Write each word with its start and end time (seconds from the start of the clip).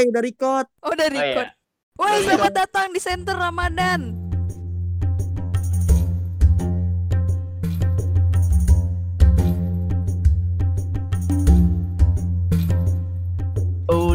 udah 0.00 0.22
record. 0.22 0.66
Oh 0.78 0.94
udah 0.94 1.06
Oh, 1.06 1.10
iya. 1.10 1.18
record. 1.26 1.48
Woi 1.98 2.06
Udah 2.06 2.22
selamat 2.22 2.52
datang 2.54 2.86
di 2.94 3.00
Center 3.02 3.34
Ramadan. 3.34 4.14
Oh, 13.88 14.12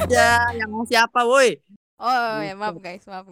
Udah, 0.00 0.54
yang 0.54 0.70
mau 0.70 0.86
siapa, 0.86 1.26
woi? 1.26 1.58
Oh 2.00 2.38
ya 2.40 2.54
maaf 2.56 2.80
guys 2.80 3.04
maaf. 3.04 3.28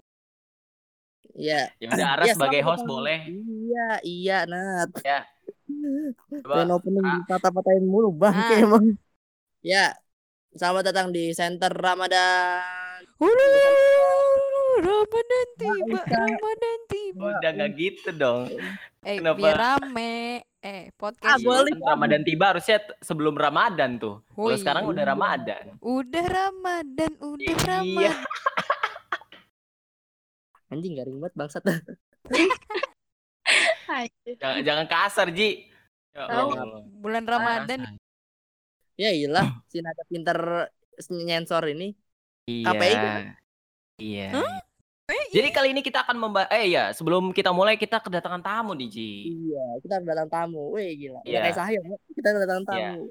Iya. 1.33 1.71
ya 1.79 1.87
udah 1.89 2.07
Ara 2.12 2.23
Iya, 2.27 2.35
sebagai 2.35 2.61
host 2.61 2.83
datang. 2.83 2.91
boleh. 2.91 3.19
Iya, 3.30 3.89
iya, 4.03 4.39
Nat. 4.45 4.91
Ya. 5.01 5.21
Coba. 6.43 6.55
Pengen 6.59 6.75
opening 6.75 7.07
Ah. 7.07 7.23
patah-patahin 7.25 7.87
mulu, 7.87 8.11
bangke 8.12 8.55
Ah. 8.59 8.61
emang. 8.61 8.85
Ya, 9.62 9.95
selamat 10.59 10.91
datang 10.91 11.15
di 11.15 11.31
Center 11.31 11.71
Ramadan. 11.71 12.99
Ramadan 14.79 15.47
tiba. 15.55 16.03
Ramadan 16.03 16.79
tiba. 16.91 17.30
Udah 17.30 17.51
nggak 17.55 17.71
gitu 17.79 18.11
dong. 18.11 18.51
Eh 19.07 19.23
Kenapa? 19.23 19.39
biar 19.39 19.55
rame. 19.55 20.43
Eh 20.59 20.91
Ah, 20.91 20.99
podcast. 20.99 21.47
boleh. 21.47 21.79
Kan 21.79 21.95
Ramadan 21.95 22.27
tiba 22.27 22.51
harusnya 22.51 22.83
sebelum 22.99 23.39
Ramadan 23.39 24.02
tuh. 24.02 24.19
Oh, 24.35 24.51
Kalau 24.51 24.59
sekarang 24.59 24.91
udah 24.91 25.05
Ramadan. 25.07 25.79
Udah 25.79 26.27
Ramadan, 26.27 27.13
udah 27.23 27.47
Iya. 27.47 27.55
Ramadan. 27.63 28.19
Anjing 30.75 30.99
garing 30.99 31.23
banget 31.23 31.35
bangsat. 31.38 31.63
Jangan, 34.29 34.61
jangan 34.61 34.85
kasar, 34.85 35.33
Ji. 35.33 35.65
Ya. 36.13 36.29
Allah. 36.29 36.85
Bulan 37.01 37.25
Ramadan. 37.25 37.97
Ya 38.98 39.15
iyalah, 39.15 39.47
si 39.70 39.79
Nada 39.79 40.02
pinter 40.11 40.38
nyensor 41.09 41.65
ini. 41.70 41.95
Iya. 42.51 42.65
KPI. 42.66 42.95
Iya. 43.98 44.29
Eh, 45.09 45.24
Jadi 45.33 45.49
kali 45.54 45.73
ini 45.73 45.80
kita 45.80 46.04
akan 46.04 46.16
membahas 46.21 46.52
eh 46.52 46.68
ya, 46.68 46.93
sebelum 46.93 47.32
kita 47.32 47.49
mulai 47.49 47.80
kita 47.80 47.96
kedatangan 48.02 48.45
tamu 48.45 48.76
nih, 48.76 48.88
Ji. 48.93 49.10
Iya, 49.32 49.65
kita 49.80 49.95
datang 50.04 50.29
tamu. 50.29 50.76
Wih, 50.76 50.93
gila. 50.99 51.21
Udah 51.24 51.30
Iya. 51.30 51.41
kayak 51.49 51.57
sahil, 51.57 51.80
ya. 51.80 51.96
kita 52.13 52.29
datang 52.45 52.60
Iya. 52.60 52.69
tamu. 52.69 53.02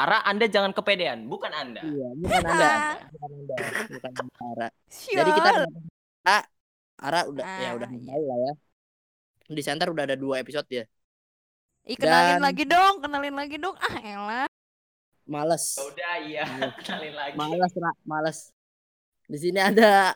Ara, 0.00 0.18
Anda 0.24 0.48
jangan 0.48 0.72
kepedean, 0.72 1.28
bukan 1.28 1.52
Anda. 1.52 1.84
Iya, 1.84 2.08
bukan 2.16 2.40
Anda. 2.40 2.70
bukan 3.12 3.30
Anda. 3.36 3.54
Bukan 3.92 4.12
Ara. 4.40 4.68
Sial. 4.88 5.18
Jadi 5.22 5.30
kita 5.36 5.50
Ara, 6.24 6.38
Ara 6.98 7.20
udah 7.28 7.44
ya 7.44 7.68
Ah, 7.68 7.72
udah 7.76 7.88
iya. 7.92 8.00
tahu 8.08 8.22
lah 8.24 8.38
ya. 8.40 8.52
Di 9.50 9.62
center 9.62 9.86
udah 9.92 10.04
ada 10.08 10.16
dua 10.16 10.40
episode 10.40 10.66
ya. 10.72 10.84
Ih, 11.90 11.98
kenalin 11.98 12.38
Dan- 12.38 12.44
lagi 12.46 12.64
dong, 12.70 12.94
kenalin 13.02 13.34
lagi 13.34 13.56
dong. 13.58 13.74
Ah, 13.82 13.96
elah. 13.98 14.46
Males. 15.26 15.74
Ya 15.74 15.82
Udah, 15.90 16.14
iya. 16.22 16.44
Kenalin 16.86 17.14
lagi. 17.18 17.34
Males, 17.34 17.72
Ra. 17.74 17.90
Males. 18.06 18.38
Di 19.26 19.38
sini 19.38 19.58
ada 19.58 20.14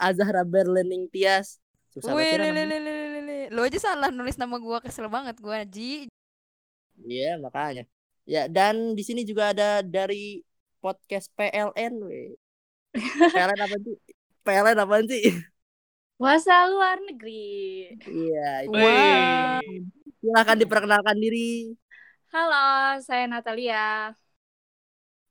Azahra 0.00 0.44
Berlening 0.44 1.08
Tias. 1.08 1.60
Susah 1.92 2.12
Wih, 2.12 2.36
namanya. 2.36 2.64
le, 2.68 2.76
le, 2.76 2.78
le, 2.80 3.20
le. 3.24 3.38
Lu 3.52 3.60
aja 3.64 3.76
salah 3.80 4.12
nulis 4.12 4.36
nama 4.36 4.56
gua 4.60 4.80
kesel 4.84 5.08
banget 5.08 5.36
gua 5.40 5.64
Ji. 5.64 6.08
Iya, 7.00 7.36
makanya. 7.40 7.84
Ya, 8.28 8.48
dan 8.48 8.96
di 8.96 9.04
sini 9.04 9.24
juga 9.24 9.52
ada 9.56 9.80
dari 9.84 10.40
podcast 10.80 11.28
PLN, 11.36 11.92
weh. 12.04 12.32
PLN 13.32 13.60
apa 13.60 13.76
sih? 13.80 13.96
PLN 14.44 14.78
apa 14.80 14.96
sih? 15.04 15.24
Puasa 16.16 16.64
luar 16.72 16.96
negeri. 17.04 17.92
Iya, 18.04 18.48
itu. 18.68 18.76
Wah. 18.76 19.60
Silahkan 20.20 20.56
diperkenalkan 20.58 21.16
diri. 21.20 21.76
Halo, 22.32 22.98
saya 23.04 23.24
Natalia. 23.28 24.12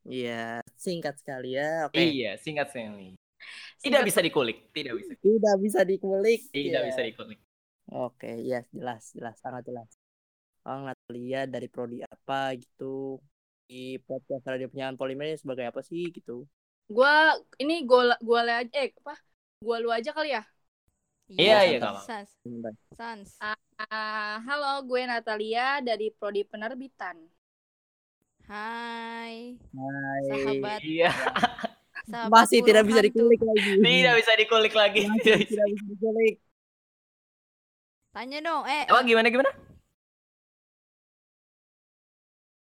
Iya, 0.05 0.61
singkat 0.77 1.17
sekali 1.17 1.57
ya. 1.57 1.89
Oke. 1.89 1.97
Iya, 1.97 2.37
singkat 2.37 2.69
sekali. 2.69 3.17
Tidak 3.81 4.01
bisa 4.05 4.19
dikulik, 4.21 4.57
tidak 4.73 4.93
bisa. 5.01 5.11
Tidak 5.17 5.55
bisa 5.61 5.79
dikulik. 5.85 6.39
Tidak 6.49 6.81
Iya. 6.81 6.87
bisa 6.89 7.01
dikulik. 7.05 7.39
Oke, 7.85 8.31
iya 8.41 8.65
jelas, 8.73 9.13
jelas, 9.13 9.37
sangat 9.37 9.61
jelas. 9.69 9.89
Oh, 10.65 10.81
Natalia 10.81 11.45
dari 11.45 11.69
prodi 11.69 12.01
apa 12.01 12.57
gitu. 12.57 13.21
Di 13.65 13.97
podcast 14.05 14.45
Radio 14.45 14.69
Penyiaran 14.69 14.97
Polimer 14.97 15.29
ini 15.29 15.37
sebagai 15.37 15.65
apa 15.69 15.81
sih 15.85 16.09
gitu. 16.09 16.45
Gua 16.89 17.33
ini 17.61 17.85
gua 17.85 18.13
gua 18.21 18.41
le 18.45 18.53
aja 18.65 18.73
eh 18.77 18.89
apa? 19.01 19.13
Gua 19.61 19.77
lu 19.81 19.89
aja 19.89 20.13
kali 20.13 20.33
ya. 20.33 20.41
Iya, 21.25 21.55
iya, 21.65 21.75
nggak 21.81 21.91
apa. 21.91 22.01
Sans, 22.05 22.29
Bentar. 22.45 22.73
sans. 22.93 23.29
Ah, 23.89 24.39
halo, 24.45 24.85
gue 24.85 25.01
Natalia 25.09 25.81
dari 25.81 26.13
prodi 26.13 26.45
penerbitan. 26.45 27.17
Hai, 28.45 29.57
Hai. 29.73 30.21
sahabat, 30.29 30.79
Iya, 30.85 31.09
sahabat 32.13 32.29
Masih 32.29 32.59
tidak 32.61 32.83
bisa 32.85 33.01
dikulik 33.01 33.41
lagi. 33.41 33.71
tidak 33.81 34.13
bisa 34.21 34.31
dikulik 34.37 34.73
lagi. 34.77 35.01
Masih 35.09 35.17
Tidak 35.25 35.37
bisa. 35.41 35.49
tidak 35.49 35.67
bisa 35.73 35.85
dikulik. 35.89 36.35
Tanya 38.13 38.39
dong, 38.39 38.63
eh, 38.69 38.85
Apa 38.87 39.01
gimana 39.03 39.27
gimana? 39.33 39.51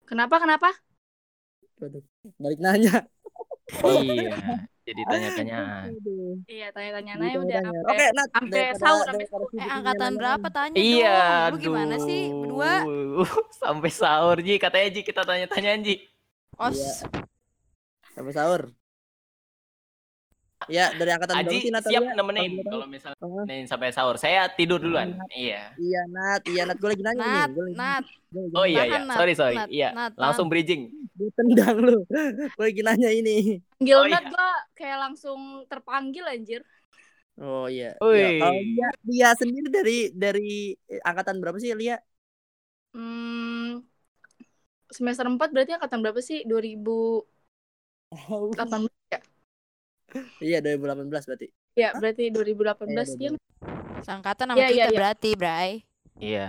Kenapa? 0.09 0.41
Kenapa? 0.43 0.69
Balik 2.43 2.59
nanya. 2.65 3.07
Iya, 3.85 4.35
jadi 4.89 5.03
tanya-tanyaan. 5.05 5.89
Aduh. 5.93 6.35
Iya, 6.49 6.67
tanya-tanya 6.73 7.13
Gitu 7.13 7.25
aja 7.29 7.39
udah 7.45 7.61
sampai 7.61 7.85
Oke, 7.93 8.07
Nat. 8.17 8.29
sampai 8.33 8.63
sahur, 8.81 9.05
sampai 9.05 9.27
eh 9.61 9.69
angkatan 9.69 10.13
berapa 10.17 10.47
tanya 10.49 10.77
Iya, 10.81 11.19
dong. 11.21 11.53
Lu 11.53 11.57
gimana 11.61 11.95
sih 12.01 12.23
berdua? 12.33 12.73
Sampai 13.63 13.91
sahur 13.93 14.37
Ji, 14.41 14.55
katanya 14.57 14.89
Ji 14.89 15.01
kita 15.05 15.23
tanya-tanyaan 15.29 15.81
Ji. 15.85 15.95
Os, 16.57 16.79
Iya. 17.05 17.21
Sampai 18.17 18.33
sahur. 18.33 18.63
Ya, 20.69 20.93
dari 20.93 21.11
angkatan 21.11 21.35
berapa 21.35 21.49
Aji 21.49 21.57
sih 21.59 21.73
Natalia? 21.73 21.93
siap 21.97 22.03
Kalau 22.05 22.17
nemenin 22.21 22.53
kalau 22.63 22.87
misalnya 22.87 23.17
Oh. 23.19 23.43
nemenin 23.43 23.65
sampai 23.65 23.89
sahur. 23.89 24.21
Saya 24.21 24.53
tidur 24.53 24.79
duluan. 24.79 25.17
Iya. 25.33 25.73
Iya, 25.75 26.01
Nat. 26.07 26.45
Iya, 26.45 26.63
Nat. 26.69 26.77
Gue 26.77 26.93
lagi 26.93 27.03
nanya 27.03 27.19
nih. 27.19 27.33
Nat, 27.33 27.51
Gue 27.51 27.65
lagi, 27.65 27.75
Nat, 27.75 28.05
gue 28.29 28.41
lagi 28.45 28.55
Oh 28.55 28.67
iya 28.69 28.83
iya, 28.85 29.01
Nat. 29.01 29.17
sorry 29.17 29.33
sorry. 29.33 29.57
Nat, 29.57 29.69
Iya, 29.73 29.89
Nat, 29.97 30.13
langsung 30.21 30.47
bridging. 30.53 30.93
gue 31.19 31.31
tendang 31.35 31.77
lu. 31.81 32.05
gue 32.57 32.65
lagi 32.69 32.83
nanya 32.85 33.11
ini. 33.11 33.59
Panggil 33.81 33.97
Oh, 33.97 34.05
Nat 34.07 34.23
iya. 34.23 34.29
gua 34.29 34.49
kayak 34.77 34.99
langsung 35.01 35.41
terpanggil 35.67 36.25
anjir. 36.29 36.61
Oh 37.39 37.67
iya. 37.67 37.95
Wih. 38.03 38.19
Ya, 38.19 38.29
kalau 38.43 38.61
dia, 38.61 38.89
dia 39.07 39.29
sendiri 39.39 39.69
dari 39.71 39.99
dari 40.11 40.75
eh, 40.87 41.01
angkatan 41.01 41.39
berapa 41.39 41.57
sih 41.57 41.71
Lia? 41.73 41.97
Hmm, 42.93 43.81
semester 44.91 45.25
4 45.25 45.49
berarti 45.55 45.73
angkatan 45.77 46.03
berapa 46.03 46.19
sih? 46.19 46.43
2018 46.45 48.91
ya? 49.09 49.21
Iya 50.41 50.59
2018 50.61 51.29
berarti. 51.29 51.47
Ya, 51.79 51.95
berarti 51.95 52.25
2018 52.33 53.15
Iya, 53.15 53.31
ya. 53.31 53.39
sangkatan 54.03 54.47
sama 54.51 54.59
Iya, 54.59 54.69
iya, 54.69 54.73
kita 54.73 54.91
iya. 54.91 54.99
berarti, 54.99 55.31
Bray. 55.35 55.71
Iya. 56.19 56.49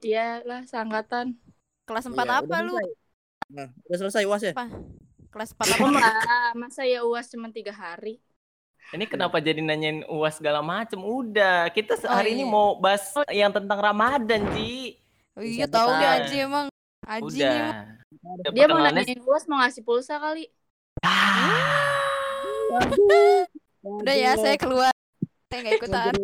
Iya 0.00 0.26
lah, 0.48 0.60
seangkatan. 0.64 1.36
Kelas 1.84 2.04
4 2.08 2.24
Iya, 2.24 2.40
apa 2.40 2.56
lu? 2.64 2.74
Nah, 3.50 3.68
udah 3.84 3.98
selesai 3.98 4.24
UAS 4.24 4.42
ya? 4.46 4.54
Kelas 5.28 5.50
4 5.52 5.66
apa? 5.68 5.84
Enggak, 5.84 6.50
masa 6.56 6.82
ya 6.86 7.02
UAS 7.04 7.28
cuma 7.28 7.50
tiga 7.50 7.74
hari? 7.74 8.22
Ini 8.90 9.04
kenapa 9.06 9.38
jadi 9.38 9.60
nanyain 9.60 10.02
UAS 10.08 10.40
segala 10.40 10.64
macem? 10.64 10.98
Udah, 10.98 11.68
kita 11.70 11.94
se- 11.94 12.08
Oh, 12.08 12.14
hari 12.14 12.34
ini 12.34 12.42
iya. 12.42 12.50
mau 12.50 12.78
bahas 12.80 13.04
yang 13.30 13.52
tentang 13.52 13.78
Ramadan, 13.78 14.50
Ji. 14.56 14.96
Oh, 15.36 15.44
iya 15.44 15.66
Bisa 15.66 15.76
tahu 15.76 15.90
dia 15.94 16.10
Aji 16.16 16.36
emang. 16.42 16.66
Aji 17.06 17.38
Udah. 17.42 17.68
Dia 18.50 18.66
mau 18.66 18.80
nanyain 18.80 19.20
UAS 19.20 19.44
mau 19.46 19.60
ngasih 19.60 19.82
pulsa 19.84 20.16
kali. 20.16 20.48
Waduh. 21.04 22.08
Udah 24.00 24.14
ya, 24.14 24.32
saya 24.38 24.56
keluar. 24.60 24.92
Saya 25.50 25.58
nggak 25.66 25.76
ikutan. 25.82 26.14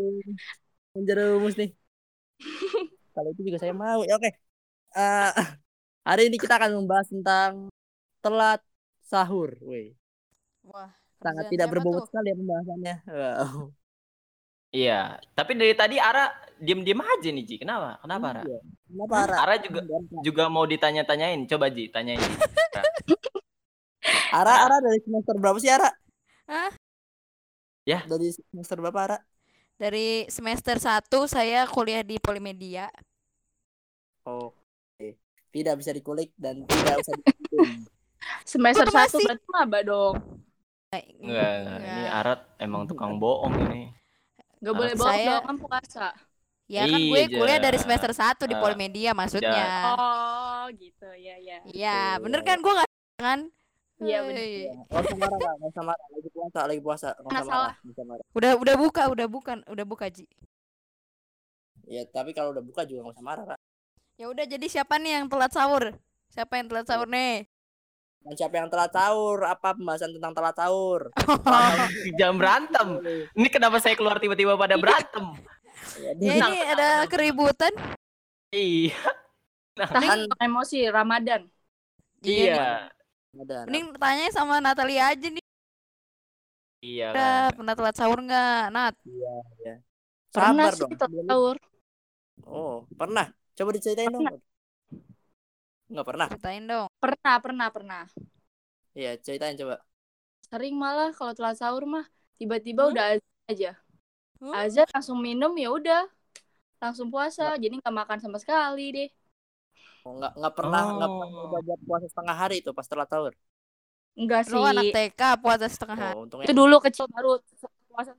Menjerumus- 0.95 1.59
nih. 1.59 1.71
Kalau 3.15 3.29
itu 3.33 3.43
juga 3.49 3.59
saya 3.59 3.73
mau. 3.73 4.05
Ya 4.05 4.15
oke. 4.17 4.31
Eh, 4.97 5.33
hari 6.05 6.23
ini 6.29 6.37
kita 6.37 6.61
akan 6.61 6.85
membahas 6.85 7.09
tentang 7.09 7.73
telat 8.21 8.61
sahur. 9.05 9.57
Weh, 9.65 9.97
Wah, 10.69 10.93
sangat 11.21 11.49
tidak 11.49 11.73
berbobot 11.73 12.07
sekali 12.09 12.33
ya 12.33 12.37
pembahasannya. 12.37 12.97
Wow. 13.09 13.73
Iya, 14.75 15.01
tapi 15.33 15.57
dari 15.57 15.73
tadi 15.73 15.97
Ara 15.97 16.29
diem-diem 16.61 17.01
aja 17.01 17.29
nih, 17.33 17.45
Ji. 17.49 17.57
Kenapa? 17.57 17.97
Kenapa, 18.05 18.27
Ara? 18.37 18.43
Iya. 18.45 18.61
Kenapa 18.93 19.15
Ara? 19.25 19.37
Ara 19.41 19.55
juga 19.63 19.81
juga 20.21 20.45
mau 20.53 20.69
ditanya-tanyain. 20.69 21.49
Coba 21.49 21.73
Ji, 21.73 21.89
tanyain. 21.89 22.21
Ji. 22.29 22.37
Ara, 24.35 24.69
Ara 24.69 24.77
dari 24.85 25.01
semester 25.01 25.35
berapa 25.41 25.57
sih 25.57 25.73
Ara? 25.73 25.89
Hah? 26.47 26.71
Ya. 27.83 28.03
Dari 28.03 28.31
semester 28.33 28.79
berapa 28.79 29.01
Ara? 29.01 29.19
Dari 29.77 30.25
semester 30.27 30.79
1 30.79 30.87
saya 31.27 31.67
kuliah 31.67 32.01
di 32.01 32.17
Polimedia. 32.17 32.89
Oh. 34.23 34.51
Oke. 34.97 35.19
Tidak 35.53 35.75
bisa 35.77 35.91
dikulik 35.91 36.33
dan 36.35 36.65
tidak 36.65 37.01
usah 37.01 37.15
dihitung. 37.15 37.71
Semester 38.43 38.89
satu 38.89 39.17
masih? 39.17 39.23
berarti 39.23 39.47
maba 39.49 39.79
dong. 39.83 40.15
Enggak, 40.91 41.51
enggak. 41.63 41.79
Ini 41.79 42.03
Arat 42.11 42.41
emang 42.59 42.83
tukang 42.85 43.15
bohong 43.17 43.55
ini. 43.69 43.95
Gak 44.59 44.73
Ah, 44.73 44.75
boleh 44.75 44.95
bohong 44.95 45.15
saya- 45.15 45.29
dong 45.29 45.45
kan 45.45 45.57
puasa. 45.61 46.07
Ya 46.67 46.83
kan 46.83 46.99
gue 46.99 47.21
Iya, 47.23 47.31
kuliah 47.31 47.61
dari 47.63 47.79
semester 47.79 48.11
1 48.11 48.43
di 48.45 48.57
Ah, 48.57 48.59
Polimedia 48.59 49.15
maksudnya. 49.15 49.95
Oh, 49.95 50.67
gitu 50.75 51.07
ya 51.15 51.39
ya. 51.39 51.63
Iya, 51.65 51.99
Betul. 52.19 52.23
bener 52.27 52.41
kan 52.43 52.59
gue 52.59 52.73
nggak 52.75 52.89
kan? 53.17 53.41
Iya 53.97 54.19
benar. 54.29 54.45
Usah 54.93 55.17
marah, 55.17 55.39
Kak. 55.41 55.55
Nggak 55.57 55.71
usah 55.73 55.85
marah. 55.85 56.07
Lagi 56.13 56.31
puasa, 56.33 56.61
lagi 56.69 56.81
puasa. 56.85 57.09
Nggak 57.17 57.31
Nggak 57.33 57.93
usah 57.97 58.05
marah. 58.05 58.25
Udah 58.37 58.53
udah 58.61 58.75
buka, 58.77 59.03
udah 59.09 59.27
bukan, 59.29 59.59
udah 59.65 59.85
buka 59.89 60.07
Ji. 60.13 60.25
Ya, 61.87 62.03
tapi 62.11 62.35
kalau 62.37 62.51
udah 62.53 62.65
buka 62.67 62.83
juga 62.85 63.09
nggak 63.09 63.17
usah 63.17 63.25
marah, 63.25 63.45
Kak. 63.55 63.61
Ya 64.17 64.27
udah 64.33 64.45
jadi 64.45 64.67
siapa 64.69 64.97
nih 65.01 65.21
yang 65.21 65.27
telat 65.29 65.53
sahur? 65.53 65.93
Siapa 66.33 66.61
yang 66.61 66.67
telat 66.69 66.87
sahur 66.89 67.09
nih? 67.09 67.45
Dan 68.27 68.35
siapa 68.35 68.55
yang 68.59 68.69
telat 68.69 68.91
sahur? 68.93 69.39
Apa 69.45 69.77
pembahasan 69.77 70.13
tentang 70.13 70.33
telat 70.35 70.57
sahur? 70.57 71.13
Jangan 72.19 72.37
berantem. 72.37 72.89
Ini 73.33 73.49
kenapa 73.49 73.77
saya 73.81 73.95
keluar 73.95 74.19
tiba-tiba 74.21 74.57
pada 74.57 74.77
berantem? 74.77 75.37
Ya, 76.01 76.11
Ya 76.19 76.33
ini 76.41 76.59
ada 76.65 76.89
keributan. 77.07 77.73
Iya. 78.51 78.97
Kan- 79.77 80.01
Tahan 80.01 80.21
emosi 80.41 80.89
Ramadan. 80.89 81.47
nih. 82.25 82.51
Iya. 82.51 82.89
Ada. 83.43 83.57
Mending 83.67 83.87
tanya 83.99 84.27
sama 84.33 84.55
Natalia 84.63 85.13
aja 85.13 85.27
nih. 85.29 85.45
Iya. 86.85 87.05
Udah 87.13 87.35
kan. 87.51 87.57
pernah 87.57 87.75
telat 87.75 87.95
sahur 87.97 88.19
nggak, 88.23 88.61
Nat? 88.75 88.95
Iya, 89.05 89.35
iya. 89.63 89.75
Pernah 90.31 90.67
Sabar 90.69 90.73
sih 90.77 90.81
dong. 90.83 90.91
Belum- 91.11 91.29
sahur. 91.31 91.57
Oh, 92.47 92.75
pernah. 92.95 93.27
Coba 93.57 93.71
diceritain 93.73 94.13
dong. 94.13 94.27
Nggak 95.87 96.07
pernah. 96.07 96.27
Ceritain 96.31 96.65
dong. 96.67 96.87
Pernah, 96.99 97.35
pernah, 97.41 97.69
pernah. 97.73 98.03
Iya, 98.97 99.17
ceritain 99.21 99.57
coba. 99.57 99.77
Sering 100.47 100.75
malah 100.79 101.11
kalau 101.17 101.33
telat 101.35 101.57
sahur 101.59 101.85
mah 101.89 102.07
tiba-tiba 102.39 102.87
Hmm? 102.87 102.93
udah 102.95 103.05
azan 103.17 103.33
aja. 103.51 103.71
Hmm? 104.39 104.53
Azan 104.55 104.87
langsung 104.93 105.19
minum 105.19 105.53
ya 105.57 105.69
udah. 105.73 106.03
Langsung 106.77 107.09
puasa, 107.09 107.57
jadi 107.57 107.81
nggak 107.81 107.95
makan 108.05 108.19
sama 108.21 108.37
sekali 108.37 108.93
deh. 108.93 109.09
Oh, 110.07 110.15
nggak 110.23 110.33
nggak 110.39 110.55
pernah 110.55 110.83
nggak 110.87 111.11
Oh. 111.11 111.19
pernah 111.19 111.39
coba 111.43 111.59
buat 111.67 111.81
puasa 111.83 112.07
setengah 112.07 112.37
hari 112.39 112.57
itu 112.63 112.71
pas 112.71 112.87
telat 112.87 113.09
sahur. 113.11 113.35
Enggak 114.15 114.41
sih. 114.47 114.55
Lu 114.55 114.63
anak 114.63 114.85
TK 114.95 115.23
puasa 115.43 115.67
setengah 115.67 115.97
hari. 115.99 116.15
Oh, 116.15 116.23
untungnya. 116.23 116.47
Itu 116.47 116.55
dulu 116.55 116.77
kecil 116.79 117.05
baru 117.11 117.43
puasa 117.91 118.13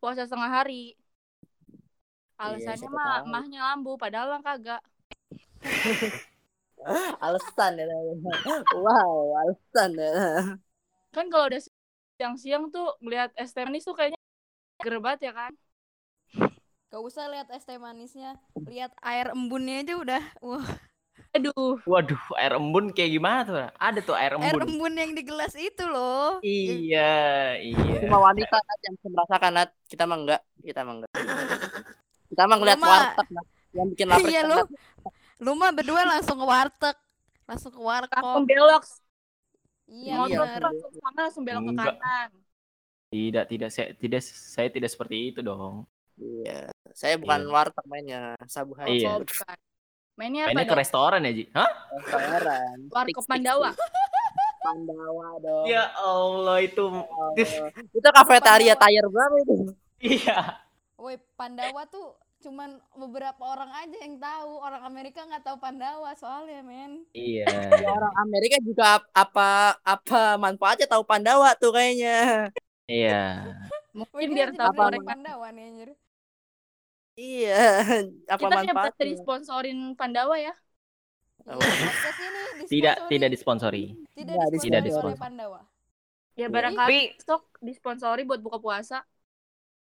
puasa 0.00 0.22
setengah 0.24 0.50
hari. 0.50 0.96
Alasannya 2.40 2.80
siapa 2.80 2.96
mah 2.96 3.20
tahu. 3.20 3.28
mahnya 3.28 3.60
lambu, 3.60 3.92
padahal 4.00 4.32
mah 4.32 4.40
kagak. 4.40 4.80
Alasan 7.20 7.76
ya. 7.76 7.84
Wow, 8.80 9.36
alasan 9.44 9.90
ya. 10.00 10.12
Kan 11.12 11.28
kalau 11.28 11.52
udah 11.52 11.60
siang-siang 12.16 12.72
tuh 12.72 12.96
ngeliat 13.04 13.36
es 13.36 13.52
teh 13.52 13.60
manis 13.68 13.84
tuh 13.84 13.92
kayaknya 13.92 14.16
seger 14.80 14.96
banget 15.04 15.28
ya 15.28 15.32
kan? 15.36 15.52
Gak 16.88 17.02
usah 17.04 17.28
lihat 17.28 17.52
es 17.52 17.68
teh 17.68 17.76
manisnya, 17.76 18.40
lihat 18.64 18.96
air 19.04 19.36
embunnya 19.36 19.84
aja 19.84 19.94
udah. 20.00 20.22
Wah, 20.40 20.64
Aduh, 21.30 21.78
Waduh, 21.86 22.18
air 22.34 22.58
embun 22.58 22.90
kayak 22.90 23.10
gimana 23.12 23.40
tuh? 23.42 23.54
Ada 23.78 23.98
tuh 24.02 24.18
air 24.18 24.34
air 24.34 24.50
embun. 24.50 24.66
embun 24.66 24.92
yang 24.92 25.14
di 25.14 25.22
gelas 25.22 25.54
itu 25.54 25.84
loh. 25.84 26.42
Iya, 26.42 27.54
iya. 27.56 27.98
Cuma 28.02 28.18
wanita 28.20 28.58
Nat, 28.58 28.78
yang 28.82 28.94
bisa 28.98 29.08
merasakan 29.08 29.50
Nat. 29.54 29.70
Kita 29.86 30.02
mah 30.04 30.18
enggak, 30.18 30.42
kita 30.58 30.80
mah 30.82 30.94
enggak. 30.98 31.10
Kita 32.26 32.42
mah 32.44 32.56
ngeliat 32.58 32.74
Lu 32.74 32.82
mah- 32.82 32.90
warteg 32.90 33.28
Nat. 33.30 33.46
yang 33.70 33.86
bikin 33.94 34.06
lapar. 34.10 34.26
Iya 34.26 34.40
kita, 34.42 34.50
lu, 34.50 34.58
lu 35.38 35.50
mah 35.54 35.70
berdua 35.70 36.02
langsung 36.04 36.36
ke 36.36 36.46
warteg, 36.46 36.96
langsung 37.46 37.70
ke 37.70 37.78
langsung 37.78 38.10
warkop. 38.10 38.42
belok. 38.44 38.82
Iya 39.86 40.14
Motor 40.18 40.60
langsung 40.60 40.90
langsung 41.14 41.42
belok 41.46 41.62
ke 41.62 41.70
Enggak. 41.70 41.94
kanan. 41.94 42.30
Tidak, 43.10 43.44
tidak 43.46 43.70
saya 43.70 43.88
tidak 43.94 44.22
saya 44.22 44.66
tidak 44.66 44.90
seperti 44.90 45.30
itu 45.30 45.40
dong. 45.40 45.86
Iya. 46.18 46.74
Saya 46.90 47.14
bukan 47.16 47.46
Iya. 47.46 47.54
warteg 47.54 47.86
mainnya, 47.86 48.22
sabu 48.46 48.74
Oh, 48.74 48.82
Iya. 48.82 49.22
bukan. 49.22 49.58
Mainnya 50.20 50.42
apa 50.44 50.52
Mainnya 50.52 50.68
ke 50.68 50.76
dong? 50.76 50.82
restoran 50.84 51.20
ya, 51.24 51.32
Ji? 51.32 51.44
Hah? 51.56 51.70
Restoran. 51.96 52.76
Warkop 52.92 53.24
Pandawa. 53.24 53.70
Pandawa 54.60 55.28
dong. 55.40 55.64
Ya 55.64 55.88
Allah 55.96 56.56
itu. 56.60 56.84
Oh, 56.84 57.32
itu 57.72 58.08
kafetaria 58.12 58.76
tayar 58.76 59.08
berapa 59.08 59.36
itu? 59.40 59.54
Iya. 60.04 60.60
Woi, 61.00 61.16
Pandawa 61.40 61.88
tuh 61.88 62.12
cuman 62.44 62.76
beberapa 62.92 63.40
orang 63.40 63.72
aja 63.72 63.96
yang 63.96 64.20
tahu. 64.20 64.60
Orang 64.60 64.84
Amerika 64.84 65.24
nggak 65.24 65.40
tahu 65.40 65.56
Pandawa 65.56 66.12
soalnya, 66.12 66.60
men. 66.60 67.08
Iya. 67.16 67.48
Orang 67.88 68.12
Amerika 68.20 68.60
juga 68.60 69.00
ap- 69.00 69.08
apa 69.16 69.48
apa 69.80 70.36
manfaatnya 70.36 70.84
tahu 70.84 71.00
Pandawa 71.08 71.56
tuh 71.56 71.72
kayaknya. 71.72 72.52
Iya. 72.84 73.56
Mungkin 73.96 74.36
biar 74.36 74.52
tahu 74.52 74.76
orang 74.76 75.00
Pandawa 75.00 75.48
nih 75.48 75.64
anjir. 75.64 75.90
Iya, 77.20 77.84
apa 78.26 78.40
kita 78.40 78.56
manfaatnya? 78.64 78.96
hari 78.96 79.12
sponsorin 79.14 79.78
Pandawa 79.92 80.40
ya. 80.40 80.54
Oh. 81.44 81.56
Ini 81.56 82.64
Tidak 82.64 82.96
disponsori- 82.96 83.10
tidak 83.10 83.28
disponsori. 83.28 83.84
tidak 84.14 84.36
disponsori 84.48 84.56
Tidak 84.60 84.80
oleh 84.80 84.88
disponsori. 84.88 85.20
Pandawa. 85.20 85.60
Ya 86.32 86.40
Iya. 86.40 86.46
barangkali 86.48 86.88
Tapi 86.96 87.16
besok 87.18 87.42
disponsori 87.60 88.22
buat 88.24 88.40
buka 88.40 88.56
puasa. 88.56 89.04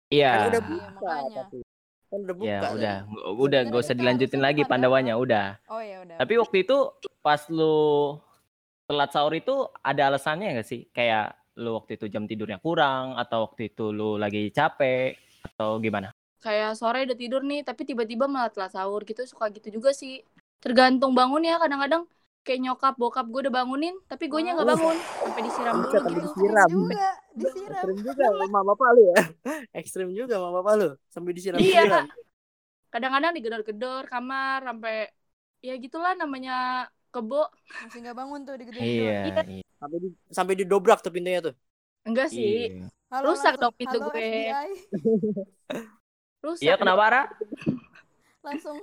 iya. 0.08 0.32
Kan 0.32 0.48
udah 0.48 0.62
Iya, 0.62 0.70
buka 0.70 0.88
makanya. 0.96 1.44
Kan 2.06 2.20
udah 2.22 2.36
buka. 2.36 2.48
Ya 2.48 2.60
udah, 2.62 2.72
udah 2.72 2.96
Sebenarnya 3.36 3.68
gak 3.68 3.84
usah 3.84 3.96
dilanjutin 3.98 4.40
lagi 4.40 4.62
Pandawa. 4.62 4.72
Pandawanya, 4.96 5.14
udah. 5.18 5.48
Oh 5.68 5.82
ya 5.82 5.98
udah. 6.02 6.16
Tapi 6.16 6.34
waktu 6.38 6.58
itu 6.64 6.78
pas 7.20 7.42
lu 7.50 7.76
telat 8.86 9.10
sahur 9.12 9.34
itu 9.34 9.56
ada 9.82 10.02
alasannya 10.08 10.56
gak 10.56 10.68
sih? 10.68 10.88
Kayak 10.90 11.36
lu 11.56 11.76
waktu 11.76 11.96
itu 11.96 12.08
jam 12.08 12.24
tidurnya 12.24 12.60
kurang 12.60 13.16
atau 13.16 13.44
waktu 13.44 13.72
itu 13.72 13.92
lu 13.92 14.16
lagi 14.16 14.52
capek 14.52 15.20
atau 15.44 15.80
gimana? 15.80 16.16
Kayak 16.46 16.72
sore 16.78 17.10
udah 17.10 17.18
tidur 17.18 17.42
nih, 17.42 17.66
tapi 17.66 17.82
tiba-tiba 17.90 18.30
malah 18.30 18.54
telat 18.54 18.72
sahur 18.78 19.02
gitu. 19.02 19.26
Suka 19.26 19.50
gitu 19.50 19.68
juga 19.82 19.90
sih. 19.98 20.22
Tergantung 20.62 21.18
bangun 21.18 21.42
ya 21.42 21.58
kadang-kadang 21.58 22.06
kayak 22.46 22.62
nyokap 22.62 22.94
bokap 23.02 23.26
gue 23.34 23.42
udah 23.50 23.54
bangunin 23.58 23.98
tapi 24.06 24.30
gue 24.30 24.38
nya 24.46 24.54
nggak 24.54 24.70
Uh. 24.70 24.74
bangun 24.78 24.98
sampai 25.18 25.42
disiram 25.50 25.76
dulu 25.82 25.90
sampai 25.98 26.12
gitu 26.14 26.22
disiram. 26.30 26.70
juga, 26.70 27.08
disiram. 27.34 27.74
Ekstrim 27.74 27.98
juga 28.06 28.26
mama 28.38 28.60
bapak 28.70 28.90
lu 28.94 29.02
ya. 29.10 29.16
Ekstrim 29.82 30.10
juga 30.14 30.36
mama 30.38 30.62
bapak 30.62 30.74
lu 30.78 30.88
sampai 31.10 31.32
disiram 31.34 31.58
Iya. 31.58 31.82
disiram. 31.90 32.06
kadang-kadang 32.94 33.32
digedor-gedor 33.34 34.04
kamar 34.08 34.60
sampai 34.62 35.10
ya 35.66 35.74
gitulah 35.82 36.14
namanya 36.14 36.86
kebo 37.10 37.50
Masih 37.82 38.00
nggak 38.06 38.14
bangun 38.22 38.40
tuh 38.46 38.56
di 38.62 38.64
Iya. 38.78 39.34
iya. 39.50 39.64
Sampai 39.82 39.98
di, 40.06 40.10
sampai 40.30 40.54
didobrak 40.54 41.00
tuh 41.02 41.10
pintunya 41.10 41.42
tuh. 41.42 41.54
enggak 42.06 42.30
sih 42.30 42.78
Iya. 42.78 42.94
Rusak 43.26 43.58
dong 43.58 43.74
pintu 43.74 43.98
gue. 44.06 44.22
Rusak 46.46 46.62
Iya, 46.62 46.78
kenapa 46.78 47.04
Ra? 47.10 47.24
Langsung 48.46 48.78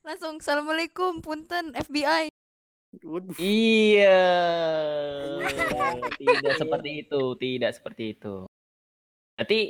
langsung 0.00 0.40
assalamualaikum 0.40 1.20
punten 1.20 1.76
FBI. 1.76 2.32
Iya. 3.36 4.24
tidak 6.20 6.54
seperti 6.56 6.90
itu, 7.04 7.22
tidak 7.36 7.70
seperti 7.76 8.04
itu. 8.16 8.48
Berarti 9.36 9.60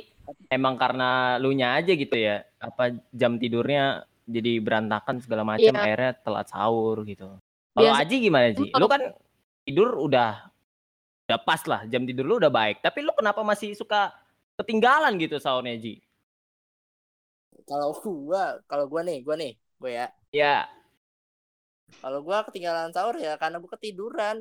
emang 0.47 0.79
karena 0.79 1.35
lu 1.43 1.51
nya 1.51 1.75
aja 1.75 1.91
gitu 1.91 2.15
ya, 2.15 2.47
apa 2.63 2.95
jam 3.11 3.35
tidurnya 3.35 4.07
jadi 4.23 4.63
berantakan 4.63 5.19
segala 5.19 5.43
macam, 5.43 5.75
Iya. 5.75 5.83
akhirnya 5.83 6.11
telat 6.23 6.47
sahur 6.47 7.03
gitu. 7.03 7.35
Kalau 7.75 7.91
Biasa- 7.91 8.07
Aji 8.07 8.15
gimana 8.23 8.47
Ji? 8.55 8.71
Lu 8.71 8.87
kan 8.87 9.01
tidur 9.67 9.99
udah 9.99 10.47
udah 11.27 11.39
pas 11.43 11.59
lah, 11.67 11.83
jam 11.87 12.07
tidur 12.07 12.23
lu 12.23 12.39
udah 12.39 12.51
baik. 12.51 12.79
Tapi 12.79 13.03
lu 13.03 13.11
kenapa 13.11 13.43
masih 13.43 13.75
suka 13.75 14.15
ketinggalan 14.55 15.19
gitu 15.19 15.35
sahurnya 15.35 15.75
Ji? 15.75 15.99
Kalau 17.63 17.95
gua, 17.99 18.59
kalau 18.67 18.85
gua 18.91 19.01
nih, 19.07 19.23
gua 19.23 19.35
nih, 19.39 19.51
gua 19.79 19.91
ya. 19.91 20.07
Ya, 20.33 20.55
Kalau 22.01 22.19
gua 22.25 22.43
ketinggalan 22.47 22.91
sahur 22.91 23.15
ya 23.21 23.37
karena 23.37 23.61
gua 23.61 23.71
ketiduran. 23.77 24.37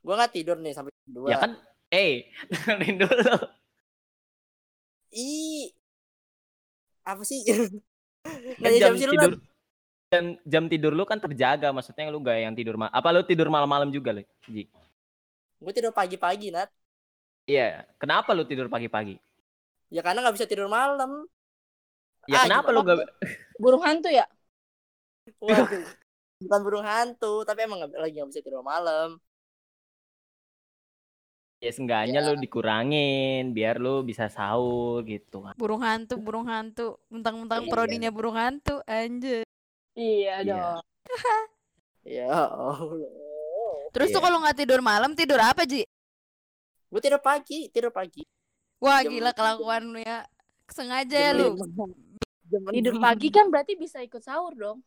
Gua 0.00 0.14
nggak 0.18 0.32
tidur 0.32 0.56
nih 0.62 0.72
sampai 0.72 0.92
dua. 1.06 1.34
ya 1.34 1.36
kan, 1.42 1.52
eh, 1.90 2.30
dengerin 2.50 2.96
dulu. 3.02 3.34
Ih. 5.12 5.72
Apa 7.06 7.22
sih? 7.22 7.42
Kan 8.62 8.72
jam 8.74 8.98
sih 8.98 9.06
lu, 9.06 9.14
tidur 9.14 9.32
jam, 10.10 10.24
jam 10.42 10.64
tidur 10.66 10.92
lu 10.94 11.06
kan 11.06 11.18
terjaga, 11.22 11.70
maksudnya 11.70 12.10
lu 12.10 12.18
gak 12.22 12.38
yang 12.42 12.54
tidur 12.58 12.74
malam. 12.74 12.90
Apa 12.90 13.14
lu 13.14 13.22
tidur 13.22 13.46
malam-malam 13.46 13.90
juga, 13.94 14.10
lu, 14.14 14.22
Ji? 14.50 14.66
Gue 15.62 15.72
tidur 15.74 15.94
pagi-pagi, 15.94 16.50
Nat. 16.50 16.70
Iya, 17.46 17.86
kenapa 18.02 18.34
lu 18.34 18.42
tidur 18.42 18.66
pagi-pagi? 18.66 19.14
Ya 19.94 20.02
karena 20.02 20.26
nggak 20.26 20.34
bisa 20.34 20.50
tidur 20.50 20.66
malam. 20.66 21.30
Ya 22.26 22.36
Ah, 22.36 22.44
kenapa 22.44 22.68
lu 22.70 22.82
gak 22.82 22.98
burung 23.56 23.82
hantu 23.82 24.08
ya 24.08 24.26
Waduh. 25.38 25.82
Bukan 26.36 26.60
burung 26.62 26.84
hantu, 26.84 27.42
tapi 27.42 27.64
emang 27.64 27.80
nggak- 27.80 27.96
lagi 27.96 28.14
nggak 28.14 28.28
bisa 28.28 28.40
tidur 28.40 28.60
malam. 28.60 29.16
Ya 31.56 31.72
seenggaknya 31.72 32.20
lu 32.20 32.36
dikurangin 32.36 33.50
biar 33.50 33.80
lu 33.80 34.04
bisa 34.04 34.28
sahur 34.28 35.00
gitu 35.02 35.40
kan. 35.40 35.56
Burung 35.56 35.80
hantu, 35.80 36.20
burung 36.20 36.46
hantu. 36.46 37.00
Mentang-mentang 37.08 37.64
Iya. 37.64 37.72
prodinya 37.72 38.10
burung 38.12 38.36
hantu, 38.36 38.84
anjir. 38.84 39.48
iya 39.96 40.44
Iya. 40.44 40.52
dong 40.76 40.84
Ya 42.06 42.28
Allah. 42.28 43.88
Terus 43.90 44.12
tuh 44.12 44.20
Iya. 44.20 44.26
kalau 44.28 44.38
nggak 44.44 44.58
tidur 44.60 44.80
malam, 44.84 45.16
tidur 45.16 45.40
apa, 45.40 45.64
Ji? 45.64 45.88
Gue 46.86 47.00
tidur 47.00 47.18
pagi, 47.18 47.72
tidur 47.72 47.90
pagi. 47.90 48.22
Wah, 48.78 49.00
Jam- 49.00 49.10
gila 49.10 49.32
kelakuan 49.32 49.82
lu 49.88 49.98
ya. 49.98 50.22
Sengaja 50.68 51.16
ya 51.16 51.32
lu. 51.32 51.56
Lima. 52.48 52.58
Jam 52.62 52.72
tidur 52.72 52.94
pagi 52.96 53.28
kan 53.28 53.46
berarti 53.46 53.72
bisa 53.74 53.98
ikut 54.00 54.20
sahur 54.20 54.52
dong 54.52 54.78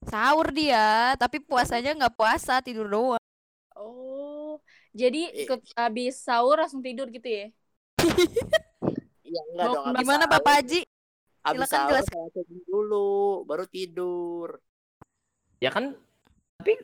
Sahur 0.00 0.48
dia, 0.48 1.12
tapi 1.14 1.36
puasanya 1.38 1.92
nggak 1.92 2.14
puasa, 2.14 2.58
tidur 2.58 2.86
doang. 2.86 3.20
oh 3.74 4.56
Jadi 4.90 5.28
Eh. 5.28 5.44
ikut 5.44 5.60
habis 5.74 6.16
sahur 6.16 6.56
langsung 6.56 6.80
tidur 6.80 7.06
gitu 7.08 7.26
ya? 7.26 7.46
Ya 9.22 9.42
enggak 9.52 9.66
Mau 9.66 9.74
dong. 9.74 9.84
abis 9.86 9.98
Gimana 10.00 10.24
sahur- 10.24 10.32
Bapak 10.34 10.52
Haji? 10.56 10.80
Abis 11.38 11.52
Silakan 11.60 11.68
sahur 11.68 11.90
jelaskan. 11.92 12.18
dulu, 12.64 13.10
baru 13.44 13.64
tidur. 13.66 14.48
Ya 15.58 15.68
kan 15.68 15.92
tapi 16.56 16.74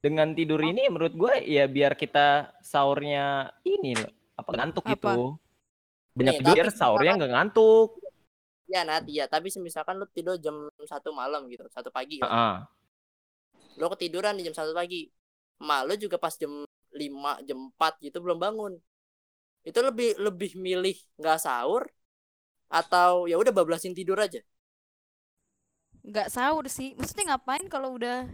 dengan 0.00 0.32
tidur 0.32 0.60
ini 0.60 0.88
menurut 0.88 1.12
gue 1.12 1.34
ya 1.44 1.64
biar 1.64 1.92
kita 1.94 2.56
sahurnya 2.60 3.52
ini 3.62 3.92
loh 3.94 4.08
apa 4.34 4.50
ngantuk 4.50 4.84
Apa? 4.84 4.90
gitu. 4.90 5.16
Banyak 6.14 6.32
Nih, 6.32 6.38
tidur 6.40 6.54
biar 6.56 6.68
sahurnya 6.70 7.12
nggak 7.14 7.32
ngantuk. 7.32 7.88
Ya 8.64 8.80
nanti 8.82 9.20
ya, 9.20 9.28
tapi 9.28 9.52
semisalkan 9.52 10.00
lu 10.00 10.08
tidur 10.08 10.40
jam 10.40 10.56
satu 10.88 11.12
malam 11.12 11.44
gitu, 11.52 11.68
satu 11.68 11.92
pagi 11.92 12.16
kan. 12.18 12.28
Heeh. 12.32 12.54
Lu 13.76 13.86
ketiduran 13.92 14.36
di 14.36 14.44
jam 14.46 14.56
satu 14.56 14.72
pagi. 14.72 15.08
Mak 15.60 15.80
lu 15.86 15.94
juga 16.00 16.16
pas 16.16 16.32
jam 16.34 16.50
5, 16.90 17.38
jam 17.44 17.58
4 17.70 18.00
gitu 18.00 18.18
belum 18.24 18.40
bangun. 18.40 18.72
Itu 19.64 19.80
lebih 19.80 20.16
lebih 20.16 20.56
milih 20.56 20.96
nggak 21.20 21.38
sahur 21.40 21.84
atau 22.68 23.28
ya 23.28 23.36
udah 23.36 23.52
bablasin 23.52 23.92
tidur 23.92 24.16
aja. 24.16 24.40
Nggak 26.04 26.28
sahur 26.32 26.64
sih. 26.68 26.92
Maksudnya 26.96 27.36
ngapain 27.36 27.68
kalau 27.68 27.96
udah 27.96 28.28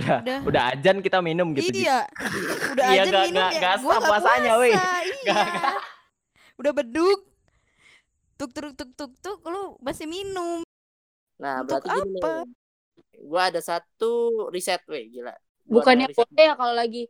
Udah, 0.00 0.24
udah 0.24 0.38
udah 0.48 0.62
ajan 0.72 1.04
kita 1.04 1.20
minum 1.20 1.52
gitu. 1.52 1.76
Iya. 1.76 2.08
Udah 2.72 2.84
Iya, 2.88 3.02
aja 3.04 3.10
nggak- 3.12 3.26
minum 3.28 3.42
nggak- 3.44 3.52
ya. 3.52 3.60
sah 3.60 3.76
nggak 3.84 4.00
puasanya, 4.08 4.52
weh. 4.56 4.72
puasa, 4.72 4.96
Iya. 5.04 5.40
Udah 6.60 6.72
beduk. 6.72 7.20
Tuk 8.40 8.50
tuk 8.56 8.72
tuk 8.78 8.90
tuk 8.98 9.12
tuk 9.24 9.38
lu 9.52 9.76
masih 9.84 10.06
minum. 10.08 10.64
Nah, 11.42 11.60
Untuk 11.60 11.84
berarti 11.84 11.88
gini 11.92 12.08
apa? 12.24 12.28
nih. 12.40 12.44
Gua 13.30 13.42
ada 13.52 13.60
satu 13.70 14.06
riset 14.54 14.80
weh, 14.92 15.04
gila. 15.12 15.32
Gua 15.68 15.82
Bukannya 15.84 16.06
boleh 16.16 16.44
ya 16.48 16.54
kalau 16.60 16.74
lagi 16.80 17.02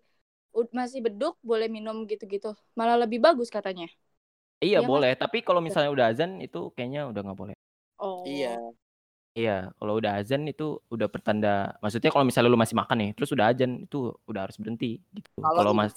ud- 0.58 0.74
masih 0.80 1.00
beduk 1.06 1.34
boleh 1.50 1.68
minum 1.76 1.96
gitu-gitu. 2.10 2.50
Malah 2.78 2.96
lebih 3.06 3.18
bagus 3.26 3.48
katanya. 3.56 3.86
Iya 4.60 4.80
Iya, 4.80 4.84
Mas. 4.84 4.90
boleh, 4.92 5.12
tapi 5.22 5.38
kalau 5.46 5.60
misalnya 5.64 5.90
udah 5.94 6.06
azan 6.12 6.30
itu 6.44 6.58
kayaknya 6.76 7.00
udah 7.10 7.20
nggak 7.24 7.38
boleh. 7.42 7.54
Oh. 7.98 8.24
Iya. 8.26 8.48
Iya, 9.38 9.52
kalau 9.78 9.92
udah 10.00 10.12
azan 10.20 10.42
itu 10.50 10.64
udah 10.94 11.08
pertanda. 11.14 11.48
Maksudnya 11.82 12.10
kalau 12.12 12.26
misalnya 12.28 12.50
lu 12.50 12.58
masih 12.60 12.76
makan 12.80 12.96
nih, 13.00 13.10
terus 13.16 13.30
udah 13.34 13.46
azan 13.50 13.72
itu 13.86 13.96
udah 14.30 14.40
harus 14.44 14.56
berhenti 14.60 14.86
gitu. 15.16 15.30
Kalau 15.40 15.72
mas, 15.72 15.92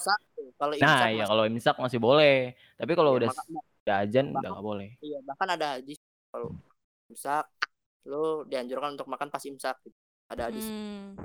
kalau 0.59 0.73
nah 0.77 0.97
imsak 1.01 1.09
ya 1.19 1.23
kalau 1.31 1.43
imsak 1.49 1.75
masih 1.81 1.99
boleh, 2.07 2.33
tapi 2.79 2.91
kalau 2.97 3.11
Iya, 3.11 3.19
udah 3.19 3.29
maka- 3.29 3.72
udah 3.83 3.95
azan 4.01 4.25
udah 4.31 4.35
bahkan- 4.39 4.51
nggak 4.55 4.65
boleh. 4.65 4.89
Iya, 4.99 5.17
bahkan 5.27 5.47
ada 5.51 5.67
hadis 5.77 5.99
kalau 6.31 6.49
imsak 7.07 7.45
lu 8.03 8.23
dianjurkan 8.47 8.95
untuk 8.95 9.07
makan 9.07 9.27
pas 9.27 9.43
imsak 9.43 9.75
gitu. 9.83 9.95
Ada 10.27 10.41
hadis. 10.49 10.65
Hmm. 10.65 11.15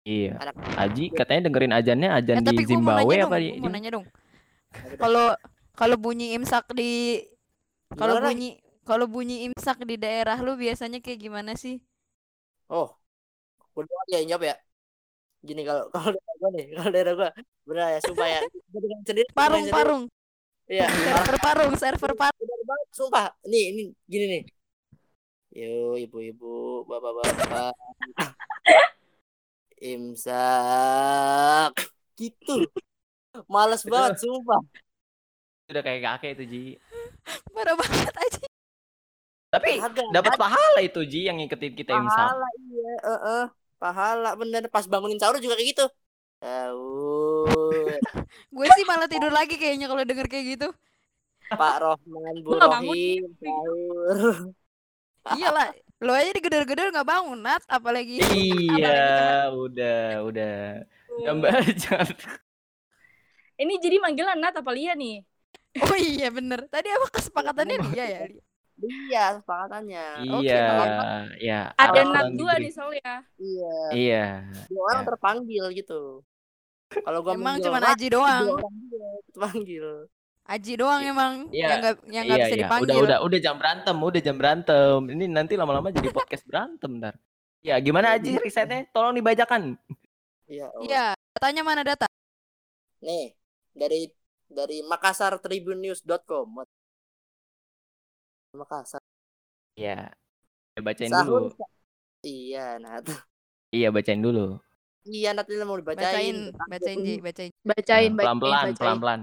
Iya. 0.00 0.32
Anak 0.40 0.56
Haji 0.56 1.04
katanya 1.12 1.40
dengerin 1.52 1.76
azannya 1.76 2.08
azan 2.08 2.36
Eh, 2.40 2.42
di 2.42 2.48
tapi 2.48 2.62
gua 2.64 2.72
mau 2.72 2.72
Zimbabwe 2.72 3.14
apa 3.20 3.36
dong, 3.36 3.40
di, 3.44 3.48
gua 3.48 3.52
di 3.52 3.60
mau 3.60 3.70
nanya 3.70 3.90
dong. 3.92 4.06
Kalau 4.96 5.26
kalau 5.76 5.96
bunyi 6.00 6.26
imsak 6.32 6.64
di 6.72 7.20
kalau 7.92 8.16
bunyi 8.18 8.56
kalau 8.80 9.06
bunyi 9.06 9.44
imsak 9.46 9.84
di 9.84 10.00
daerah 10.00 10.40
lu 10.40 10.56
biasanya 10.56 11.04
kayak 11.04 11.20
gimana 11.20 11.52
sih? 11.54 11.78
Oh, 12.72 12.96
gue 13.76 13.82
doang 13.84 14.08
ya 14.08 14.24
jawab 14.24 14.48
ya. 14.48 14.56
Gini 15.42 15.62
kalau 15.68 15.84
kalau 15.92 16.16
daerah 16.16 16.34
gue 16.40 16.50
nih, 16.56 16.66
kalau 16.74 16.90
daerah 16.90 17.12
gue 17.14 17.30
bener 17.68 17.86
ya, 17.86 17.98
sumpah 18.00 18.28
ya. 18.28 18.40
Gue 18.72 18.80
dengan 18.80 19.00
sendiri. 19.04 19.28
Parung 19.34 19.64
parung, 19.68 20.02
Iya. 20.70 20.86
server 21.18 21.38
parung, 21.42 21.74
server 21.74 22.12
parung. 22.14 22.48
Sumpah. 22.94 23.34
Nih, 23.42 23.74
ini 23.74 23.82
gini 24.06 24.26
nih. 24.30 24.42
Yo, 25.50 25.98
ibu-ibu, 25.98 26.86
bapak-bapak. 26.86 27.74
Imsak. 29.92 31.74
Gitu. 32.14 32.70
Males 33.50 33.82
banget, 33.82 34.22
sumpah. 34.22 34.62
udah 35.70 35.82
kayak 35.86 36.02
kakek 36.02 36.30
itu 36.34 36.44
Ji. 36.50 36.64
Parah 37.54 37.78
banget 37.78 38.14
aja. 38.14 38.46
Tapi 39.54 39.78
dapat 40.10 40.34
pahala 40.34 40.80
itu 40.82 41.02
Ji 41.06 41.30
yang 41.30 41.38
ngikutin 41.38 41.72
kita 41.78 41.94
imsak. 41.94 42.14
pahala 42.14 42.46
iya, 42.58 42.94
heeh. 43.06 43.42
Pahala 43.78 44.30
bener 44.34 44.66
pas 44.66 44.84
bangunin 44.90 45.18
sahur 45.18 45.38
juga 45.38 45.54
kayak 45.58 45.70
gitu. 45.70 45.86
Sahur. 46.42 47.59
Gue 48.56 48.66
sih 48.74 48.84
malah 48.86 49.06
tidur 49.06 49.30
lagi 49.30 49.54
kayaknya 49.56 49.86
kalau 49.86 50.02
denger 50.04 50.26
kayak 50.26 50.46
gitu. 50.58 50.68
Pak 51.50 51.74
Rohman 51.82 52.34
Bu. 52.46 52.50
Rohim 52.54 53.24
sahur. 53.42 54.54
Iyalah, 55.36 55.68
lo 56.00 56.16
aja 56.16 56.32
digedor-gedor 56.32 56.94
nggak 56.94 57.04
bangun, 57.04 57.38
Nat, 57.44 57.60
apalagi 57.68 58.24
Iya, 58.24 59.50
udah, 59.64 60.24
udah. 60.24 60.56
Gambar 61.20 61.60
jangan. 61.76 62.16
Ini 63.60 63.74
jadi 63.76 63.96
manggilan 64.00 64.40
Nat 64.40 64.56
apa 64.56 64.70
Lia 64.72 64.96
nih? 64.96 65.20
Oh 65.84 65.94
iya 65.98 66.32
bener. 66.32 66.64
Tadi 66.72 66.88
apa 66.88 67.06
kesepakatannya 67.12 67.76
dia 67.92 68.04
ya? 68.08 68.22
Lia? 68.26 68.42
Iya, 68.80 69.24
sepakatannya. 69.44 70.04
Oke, 70.40 70.48
Iya, 70.48 70.60
kalau 70.64 70.86
ya. 71.36 71.60
Ada 71.76 72.00
Nat 72.08 72.28
dua 72.32 72.52
nih 72.56 72.72
soalnya. 72.72 73.14
Iya. 73.36 73.74
Iya. 73.92 74.24
Dua 74.72 74.82
orang 74.88 75.02
Ya. 75.04 75.08
terpanggil 75.12 75.64
gitu. 75.76 76.24
Kalau 76.90 77.22
gua 77.22 77.38
Emang 77.38 77.56
cuma 77.58 77.78
Aji 77.80 78.06
doang. 78.10 78.46
terpanggil. 79.30 79.86
Aji 80.50 80.72
doang 80.74 81.00
emang 81.00 81.32
Iya. 81.54 81.62
yang 81.62 81.78
nggak 81.78 81.94
yang 82.10 82.24
nggak 82.26 82.38
Iya, 82.38 82.44
bisa 82.44 82.56
iya. 82.58 82.62
dipanggil. 82.66 82.90
Udah, 82.90 82.98
udah, 82.98 83.18
udah 83.22 83.38
jam 83.38 83.54
berantem, 83.54 83.96
udah 83.96 84.20
jam 84.20 84.36
berantem. 84.36 84.98
Ini 85.06 85.24
nanti 85.30 85.54
lama-lama 85.54 85.88
jadi 85.88 86.10
podcast 86.10 86.42
berantem 86.42 86.98
ntar. 86.98 87.14
Ya, 87.62 87.78
gimana 87.78 88.18
Aji 88.18 88.40
risetnya? 88.40 88.88
Tolong 88.90 89.14
dibacakan. 89.14 89.78
Iya. 90.50 90.66
oh. 90.74 90.82
Iya, 90.82 91.04
datanya 91.38 91.62
mana 91.62 91.86
data? 91.86 92.10
Nih, 92.98 93.38
dari 93.70 94.10
dari 94.50 94.82
Makassar 94.82 95.38
Tribunnews.com. 95.38 96.66
Makassar. 98.50 98.98
Iya. 99.78 100.10
Ya, 100.74 100.80
bacain 100.82 101.12
Sahur. 101.12 101.54
dulu. 101.54 101.62
Iya, 102.26 102.82
Nat. 102.82 103.06
Iya, 103.70 103.94
bacain 103.94 104.18
dulu. 104.18 104.58
Iya, 105.02 105.32
Nat 105.32 105.48
ini 105.48 105.64
mau 105.64 105.74
dibacain. 105.74 106.52
Bacain, 106.52 106.68
bacain 106.68 106.98
Ji, 107.00 107.14
bacain. 107.18 107.50
Bacain, 107.58 107.62
Nah, 107.62 107.72
bacain, 107.72 108.10
pelan-pelan, 108.14 108.64
bacain. 108.66 108.76
pelan-pelan. 108.76 109.20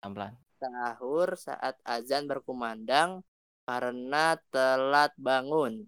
Pelan-pelan. 0.00 0.32
Sahur 0.56 1.28
saat 1.36 1.76
azan 1.82 2.24
berkumandang 2.24 3.20
karena 3.64 4.36
telat 4.48 5.12
bangun. 5.16 5.84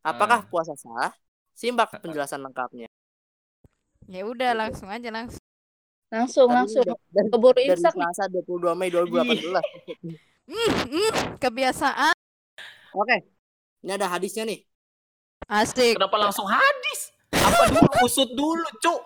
Apakah 0.00 0.42
Ah. 0.42 0.48
puasa 0.48 0.74
sah? 0.74 1.14
Simak 1.52 1.90
penjelasan 1.98 2.38
lengkapnya. 2.40 2.86
Ya 4.06 4.22
udah 4.22 4.54
langsung 4.56 4.86
aja 4.88 5.10
langsung. 5.10 5.42
Langsung, 6.08 6.48
Tadi 6.48 6.56
langsung. 6.56 6.84
da- 6.84 7.02
Dari, 7.12 7.28
Keburu 7.28 7.52
dari 7.52 7.68
imsak 7.68 7.92
nih. 7.92 8.04
Selasa 8.08 8.24
22 8.26 8.72
Mei 8.72 8.88
2018. 8.88 9.64
Hmm, 10.48 10.70
hmm, 10.88 11.12
kebiasaan 11.36 12.16
Oke. 12.90 13.16
Ini 13.78 13.92
ada 13.94 14.08
hadisnya 14.08 14.42
nih. 14.42 14.64
asik. 15.46 15.96
Kenapa 15.96 16.16
langsung 16.18 16.44
hadis? 16.44 17.12
Apa 17.34 17.62
dulu 17.68 17.88
usut 18.02 18.30
dulu, 18.30 18.64
Cuk? 18.78 19.00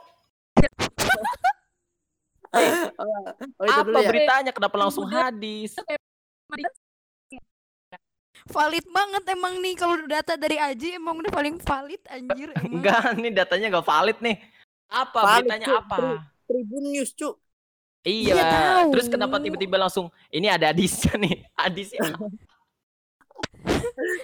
Oh, 2.53 3.65
itu 3.65 3.81
dulu 3.83 3.97
Apa 3.97 4.05
ya. 4.05 4.09
beritanya 4.09 4.51
kenapa 4.53 4.77
langsung 4.77 5.09
hadis? 5.09 5.73
Valid 8.43 8.87
banget 8.91 9.23
emang 9.31 9.55
nih 9.57 9.75
kalau 9.75 10.03
data 10.03 10.35
dari 10.35 10.59
Aji 10.59 10.99
emang 10.99 11.15
udah 11.17 11.31
paling 11.31 11.57
valid 11.57 12.03
anjir 12.11 12.51
emang. 12.59 12.75
Enggak, 12.75 13.15
nih 13.15 13.31
datanya 13.33 13.67
enggak 13.71 13.87
valid 13.87 14.19
nih. 14.19 14.37
Apa 14.87 15.19
Valid, 15.23 15.47
beritanya 15.47 15.67
Cuk. 15.67 15.79
apa? 15.79 15.97
Tri- 15.97 16.23
Tribun 16.45 16.85
News, 16.91 17.11
Cuk. 17.15 17.35
Iya. 18.03 18.35
Tahu. 18.35 18.91
Terus 18.93 19.07
kenapa 19.07 19.39
tiba-tiba 19.39 19.79
langsung 19.79 20.11
ini 20.29 20.51
ada 20.51 20.75
hadisnya 20.75 21.15
nih? 21.17 21.47
Hadisnya. 21.63 22.03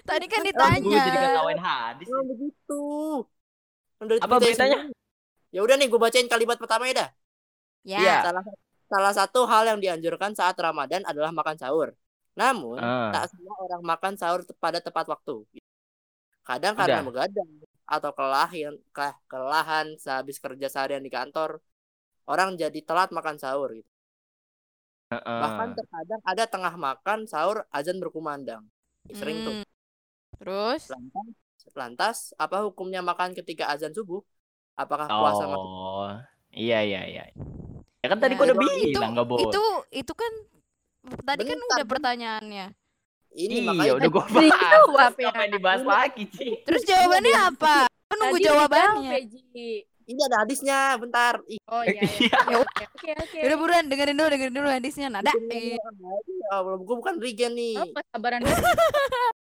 Tadi 0.03 0.27
kan 0.27 0.43
Gue 0.43 0.51
jadi 0.91 1.09
ditanya. 1.09 1.31
ketawain 1.31 1.61
hadis. 1.63 2.07
Oh, 2.11 2.27
begitu. 2.27 2.83
Udah 3.99 4.17
Apa 4.23 4.37
beritanya? 4.39 4.79
Ya 5.51 5.61
udah 5.65 5.75
nih, 5.81 5.89
gue 5.89 6.01
bacain 6.01 6.29
kalimat 6.29 6.61
pertama 6.61 6.87
ya 6.87 6.95
dah. 6.95 7.11
Ya. 7.83 7.99
Iya. 7.99 8.17
Salah, 8.31 8.45
salah 8.89 9.13
satu 9.17 9.41
hal 9.49 9.65
yang 9.75 9.81
dianjurkan 9.81 10.37
saat 10.37 10.55
Ramadan 10.61 11.03
adalah 11.09 11.33
makan 11.33 11.57
sahur. 11.57 11.97
Namun, 12.39 12.79
Ah. 12.79 13.11
tak 13.11 13.35
semua 13.35 13.57
orang 13.67 13.83
makan 13.83 14.15
sahur 14.15 14.41
pada 14.63 14.79
tepat 14.79 15.11
waktu. 15.11 15.43
Kadang 16.47 16.79
karena 16.79 17.03
Udah. 17.03 17.07
begadang 17.09 17.51
atau 17.89 18.11
kelahan, 18.15 18.75
kelah- 18.95 19.19
kelahan 19.27 19.87
sehabis 19.99 20.39
kerja 20.39 20.69
seharian 20.71 21.03
di 21.03 21.11
kantor, 21.11 21.59
orang 22.29 22.55
jadi 22.55 22.79
telat 22.85 23.11
makan 23.11 23.41
sahur 23.41 23.73
gitu. 23.75 23.91
Heeh. 25.09 25.41
Bahkan 25.41 25.69
terkadang 25.73 26.21
ada 26.23 26.45
tengah 26.45 26.75
makan 26.77 27.19
sahur 27.25 27.65
azan 27.73 27.97
berkumandang. 27.97 28.69
Sering 29.09 29.41
tuh. 29.41 29.55
Hmm. 29.65 29.67
Terus 30.39 30.83
Lantas, 30.93 31.29
lantas 31.73 32.17
apa 32.35 32.63
hukumnya 32.63 33.01
makan 33.01 33.33
ketika 33.33 33.67
azan 33.67 33.91
subuh? 33.91 34.21
Apakah 34.75 35.07
puasa 35.07 35.45
masih 35.45 35.59
Oh. 35.59 36.13
Iya, 36.49 36.81
iya, 36.81 37.03
iya. 37.05 37.25
Ya 37.99 38.07
kan 38.07 38.19
tadi 38.19 38.33
Ya, 38.33 38.39
gua 38.39 38.47
udah 38.47 38.57
itu- 38.79 38.95
bilang 38.95 39.13
enggak 39.13 39.27
boleh. 39.27 39.45
itu 39.45 39.63
itu 39.93 40.13
kan 40.13 40.33
tadi 41.21 41.43
kan 41.43 41.49
Bentar, 41.51 41.67
udah 41.69 41.77
bentar. 41.77 41.91
pertanyaannya. 41.91 42.67
ini 43.31 43.55
Iya, 43.55 43.63
makanya 43.67 43.93
udah 43.95 44.09
gua 44.09 44.25
Jadi 44.25 44.49
bahas. 44.51 44.73
jawab 44.73 44.97
Terus 45.11 45.19
ya. 45.19 45.27
Ngapain 45.29 45.51
dibahas 45.53 45.83
lagi, 45.85 46.23
Ci? 46.31 46.49
Terus 46.63 46.83
jawabannya 46.85 47.35
apa? 47.45 47.75
Lu 47.85 48.15
nunggu 48.15 48.35
udah 48.35 48.47
jawabannya. 48.47 49.11
jawab, 49.13 49.29
Ji. 49.29 49.69
ini 50.09 50.21
ada 50.23 50.37
hadisnya, 50.41 50.79
bentar. 50.97 51.35
Oh 51.67 51.83
iya. 51.83 52.01
Iya. 52.01 52.39
iya. 52.49 52.59
Oke 52.59 52.85
oke. 53.13 53.37
Yaudah 53.37 53.59
buruan 53.59 53.85
dengerin 53.85 54.17
dulu 54.17 54.29
dengerin 54.31 54.55
dulu 54.55 54.69
hadisnya 54.71 55.09
nada. 55.09 55.29
ini 55.31 55.75
Eh, 55.75 55.79
ya 56.41 56.51
Allah, 56.55 56.79
gue 56.79 56.95
bukan 56.97 57.15
Regen 57.19 57.53
nih. 57.53 57.77
Oh, 57.77 57.87
sabaran 58.09 58.41
dulu. 58.41 58.57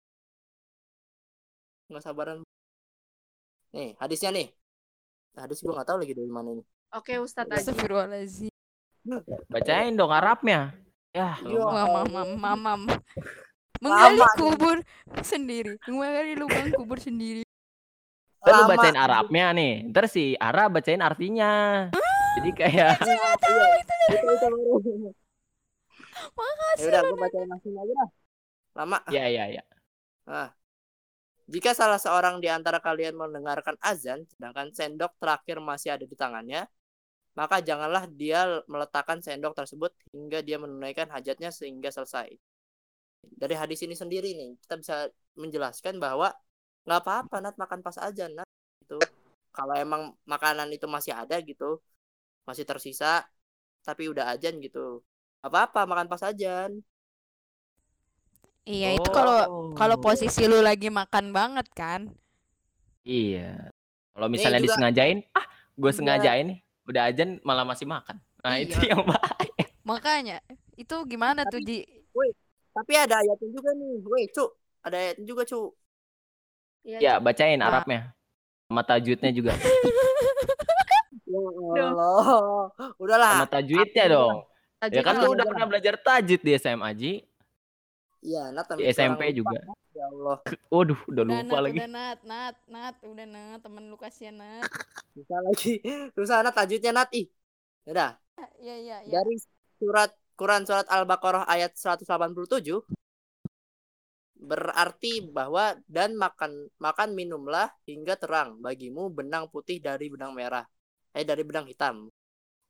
Nggak 1.90 2.02
sabaran. 2.02 2.38
Nih, 3.70 3.98
hadisnya 3.98 4.30
nih. 4.30 4.48
Nah, 5.34 5.46
hadis 5.46 5.58
gue 5.58 5.70
nggak 5.70 5.86
tahu 5.86 5.98
lagi 5.98 6.14
dari 6.14 6.30
mana 6.30 6.48
ini. 6.50 6.62
Oke 6.90 7.18
Ustadz 7.18 7.50
aja. 7.50 7.70
Astagfirullahaladzim. 7.70 8.50
Bacain 9.46 9.94
dong 9.94 10.10
Arabnya. 10.10 10.74
Ya, 11.10 11.34
Iya. 11.42 11.50
lu 11.50 11.66
mah. 11.66 11.86
Mamam, 11.86 12.06
mamam, 12.06 12.38
mamam. 12.38 12.80
Menggali 13.80 14.20
kubur 14.38 14.76
sendiri. 15.22 15.74
Menggali 15.86 16.34
lubang 16.38 16.70
kubur 16.74 16.98
sendiri. 16.98 17.42
Kan 18.40 18.52
lu 18.54 18.62
Lama. 18.66 18.70
bacain 18.74 18.98
Arabnya 18.98 19.46
nih. 19.50 19.72
Ntar 19.90 20.06
si 20.06 20.34
Arab 20.38 20.78
bacain 20.78 21.02
artinya. 21.02 21.86
Jadi 22.38 22.50
kayak 22.54 22.94
Iya, 23.02 23.14
iya. 23.18 23.66
Itu. 23.82 23.98
Makasih. 26.36 26.84
Ya 26.84 26.88
udah, 26.90 27.00
gue 27.02 27.18
bacain 27.18 27.48
langsung 27.48 27.74
aja 27.74 27.92
dah. 27.96 28.08
Lama. 28.78 28.98
ya 29.10 29.24
ya 29.26 29.44
ya. 29.50 29.62
Nah, 30.30 30.48
jika 31.50 31.70
salah 31.74 31.98
seorang 31.98 32.38
di 32.38 32.46
antara 32.46 32.78
kalian 32.78 33.18
mendengarkan 33.18 33.74
azan, 33.82 34.22
sedangkan 34.30 34.70
sendok 34.70 35.12
terakhir 35.18 35.58
masih 35.58 35.98
ada 35.98 36.06
di 36.06 36.14
tangannya, 36.14 36.62
maka 37.34 37.58
janganlah 37.58 38.06
dia 38.06 38.62
meletakkan 38.70 39.18
sendok 39.18 39.58
tersebut 39.58 39.90
hingga 40.14 40.46
dia 40.46 40.62
menunaikan 40.62 41.10
hajatnya 41.10 41.50
sehingga 41.50 41.90
selesai. 41.90 42.30
Dari 43.20 43.54
hadis 43.58 43.82
ini 43.82 43.98
sendiri 43.98 44.30
nih, 44.38 44.50
kita 44.62 44.74
bisa 44.78 44.96
menjelaskan 45.34 45.98
bahwa 45.98 46.30
nggak 46.86 47.00
apa-apa 47.02 47.36
nat 47.44 47.56
makan 47.60 47.80
pas 47.84 47.96
azan 48.00 48.32
nat 48.38 48.48
itu 48.82 48.98
kalau 49.52 49.74
emang 49.76 50.02
makanan 50.24 50.68
itu 50.72 50.86
masih 50.88 51.12
ada 51.12 51.36
gitu 51.44 51.78
masih 52.48 52.64
tersisa 52.64 53.26
tapi 53.84 54.08
udah 54.12 54.32
ajan 54.34 54.58
gitu. 54.64 55.04
Nggak 55.40 55.50
apa-apa 55.50 55.80
makan 55.90 56.06
pas 56.12 56.22
azan 56.24 56.80
Iya, 58.62 58.94
itu 58.94 59.08
kalau 59.08 59.72
kalau 59.72 59.96
Oh. 59.96 60.02
posisi 60.02 60.44
lu 60.44 60.60
lagi 60.60 60.88
makan 60.88 61.30
banget 61.30 61.66
kan. 61.72 62.10
Iya. 63.02 63.70
Kalau 64.12 64.26
misalnya 64.28 64.60
juga- 64.60 64.76
disengajain, 64.76 65.18
ah, 65.32 65.44
gue 65.74 65.86
Iya. 65.86 65.96
sengajain 65.96 66.44
nih, 66.46 66.58
udah 66.84 67.02
ajan 67.08 67.28
malah 67.40 67.64
masih 67.64 67.84
makan. 67.84 68.16
Nah, 68.40 68.56
itu 68.56 68.72
Iya. 68.78 68.94
yang 68.94 69.02
bahaya. 69.04 69.64
Makanya 69.82 70.36
itu 70.74 70.94
gimana 71.04 71.44
tuh 71.44 71.60
Ji? 71.60 71.84
tapi 72.70 72.94
ada 72.94 73.18
ayatnya 73.18 73.50
juga 73.50 73.74
nih 73.74 73.98
weh 74.00 74.24
cuk 74.30 74.50
ada 74.80 74.96
ayatnya 74.96 75.26
juga 75.26 75.42
cuk 75.42 75.74
Ya, 76.86 77.18
bacain 77.18 77.58
Nah. 77.58 77.68
Arabnya. 77.68 78.14
Sama 78.64 78.80
tajwidnya 78.80 79.30
juga. 79.34 79.52
ya 81.76 81.84
Allah 81.86 82.70
udahlah 82.96 83.32
Sama 83.36 83.48
tajwidnya 83.50 84.04
dong. 84.08 84.36
Ya 84.88 85.02
kan 85.02 85.18
lu 85.18 85.28
udah 85.28 85.34
udah. 85.34 85.44
pernah 85.44 85.66
belajar 85.66 85.94
tajwid 85.98 86.40
di 86.40 86.52
SMA, 86.56 86.88
Ji. 86.94 87.12
Iya, 88.20 88.52
Nat 88.52 88.68
Di 88.76 88.84
SMP 88.92 89.32
juga. 89.32 89.56
Ya 89.96 90.04
Allah, 90.06 90.38
Waduh, 90.72 91.00
udah 91.10 91.24
Udah 91.24 91.40
lupa 91.42 91.56
nat, 91.56 91.64
lagi. 91.66 91.78
udah 91.80 91.88
nat, 91.90 92.18
nat, 92.24 92.56
nat, 92.70 92.94
udah 93.04 93.26
nat, 93.26 93.58
temen 93.64 93.84
lu 93.90 93.96
kasihan 93.98 94.36
nat. 94.36 94.64
susah 95.16 95.40
lagi. 95.42 95.72
Susah 96.16 96.36
Nat 96.44 96.54
tajwidnya 96.54 96.92
Nat 96.94 97.10
ih. 97.16 97.26
Udah, 97.88 98.14
Iya, 98.60 98.76
iya, 98.80 98.96
iya. 99.04 99.20
dari 99.20 99.36
surat 99.80 100.10
Quran 100.36 100.62
surat 100.68 100.86
Al-Baqarah 100.88 101.44
ayat 101.48 101.76
187 101.76 102.80
berarti 104.40 105.20
bahwa 105.20 105.76
dan 105.84 106.16
makan 106.16 106.72
makan 106.80 107.12
minumlah 107.12 107.68
hingga 107.84 108.16
terang 108.16 108.56
bagimu 108.64 109.12
benang 109.12 109.52
putih 109.52 109.76
dari 109.84 110.08
benang 110.08 110.32
merah 110.32 110.64
eh 111.12 111.24
dari 111.28 111.44
benang 111.44 111.68
hitam 111.68 112.08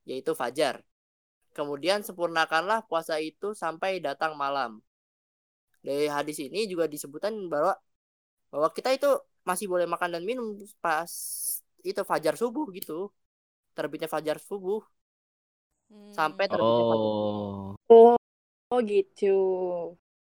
yaitu 0.03 0.35
fajar 0.35 0.83
kemudian 1.55 2.03
sempurnakanlah 2.03 2.83
puasa 2.91 3.23
itu 3.23 3.55
sampai 3.55 4.03
datang 4.03 4.35
malam 4.35 4.83
dari 5.87 6.07
hadis 6.17 6.37
ini 6.47 6.59
juga 6.73 6.85
disebutkan 6.95 7.35
bahwa 7.53 7.73
bahwa 8.53 8.69
kita 8.77 8.91
itu 8.97 9.09
masih 9.49 9.67
boleh 9.73 9.87
makan 9.93 10.11
dan 10.15 10.23
minum 10.31 10.47
pas 10.85 11.13
itu 11.91 12.01
fajar 12.11 12.35
subuh 12.43 12.67
gitu 12.77 12.93
terbitnya 13.77 14.09
fajar 14.15 14.39
subuh 14.49 14.81
Hmm. 15.91 16.17
sampai 16.17 16.47
terbitnya 16.53 16.85
fajar 16.91 17.13
Oh. 17.91 18.17
Oh 18.73 18.81
gitu. 18.91 19.27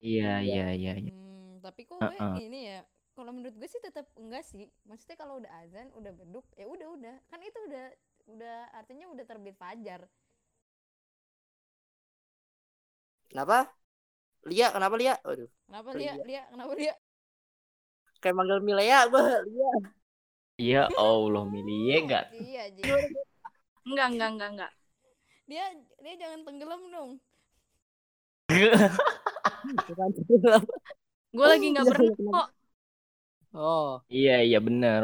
Iya, 0.06 0.26
iya, 0.48 0.64
iya, 0.78 0.92
iya. 1.02 1.12
Hmm, 1.12 1.60
tapi 1.64 1.82
kok 1.90 2.02
gue 2.08 2.20
Heeh. 2.20 2.42
ini 2.46 2.60
ya, 2.72 2.80
kalau 3.16 3.32
menurut 3.36 3.56
gue 3.60 3.70
sih 3.70 3.82
tetap 3.82 4.06
enggak 4.22 4.44
sih. 4.46 4.68
Maksudnya 4.90 5.18
kalau 5.22 5.40
udah 5.42 5.52
azan, 5.64 5.88
udah 6.00 6.12
beduk, 6.14 6.46
ya 6.60 6.66
udah 6.70 6.88
udah. 6.98 7.16
Kan 7.32 7.40
itu 7.44 7.60
udah 7.68 7.86
udah 8.34 8.58
artinya 8.76 9.06
udah 9.14 9.26
terbit 9.26 9.56
fajar. 9.58 10.02
kenapa 13.30 13.74
Lia 14.46 14.68
kenapa 14.70 14.96
Lia 14.96 15.16
waduh 15.24 15.50
Kenapa 15.66 15.88
Oh, 15.90 15.96
Lia? 15.96 16.14
iya. 16.14 16.24
Lia, 16.24 16.42
kenapa 16.48 16.72
Lia? 16.74 16.94
kayak 18.18 18.34
manggil 18.34 18.60
Milea 18.62 19.00
gue 19.08 19.24
Lia 19.50 19.72
Iya, 20.58 20.90
Allah, 20.98 21.46
Milie 21.46 22.02
enggak? 22.02 22.34
Iya. 22.34 22.74
Enggak, 23.86 24.08
enggak, 24.10 24.30
enggak, 24.34 24.50
enggak. 24.58 24.72
Dia 25.46 25.64
dia 26.02 26.14
jangan 26.18 26.40
tenggelam 26.44 26.82
dong. 26.90 27.12
Gue 31.30 31.46
lagi 31.46 31.66
enggak 31.70 31.86
Iya, 31.86 31.92
berenang 31.94 32.18
kenapa? 32.18 32.34
kok. 32.34 32.48
oh 33.54 33.92
Iya, 34.10 34.36
iya 34.42 34.60
bener. 34.60 35.02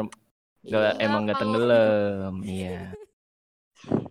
Nggak, 0.64 0.82
iya. 0.90 1.00
emang 1.00 1.20
nggak 1.22 1.36
Kalau- 1.36 1.44
tenggelam. 1.46 2.34
Iya. 2.42 2.78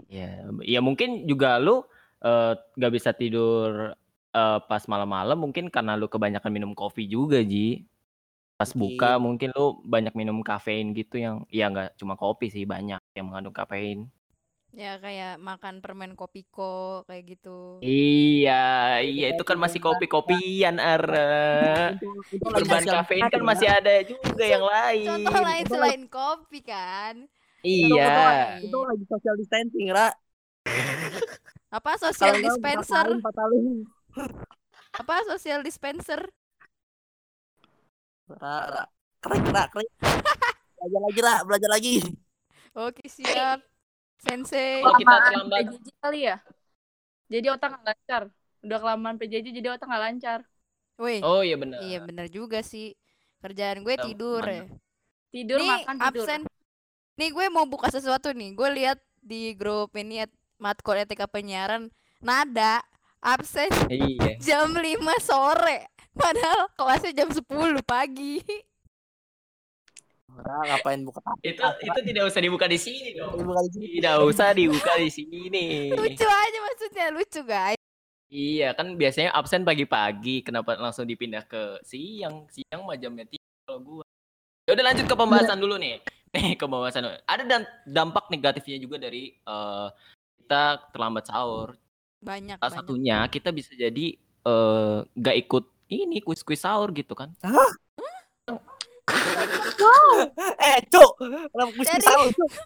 Iya, 0.08 0.30
ya 0.64 0.80
mungkin 0.80 1.26
juga 1.26 1.58
lu 1.58 1.84
eh, 2.24 2.54
nggak 2.56 2.94
bisa 2.94 3.12
tidur 3.12 3.92
eh, 4.34 4.60
pas 4.70 4.84
malam-malam 4.90 5.38
mungkin 5.40 5.70
karena 5.70 5.94
lu 5.96 6.10
kebanyakan 6.10 6.52
minum 6.52 6.72
kopi 6.74 7.06
juga, 7.08 7.40
Ji. 7.46 7.86
Pas 8.60 8.70
buka 8.74 9.18
mungkin 9.18 9.50
lu 9.58 9.82
banyak 9.84 10.14
minum 10.14 10.40
kafein 10.46 10.94
gitu 10.94 11.18
yang 11.18 11.44
ya 11.50 11.70
nggak 11.74 11.98
cuma 12.00 12.14
kopi 12.18 12.50
sih, 12.54 12.64
banyak 12.66 13.02
yang 13.18 13.26
mengandung 13.30 13.56
kafein. 13.56 14.08
Ya 14.74 14.98
kayak 14.98 15.38
makan 15.38 15.86
permen 15.86 16.18
kopiko 16.18 17.06
kayak 17.06 17.38
gitu. 17.38 17.78
Iya, 17.86 18.98
iya 19.06 19.26
itu 19.38 19.44
kan 19.46 19.62
masih 19.62 19.78
kopi-kopian, 19.78 20.82
Ara. 20.82 21.94
Itu- 21.94 22.26
itu 22.34 22.46
lagi 22.50 22.58
Berbahan 22.66 22.82
sosial 22.82 22.96
kafein 23.06 23.26
kan 23.30 23.42
masih 23.46 23.68
ada 23.70 23.94
juga 24.02 24.46
yang 24.50 24.66
lain. 24.66 25.08
Contoh 25.14 25.34
lain 25.46 25.66
selain 25.70 26.04
kopi 26.10 26.60
kan. 26.66 27.16
Iya. 27.62 28.58
Itu 28.66 28.78
lagi 28.82 29.06
social 29.06 29.36
distancing 29.38 29.88
Ra 29.94 30.10
Apa 31.70 31.98
social 31.98 32.42
dispenser? 32.42 33.08
Apa 34.94 35.16
social 35.26 35.66
dispenser? 35.66 36.22
Ra, 38.30 38.88
keren 39.20 39.44
Ra 39.50 39.64
keren 39.68 39.88
belajar 40.80 41.02
lagi 41.02 41.20
Ra 41.20 41.36
belajar 41.44 41.70
lagi 41.72 41.96
Oke, 42.74 43.06
siap. 43.06 43.62
Sensei. 44.18 44.82
Oh, 44.82 44.98
kita 44.98 45.14
terlambat. 45.30 45.70
PJJ 45.70 45.88
kali 46.02 46.20
ya. 46.26 46.42
Jadi 47.30 47.48
otak 47.54 47.70
nggak 47.70 47.86
lancar. 47.86 48.24
Udah 48.66 48.78
kelamaan 48.82 49.16
PJJ 49.22 49.46
jadi 49.54 49.78
otak 49.78 49.86
nggak 49.86 50.04
lancar. 50.10 50.40
Woi. 50.98 51.22
Oh 51.22 51.46
iya 51.46 51.54
benar. 51.54 51.86
Iya 51.86 52.02
bener 52.02 52.26
juga 52.34 52.66
sih. 52.66 52.98
Kerjaan 53.46 53.86
gue 53.86 53.94
Kita 53.94 54.10
tidur 54.10 54.42
ya. 54.42 54.66
Tidur 55.30 55.58
nih 55.62 55.70
makan 55.70 55.96
tidur. 56.02 56.26
absen. 56.26 56.42
Nih 57.14 57.30
gue 57.30 57.46
mau 57.54 57.70
buka 57.70 57.94
sesuatu 57.94 58.34
nih. 58.34 58.58
Gue 58.58 58.70
lihat 58.74 58.98
di 59.22 59.54
grup 59.54 59.94
ini 59.94 60.26
at- 60.26 60.34
matkul 60.58 60.98
etika 60.98 61.30
penyiaran 61.30 61.94
nada 62.26 62.82
absen 63.24 63.72
Iya. 63.90 64.36
jam 64.38 64.70
5 64.70 64.84
sore. 65.20 65.88
Padahal 66.14 66.70
kelasnya 66.76 67.12
jam 67.16 67.30
10 67.32 67.42
pagi. 67.82 68.38
Ra 70.30 70.58
ngapain 70.66 71.02
buka 71.02 71.22
Itu 71.42 71.62
itu 71.80 72.00
tidak 72.04 72.24
usah 72.26 72.42
dibuka 72.42 72.66
di 72.66 72.78
sini 72.78 73.14
dong. 73.14 73.38
buka 73.40 73.62
di 73.62 73.72
sini 73.72 73.88
Tidak 73.98 74.16
usah 74.20 74.48
dibuka 74.52 74.94
di 74.98 75.10
sini. 75.10 75.66
Lucu 75.94 76.26
aja 76.26 76.60
maksudnya, 76.60 77.06
lucu 77.10 77.42
guys. 77.44 77.80
Iya 78.28 78.74
kan 78.74 78.98
biasanya 78.98 79.30
absen 79.30 79.62
pagi-pagi, 79.62 80.42
kenapa 80.42 80.74
langsung 80.76 81.06
dipindah 81.06 81.46
ke 81.46 81.78
siang? 81.86 82.50
Siang 82.50 82.82
mah 82.82 82.98
jamnya 82.98 83.30
tiga 83.30 83.46
kalau 83.64 83.80
gua. 83.80 84.06
Ya 84.66 84.74
udah 84.74 84.86
lanjut 84.90 85.06
ke 85.06 85.14
pembahasan 85.14 85.60
dulu 85.60 85.78
nih. 85.78 86.02
Nih 86.34 86.58
ke 86.58 86.66
pembahasan. 86.66 87.06
dulu. 87.06 87.18
Ada 87.24 87.44
dan 87.46 87.62
dampak 87.86 88.34
negatifnya 88.34 88.82
juga 88.82 88.98
dari 88.98 89.38
eh, 89.38 89.88
kita 90.42 90.64
terlambat 90.90 91.30
sahur. 91.30 91.78
Banyak 92.24 92.58
Salah 92.58 92.72
banyak. 92.72 92.80
satunya 92.80 93.18
kita 93.28 93.50
bisa 93.50 93.72
jadi 93.74 94.16
eh, 94.44 94.98
nggak 95.06 95.36
ikut 95.42 95.64
ini 95.90 96.18
kuis-kuis 96.20 96.60
sahur 96.60 96.90
gitu 96.90 97.14
kan? 97.14 97.30
eh 100.58 100.80
cuk 100.86 101.12
kenapa 101.20 101.72
tahu 102.00 102.24
cuk 102.32 102.50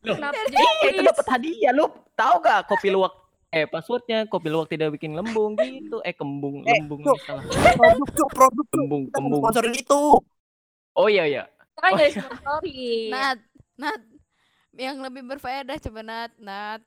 Loh, 0.00 0.16
Kenapa 0.16 0.32
jadi 0.48 0.56
Iya, 0.56 0.88
itu 0.88 1.00
dapat 1.04 1.26
hadiah. 1.28 1.72
Lu 1.76 1.84
tahu 2.14 2.40
gak 2.40 2.64
kopi 2.64 2.88
luwak 2.88 3.12
eh 3.52 3.68
passwordnya 3.68 4.24
kopi 4.24 4.48
luwak 4.48 4.72
tidak 4.72 4.96
bikin 4.96 5.12
lembung 5.12 5.60
gitu. 5.60 6.00
Eh 6.00 6.16
kembung, 6.16 6.64
Eh, 6.64 6.72
lembung 6.72 7.04
Cuk. 7.04 7.20
salah. 7.20 7.44
produk 7.76 8.08
cuk 8.08 8.28
produk 8.32 8.66
Kembung, 8.70 9.12
kembung. 9.12 9.44
sponsorin 9.44 9.76
itu 9.76 10.00
Oh 10.90 11.04
iya 11.04 11.28
iya. 11.28 11.44
Kan 11.76 11.92
Oh, 11.92 11.98
iya. 11.98 12.16
sponsori. 12.16 13.12
Nat, 13.12 13.38
Nat 13.76 14.00
yang 14.72 15.04
lebih 15.04 15.20
berfaedah 15.26 15.76
coba 15.78 16.00
Nat 16.00 16.32
Nat 16.38 16.80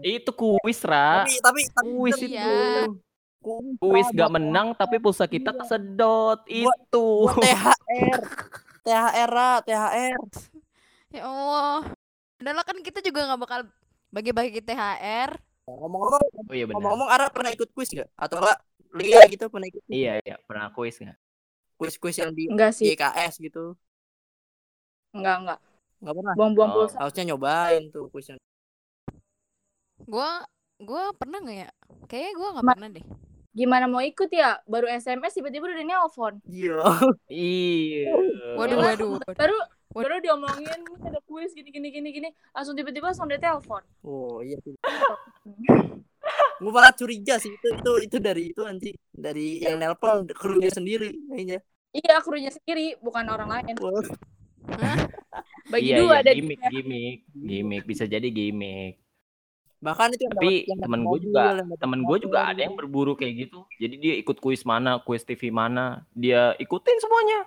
Itu 0.00 0.30
kuis, 0.30 0.80
Ra. 0.82 1.24
tapi 1.24 1.40
tapi 1.40 1.60
tapi 1.70 1.88
Kuis 1.90 2.18
itu. 2.18 2.30
Iya. 2.30 2.84
Kuis, 3.78 4.06
gak 4.10 4.30
menang 4.30 4.74
tapi 4.74 4.98
pulsa 4.98 5.24
kita 5.24 5.50
Iya. 5.50 5.58
kesedot. 5.58 6.40
Itu. 6.44 7.26
buat 7.26 7.40
THR 7.40 8.20
THR 8.82 9.28
Ra, 9.28 9.50
THR 9.60 10.20
ya 11.08 11.22
Allah 11.24 11.88
Padahal 12.36 12.62
kan 12.62 12.78
kita 12.78 13.00
juga 13.00 13.24
nggak 13.24 13.40
bakal 13.40 13.60
bagi-bagi 14.08 14.60
THR 14.60 15.40
ngomong-ngomong 15.66 16.20
Oh 16.42 16.52
iya 16.52 16.64
benar. 16.64 16.76
ngomong-ngomong 16.76 17.08
Ara 17.08 17.26
pernah 17.28 17.50
ikut 17.50 17.68
kuis 17.70 17.88
gak 17.90 18.08
atau 18.14 18.38
enggak 18.38 18.58
Lia 18.94 19.20
gitu 19.26 19.44
pernah 19.46 19.66
ikut 19.66 19.82
Iya, 19.86 20.20
iya, 20.20 20.36
pernah 20.42 20.68
kuis 20.70 20.96
nggak? 20.96 21.16
kuis-kuis 21.74 22.16
yang 22.16 22.30
di 22.30 22.48
Enggak 22.48 22.72
sih. 22.72 22.88
YKS 22.88 23.38
gitu 23.38 23.76
Enggak, 25.10 25.36
enggak. 25.38 25.58
nggak 25.98 26.14
pernah 26.14 26.32
Buang-buang 26.34 26.70
Oh. 26.70 26.76
pulsa. 26.84 26.96
harusnya 26.98 27.24
nyobain 27.26 27.82
tuh 27.88 28.08
kuisnya 28.08 28.36
gua 30.08 30.30
gua 30.80 31.12
pernah 31.12 31.38
nggak 31.38 31.58
ya 31.58 31.70
kayaknya 32.08 32.32
gua 32.34 32.48
nggak 32.56 32.66
Ma- 32.66 32.74
pernah 32.76 32.90
deh 32.96 33.06
Gimana 33.48 33.90
mau 33.90 33.98
ikut 33.98 34.30
ya? 34.30 34.62
Baru 34.70 34.86
SMS 34.86 35.34
tiba-tiba 35.34 35.66
udah 35.66 35.82
nelpon. 35.82 36.38
iya 36.46 36.78
Iya. 37.26 38.06
waduh 38.54 38.78
Iya. 38.78 38.86
waduh 38.94 39.12
Baru 39.34 39.56
What? 39.58 39.68
baru 39.90 40.14
diomongin 40.22 40.78
"Ini 40.78 41.06
ada 41.10 41.18
kuis 41.26 41.50
gini 41.58 41.74
gini 41.74 41.90
gini 41.90 42.08
gini. 42.14 42.28
Langsung 42.54 42.78
tiba-tiba 42.78 43.10
langsung 43.10 43.26
dia 43.26 43.40
telepon. 43.42 43.82
oh 44.06 44.38
iya 44.46 44.54
sih 44.62 44.78
gue 46.60 46.70
malah 46.70 46.92
curiga 46.92 47.34
sih 47.38 47.50
itu 47.50 47.66
itu 47.72 47.90
itu 48.04 48.16
dari 48.20 48.42
itu 48.54 48.62
anjing 48.62 48.94
dari 49.10 49.58
yang 49.58 49.80
nelpon 49.80 50.28
krunya 50.30 50.70
sendiri 50.70 51.10
kayaknya 51.26 51.58
Iya, 51.88 52.20
krunya 52.20 52.52
sendiri, 52.52 53.00
bukan 53.00 53.26
orang 53.26 53.48
lain. 53.48 53.74
Bagi 55.66 55.88
iya, 55.88 55.96
dua 55.98 56.20
iya, 56.20 56.22
ada 56.22 56.30
gimmick, 56.36 56.60
gimmick, 56.68 57.16
gimmick 57.32 57.84
bisa 57.88 58.04
jadi 58.04 58.28
gimmick. 58.28 59.00
Bahkan 59.78 60.10
itu 60.10 60.26
yang 60.26 60.34
Tapi 60.34 60.46
dapat- 60.50 60.68
yang 60.68 60.78
temen 60.82 61.00
dapat 61.00 61.10
gue 61.10 61.18
juga, 61.22 61.40
yang 61.42 61.56
dapat 61.62 61.78
temen 61.78 62.00
gue 62.02 62.16
juga 62.18 62.38
ada 62.44 62.60
yang 62.60 62.74
berburu 62.74 63.12
kayak 63.14 63.34
gitu. 63.46 63.60
Jadi 63.78 63.94
dia 63.98 64.14
ikut 64.18 64.36
kuis 64.38 64.62
mana, 64.62 64.98
kuis 65.00 65.22
TV 65.22 65.50
mana, 65.50 66.02
dia 66.12 66.52
ikutin 66.58 66.98
semuanya. 66.98 67.40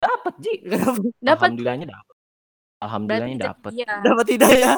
Dapat 0.00 0.34
Ji. 0.40 0.54
dapat 1.20 1.52
Alhamdulillahnya 1.52 1.86
dapat. 1.92 2.14
Alhamdulillahnya 2.80 3.36
berarti 3.36 3.48
dapat. 3.52 3.70
Iya. 3.76 3.92
dapat 4.00 4.24
tidak 4.26 4.50
ya 4.56 4.72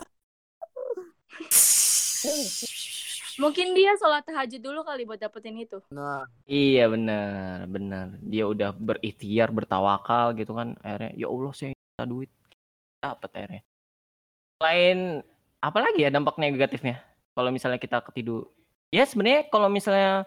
Mungkin 3.41 3.73
dia 3.73 3.97
sholat 3.97 4.23
tahajud 4.29 4.61
dulu 4.61 4.85
kali 4.85 5.09
buat 5.09 5.17
dapetin 5.19 5.57
itu. 5.57 5.81
nah 5.89 6.29
Iya 6.45 6.87
benar, 6.93 7.65
benar. 7.65 8.07
Dia 8.21 8.45
udah 8.45 8.71
berikhtiar, 8.77 9.49
bertawakal 9.51 10.37
gitu 10.37 10.53
kan. 10.53 10.77
Akhirnya 10.85 11.11
ya 11.17 11.27
Allah 11.33 11.53
saya 11.57 11.73
minta 11.73 12.05
duit. 12.05 12.31
Dapat 13.01 13.31
akhirnya. 13.33 13.63
Selain 14.61 14.99
apa 15.63 15.79
lagi 15.79 16.03
ya 16.03 16.11
dampak 16.11 16.37
negatifnya? 16.43 16.99
Kalau 17.33 17.55
misalnya 17.55 17.79
kita 17.79 18.03
ketidur. 18.03 18.51
Ya 18.91 19.07
sebenarnya 19.07 19.49
kalau 19.49 19.71
misalnya 19.71 20.27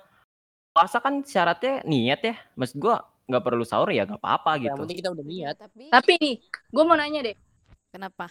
puasa 0.71 1.03
kan 1.03 1.21
syaratnya 1.21 1.83
niat 1.83 2.21
ya. 2.23 2.35
Maksud 2.55 2.79
gua 2.79 3.03
nggak 3.25 3.43
perlu 3.43 3.65
sahur 3.65 3.89
ya 3.89 4.05
nggak 4.05 4.21
apa-apa 4.21 4.61
yang 4.61 4.77
gitu. 4.77 4.81
penting 4.85 4.99
kita 5.01 5.09
udah 5.09 5.25
niat 5.25 5.55
tapi 5.57 5.89
Tapi 5.89 6.13
nih, 6.21 6.35
gue 6.45 6.83
mau 6.85 6.93
nanya 6.93 7.25
deh. 7.25 7.35
kenapa 7.89 8.29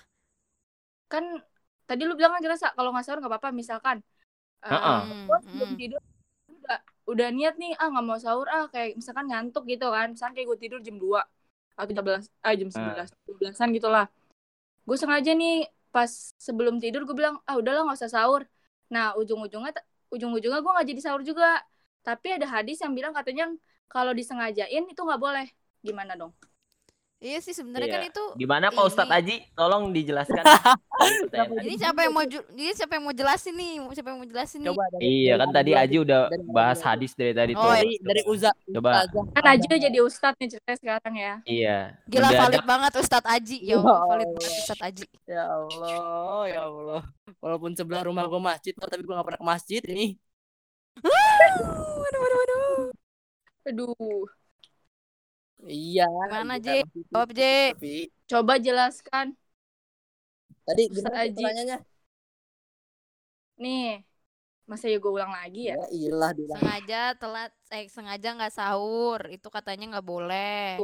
Kan 1.10 1.42
tadi 1.90 2.06
lu 2.06 2.14
bilang 2.14 2.38
kan 2.38 2.42
kita 2.46 2.54
sa- 2.54 2.74
kalau 2.78 2.94
nggak 2.94 3.02
sahur 3.02 3.18
nggak 3.18 3.32
apa-apa. 3.34 3.50
Misalkan, 3.50 3.98
Heeh. 4.64 5.00
Gua 5.28 5.38
sebelum 5.44 5.74
hmm. 5.74 5.78
tidur 5.78 6.02
udah 6.48 6.78
udah 7.04 7.28
niat 7.36 7.54
nih 7.60 7.76
ah 7.76 7.92
nggak 7.92 8.04
mau 8.06 8.16
sahur 8.16 8.48
ah 8.48 8.64
kayak 8.72 8.96
misalkan 8.96 9.28
ngantuk 9.28 9.68
gitu 9.68 9.92
kan 9.92 10.16
misalkan 10.16 10.40
kayak 10.40 10.48
gue 10.48 10.58
tidur 10.64 10.80
jam 10.80 10.96
2 10.96 11.20
atau 11.76 11.84
13 11.84 12.24
ah 12.40 12.54
jam 12.56 12.70
11 12.72 13.12
12-an 13.28 13.68
gitu 13.76 13.88
lah 13.92 14.08
gue 14.88 14.96
sengaja 14.96 15.36
nih 15.36 15.68
pas 15.94 16.10
sebelum 16.46 16.74
tidur 16.82 17.00
gue 17.08 17.16
bilang 17.20 17.36
ah 17.48 17.56
udahlah 17.60 17.82
nggak 17.86 17.98
usah 18.00 18.12
sahur. 18.16 18.42
Nah 18.94 19.04
ujung-ujungnya 19.20 19.72
ujung-ujungnya 20.14 20.60
gue 20.64 20.72
nggak 20.74 20.88
jadi 20.90 21.00
sahur 21.06 21.22
juga. 21.30 21.46
Tapi 22.06 22.28
ada 22.36 22.46
hadis 22.54 22.76
yang 22.84 22.92
bilang 22.98 23.12
katanya 23.18 23.44
kalau 23.92 24.12
disengajain 24.18 24.84
itu 24.92 25.00
nggak 25.06 25.20
boleh. 25.26 25.46
Gimana 25.86 26.12
dong 26.20 26.32
iya 27.24 27.40
sih 27.40 27.50
sebenarnya 27.50 27.88
kan 27.88 28.02
Iya. 28.02 28.10
itu 28.10 28.24
Gimana 28.36 28.68
Pak 28.68 28.84
Ustadz 28.84 29.08
Ini- 29.08 29.16
Aji? 29.18 29.36
Tolong 29.54 29.84
dijelaskan. 29.90 30.44
ini 31.64 31.74
siapa 31.74 32.00
yang 32.00 32.12
mau 32.12 32.22
ju- 32.22 32.44
ini 32.52 32.70
siapa 32.70 32.92
yang 32.94 33.04
mau 33.04 33.12
jelasin 33.12 33.54
nih 33.54 33.70
siapa 33.90 34.08
yang 34.08 34.18
mau 34.20 34.28
jelasin 34.28 34.58
nih 34.60 34.68
coba 34.68 34.84
dari, 34.90 35.02
Iya 35.02 35.34
kan 35.34 35.48
tadi 35.50 35.70
Aji 35.72 35.82
Aji 35.84 35.96
udah 36.00 36.20
Dari- 36.26 36.46
bahas 36.46 36.76
dari- 36.76 36.88
hadis 36.90 37.12
dari 37.14 37.32
tadi 37.32 37.52
Oh, 37.52 37.62
tuh. 37.62 37.72
dari 37.72 37.92
dari 37.98 38.22
Uza 38.24 38.50
Coba. 38.68 38.90
Kan 39.06 39.24
Ada- 39.42 39.56
aja 39.56 39.76
jadi 39.80 39.98
ustadz 39.98 40.36
nih 40.36 40.48
ceritanya 40.50 40.78
sekarang 40.78 41.14
ya 41.14 41.34
Iya. 41.44 41.78
gila 42.04 42.20
mendadak 42.26 42.42
valid 42.44 42.64
banget 42.64 42.92
Ustadz 42.94 43.26
Aji 43.26 43.56
ya 43.58 43.68
Ya 43.70 43.76
Allah, 43.78 43.98
valid 44.04 44.26
Allah. 44.26 44.36
banget 44.36 44.52
Ustadz 44.60 44.84
Aji 44.84 45.04
ya 45.24 45.42
Allah 45.48 46.40
ya 46.46 46.60
Allah 46.62 47.02
walaupun 47.40 47.70
sebelah 47.72 48.02
rumah 48.02 48.24
gue 48.24 48.38
masjid 48.38 48.72
tapi 48.74 49.00
gue 49.00 49.10
gak 49.10 49.24
pernah 49.24 49.40
ke 49.40 49.46
masjid 49.46 49.82
ini 49.86 50.06
waduh 51.00 51.64
waduh 52.20 52.38
waduh 52.38 52.78
aduh 53.64 54.43
iya 55.68 56.04
Gimana, 56.08 56.56
kita 56.58 56.60
Ji? 56.64 56.76
masjid, 56.82 57.04
jawab 57.12 57.30
J. 57.32 57.40
Tapi 57.74 57.94
coba 58.30 58.52
jelaskan. 58.60 59.26
Tadi 60.64 60.82
gimana 60.88 61.16
Aji. 61.24 61.36
pertanyaannya? 61.36 61.78
Nih 63.60 64.02
masa 64.64 64.88
ya 64.88 64.96
gue 64.96 65.12
ulang 65.12 65.28
lagi 65.28 65.68
ya? 65.68 65.76
Ya 65.76 65.86
iyalah 65.92 66.30
diulang 66.32 66.56
sengaja 66.56 67.00
telat 67.20 67.52
eh 67.68 67.84
sengaja 67.92 68.28
nggak 68.32 68.54
sahur. 68.54 69.20
Itu 69.28 69.48
katanya 69.52 69.84
nggak 69.98 70.06
boleh. 70.08 70.80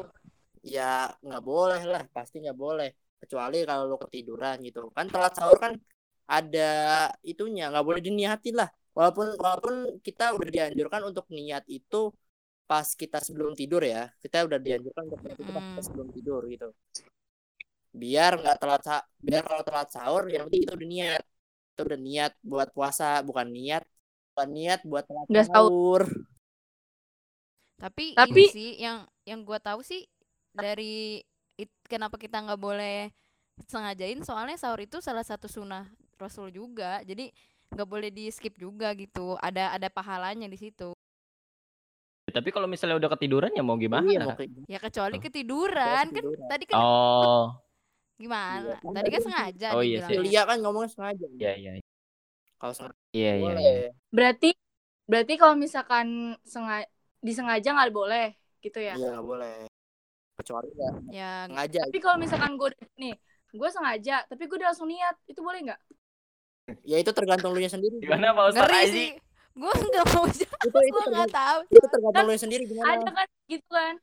Ya 0.61 1.09
nggak 1.25 1.43
boleh 1.45 1.81
lah. 1.89 2.03
Pasti 2.13 2.45
nggak 2.45 2.59
boleh. 2.59 2.93
Kecuali 3.21 3.65
kalau 3.65 3.85
lo 3.89 3.97
ketiduran 4.01 4.61
gitu. 4.61 4.93
Kan 4.93 5.09
telat 5.09 5.33
sahur 5.33 5.57
kan 5.57 5.73
ada 6.29 6.71
itunya. 7.25 7.73
Nggak 7.73 7.87
boleh 7.89 8.01
diniatin 8.05 8.55
lah. 8.61 8.69
Walaupun 8.93 9.27
walaupun 9.41 9.75
kita 10.05 10.37
udah 10.37 10.51
dianjurkan 10.51 11.01
untuk 11.09 11.25
niat 11.33 11.65
itu 11.71 12.13
pas 12.71 12.87
kita 13.01 13.19
sebelum 13.27 13.53
tidur 13.61 13.83
ya 13.83 14.03
kita 14.23 14.37
udah 14.47 14.59
dianjurkan 14.67 15.03
untuk 15.11 15.21
itu 15.27 15.43
kita 15.49 15.61
Mm. 15.61 15.83
sebelum 15.87 16.09
tidur 16.17 16.43
gitu. 16.47 16.69
Biar 18.01 18.33
nggak 18.39 18.57
telat 18.63 18.83
sa- 18.87 19.07
biar 19.27 19.43
kalau 19.43 19.63
telat 19.67 19.89
sahur 19.91 20.25
yang 20.31 20.47
penting 20.47 20.63
kita 20.65 20.75
udah 20.79 20.89
niat. 20.95 21.23
Kita 21.75 21.81
udah 21.89 22.01
niat 22.09 22.33
buat 22.51 22.69
puasa 22.77 23.09
bukan 23.29 23.47
niat 23.51 23.83
bukan 24.31 24.49
niat 24.55 24.81
buat 24.87 25.05
telat 25.09 25.27
Nggak 25.27 25.47
sahur. 25.51 26.03
tapi, 27.81 28.13
Tapi- 28.15 28.47
ini 28.47 28.55
sih 28.55 28.71
yang 28.79 28.99
yang 29.27 29.41
gua 29.43 29.59
tahu 29.59 29.81
sih 29.81 30.05
dari 30.53 31.25
it- 31.57 31.83
kenapa 31.89 32.21
kita 32.21 32.37
nggak 32.45 32.61
boleh 32.61 33.09
sengajain 33.67 34.21
soalnya 34.23 34.57
sahur 34.61 34.81
itu 34.85 35.01
salah 35.03 35.25
satu 35.27 35.49
sunnah 35.51 35.89
Rasul 36.21 36.53
juga. 36.53 37.01
Jadi 37.09 37.33
nggak 37.73 37.89
boleh 37.89 38.11
di 38.13 38.29
skip 38.31 38.55
juga 38.61 38.93
gitu. 38.95 39.35
Ada 39.41 39.75
ada 39.77 39.89
pahalanya 39.91 40.47
di 40.47 40.59
situ 40.61 40.93
Tapi 42.31 42.49
kalau 42.49 42.65
misalnya 42.65 42.97
udah 42.97 43.11
ketiduran 43.13 43.51
ya 43.51 43.61
mau 43.61 43.75
gimana? 43.75 44.07
iya 44.07 44.21
mau 44.21 44.33
kayak 44.33 44.51
ya 44.65 44.79
kecuali 44.79 45.17
Oh. 45.17 45.23
ketiduran 45.23 46.05
kan 46.07 46.15
Ketiduran. 46.15 46.47
tadi 46.47 46.65
kan 46.65 46.77
Oh, 46.77 47.45
gimana 48.17 48.63
Iya, 48.67 48.77
kan 48.79 48.93
tadi 48.95 49.09
kan 49.09 49.21
sengaja 49.23 49.69
Oh, 49.73 49.83
iya 49.83 49.99
sih. 50.05 50.17
Lia 50.17 50.43
kan 50.45 50.57
ngomongnya 50.59 50.91
sengaja 50.91 51.27
iya 51.33 51.53
iya. 51.55 51.71
kalau 52.57 52.73
sengaja 52.73 52.97
Iya 53.11 53.33
iya. 53.37 53.53
iya. 53.57 53.91
Berarti 54.09 54.51
berarti 55.05 55.35
kalau 55.35 55.55
misalkan 55.55 56.07
sengaja 56.43 56.87
disengaja 57.19 57.69
nggak 57.71 57.91
boleh 57.91 58.27
gitu 58.61 58.79
ya. 58.79 58.95
Iya 58.95 59.09
nggak 59.13 59.27
boleh. 59.27 59.57
Kecuali 60.37 60.69
ya 60.73 60.91
ya 61.11 61.31
sengaja. 61.47 61.81
Tapi 61.85 61.99
kalau 61.99 62.17
misalkan 62.17 62.53
gue 62.57 62.71
nih, 62.97 63.13
gue 63.51 63.69
sengaja, 63.69 64.25
tapi 64.25 64.43
gue 64.45 64.57
udah 64.57 64.69
langsung 64.71 64.89
niat, 64.89 65.13
itu 65.27 65.41
boleh 65.41 65.61
nggak? 65.65 65.81
Ya 66.81 66.97
itu 66.97 67.11
tergantung 67.11 67.51
lu 67.51 67.59
nya 67.59 67.69
sendiri. 67.69 67.99
Gimana 67.99 68.31
Pak 68.31 68.45
Ustadz 68.49 68.63
ngeri 68.63 68.79
Aji? 68.79 68.93
sih 68.95 69.09
gue 69.61 69.73
nggak 69.91 70.07
mau 70.15 70.25
itu 70.27 70.45
gue 70.69 71.05
nggak 71.13 71.29
tergantung, 71.29 71.33
tahu 71.33 71.59
itu 71.69 71.87
tergantung 71.93 72.25
lu 72.29 72.35
sendiri 72.41 72.65
Ada 72.65 72.73
gimana. 72.73 73.11
kan 73.19 73.27
gitu 73.53 73.69
kan? 73.69 73.95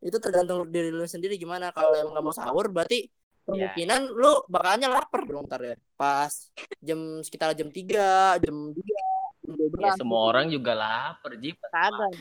Itu 0.00 0.16
tergantung 0.24 0.60
diri 0.74 0.88
lu 0.94 1.04
sendiri 1.04 1.34
gimana. 1.36 1.66
Kalau 1.76 1.92
emang 1.98 2.12
nggak 2.14 2.24
mau 2.26 2.34
sahur 2.34 2.66
berarti 2.70 2.98
Iya. 3.50 3.74
kemungkinan 3.74 4.00
lu 4.14 4.32
bakalnya 4.46 4.88
lapar 4.94 5.20
dong 5.26 5.44
ntar 5.50 5.60
ya. 5.64 5.74
Pas 5.98 6.32
jam 6.78 7.00
sekitar 7.26 7.50
jam 7.58 7.68
3, 7.72 8.38
jam 8.38 8.56
2, 8.70 8.98
jam 9.42 9.52
12. 9.58 9.82
Ya 9.82 9.92
semua 9.98 10.20
orang 10.30 10.46
juga 10.54 10.72
lapar 10.78 11.32
Ji. 11.34 11.50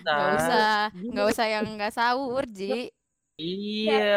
nggak 0.01 0.27
usah 0.41 0.89
nggak 1.13 1.27
usah 1.29 1.45
yang 1.45 1.65
nggak 1.77 1.93
sahur 1.93 2.43
ji 2.49 2.89
Iya. 3.39 4.12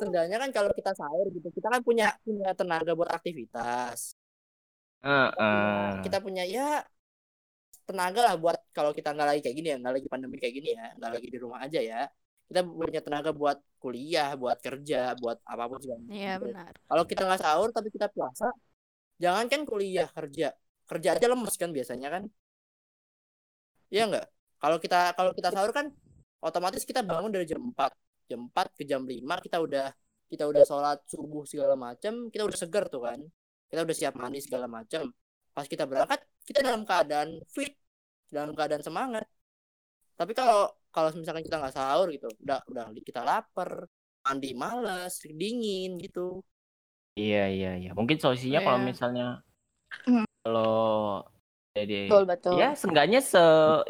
Seenggaknya 0.00 0.36
kan 0.40 0.50
kalau 0.56 0.70
kita 0.72 0.92
sahur 0.96 1.28
gitu, 1.36 1.48
kita 1.52 1.68
kan 1.68 1.80
punya 1.84 2.16
punya 2.24 2.56
tenaga 2.56 2.96
buat 2.96 3.12
aktivitas. 3.12 4.16
Heeh. 5.04 6.02
kita 6.02 6.18
punya 6.18 6.42
ya 6.48 6.82
tenaga 7.86 8.20
lah 8.26 8.34
buat 8.34 8.58
kalau 8.74 8.90
kita 8.90 9.14
nggak 9.14 9.28
lagi 9.30 9.40
kayak 9.46 9.56
gini 9.56 9.68
ya 9.72 9.76
nggak 9.78 9.94
lagi 9.96 10.08
pandemi 10.10 10.36
kayak 10.42 10.54
gini 10.58 10.68
ya 10.74 10.84
nggak 10.98 11.10
lagi 11.14 11.28
di 11.30 11.38
rumah 11.38 11.60
aja 11.62 11.80
ya. 11.80 12.00
Kita 12.46 12.60
punya 12.62 13.02
tenaga 13.02 13.30
buat 13.34 13.58
kuliah 13.82 14.34
buat 14.34 14.58
kerja 14.62 15.14
buat 15.18 15.38
apa 15.46 15.64
pun 15.70 15.78
macam. 15.78 15.98
iya 16.10 16.38
benar. 16.42 16.72
Kalau 16.90 17.04
kita 17.06 17.22
nggak 17.26 17.40
sahur 17.42 17.70
tapi 17.70 17.88
kita 17.94 18.06
puasa 18.10 18.50
jangan 19.22 19.46
kan 19.46 19.62
kuliah 19.62 20.08
kerja. 20.10 20.50
Kerja 20.86 21.08
aja 21.14 21.26
lemes 21.30 21.54
kan 21.58 21.70
biasanya 21.70 22.08
kan. 22.14 22.22
Iya 23.94 24.02
nggak? 24.10 24.26
Kalau 24.62 24.76
kita 24.82 24.98
kalau 25.14 25.30
kita 25.38 25.48
sahur 25.54 25.70
kan 25.70 25.86
otomatis 26.42 26.82
kita 26.82 27.00
bangun 27.06 27.30
dari 27.30 27.46
jam 27.46 27.62
4 27.62 28.30
jam 28.30 28.40
4 28.50 28.78
ke 28.78 28.82
jam 28.82 29.02
5 29.06 29.46
kita 29.46 29.58
udah 29.62 29.86
kita 30.26 30.44
udah 30.50 30.62
sholat 30.66 30.98
subuh 31.06 31.46
segala 31.46 31.78
macam 31.78 32.26
kita 32.34 32.42
udah 32.42 32.58
segar 32.58 32.90
tuh 32.90 33.06
kan. 33.06 33.18
Kita 33.70 33.82
udah 33.82 33.94
siap 33.94 34.14
mandi 34.18 34.38
segala 34.42 34.66
macam. 34.70 35.10
Pas 35.54 35.66
kita 35.66 35.86
berangkat 35.86 36.22
kita 36.46 36.58
dalam 36.66 36.82
keadaan 36.88 37.30
fit 37.54 37.72
dalam 38.34 38.50
keadaan 38.58 38.84
semangat 38.86 39.24
tapi 40.18 40.32
kalau 40.38 40.58
kalau 40.94 41.08
misalkan 41.20 41.44
kita 41.46 41.56
nggak 41.60 41.74
sahur 41.76 42.08
gitu 42.14 42.26
udah 42.44 42.58
udah 42.70 42.84
kita 43.08 43.20
lapar 43.20 43.70
mandi 44.26 44.50
malas 44.62 45.14
dingin 45.40 45.90
gitu 46.04 46.40
Iya 47.16 47.48
iya 47.48 47.70
iya. 47.80 47.90
Mungkin 47.98 48.20
solusinya 48.20 48.60
kalau 48.60 48.78
Iya. 48.80 48.88
misalnya 48.92 49.26
Hmm. 50.06 50.24
kalau 50.44 51.24
jadi 51.76 51.94
Betul 52.08 52.22
betul. 52.28 52.52
ya 52.60 52.68
seenggaknya 52.76 53.20
se 53.24 53.42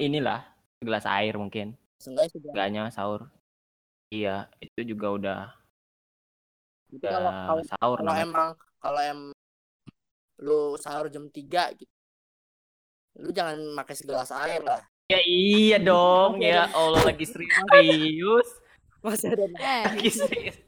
inilah 0.07 0.41
segelas 0.79 1.07
air 1.11 1.35
mungkin. 1.43 1.75
seenggaknya 1.99 2.83
sahur. 2.95 3.27
Iya, 4.15 4.47
itu 4.63 4.81
juga 4.95 5.07
udah 5.19 5.39
Jadi 6.87 6.97
udah 7.03 7.11
kalau 7.19 7.33
kalau 7.47 7.63
sahur 7.67 7.99
kalau 7.99 8.07
namanya. 8.07 8.25
emang 8.27 8.51
kalau 8.83 9.01
em 9.11 9.21
lu 10.45 10.59
sahur 10.85 11.07
jam 11.15 11.25
3 11.37 11.63
gitu 11.79 11.93
lu 13.17 13.31
jangan 13.31 13.57
pakai 13.77 13.95
segelas 13.95 14.31
air 14.35 14.61
lah 14.61 14.81
Ya 15.07 15.23
iya 15.23 15.79
dong, 15.79 16.43
ya 16.43 16.67
Allah 16.69 16.99
lagi 17.07 17.23
serius. 17.31 18.49
masih 18.99 19.39
ada 19.39 19.47
Eh, 19.55 19.83
Lagi 19.87 20.11
serius. 20.11 20.59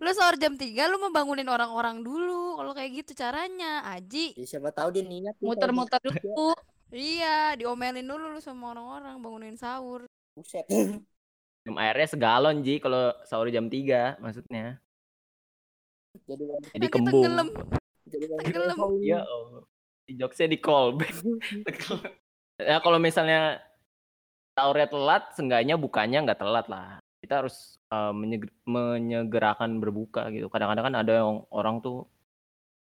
lu 0.00 0.08
sahur 0.10 0.36
jam 0.36 0.56
3 0.56 0.72
lu 0.88 0.96
membangunin 0.98 1.44
orang-orang 1.44 2.00
dulu. 2.00 2.56
Kalau 2.56 2.72
kayak 2.72 2.90
gitu 2.96 3.12
caranya, 3.14 3.84
Aji. 3.84 4.32
Ya, 4.34 4.46
siapa 4.48 4.72
tahu 4.72 4.88
dia 4.88 5.04
niat 5.04 5.36
Muter-muter 5.36 6.00
kalau 6.00 6.16
dulu. 6.16 6.56
Iya, 6.94 7.60
diomelin 7.60 8.04
dulu 8.04 8.30
lu 8.30 8.40
sama 8.40 8.72
orang-orang 8.72 9.20
bangunin 9.20 9.56
sahur. 9.58 10.08
buset 10.32 10.64
Minum 10.64 11.76
airnya 11.76 12.08
segalon 12.08 12.62
Ji 12.62 12.80
kalau 12.80 13.12
sahur 13.22 13.52
jam 13.52 13.68
3 13.68 14.16
maksudnya. 14.16 14.80
jadi 16.24 16.44
Jadi 16.72 16.86
kembung. 16.88 17.20
tenggelam. 17.20 17.48
jadi 18.06 18.24
Tenggelam. 18.32 18.78
Ya 19.02 19.20
Allah. 19.20 19.64
Di 20.04 20.12
jokesnya 20.14 20.48
di 20.52 20.58
callback. 20.60 21.14
ya 22.60 22.76
kalau 22.84 23.00
misalnya 23.00 23.60
sahurnya 24.52 24.86
telat, 24.86 25.22
seenggaknya 25.34 25.74
bukanya 25.74 26.22
nggak 26.22 26.40
telat 26.40 26.66
lah. 26.68 26.88
Kita 27.24 27.40
harus 27.40 27.80
eh, 27.88 28.12
menyeg- 28.12 28.52
menyegerakan 28.68 29.80
berbuka 29.80 30.28
gitu. 30.30 30.52
Kadang-kadang 30.52 30.84
kan 30.92 30.96
ada 31.00 31.12
yang 31.24 31.42
orang 31.48 31.80
tuh 31.80 32.04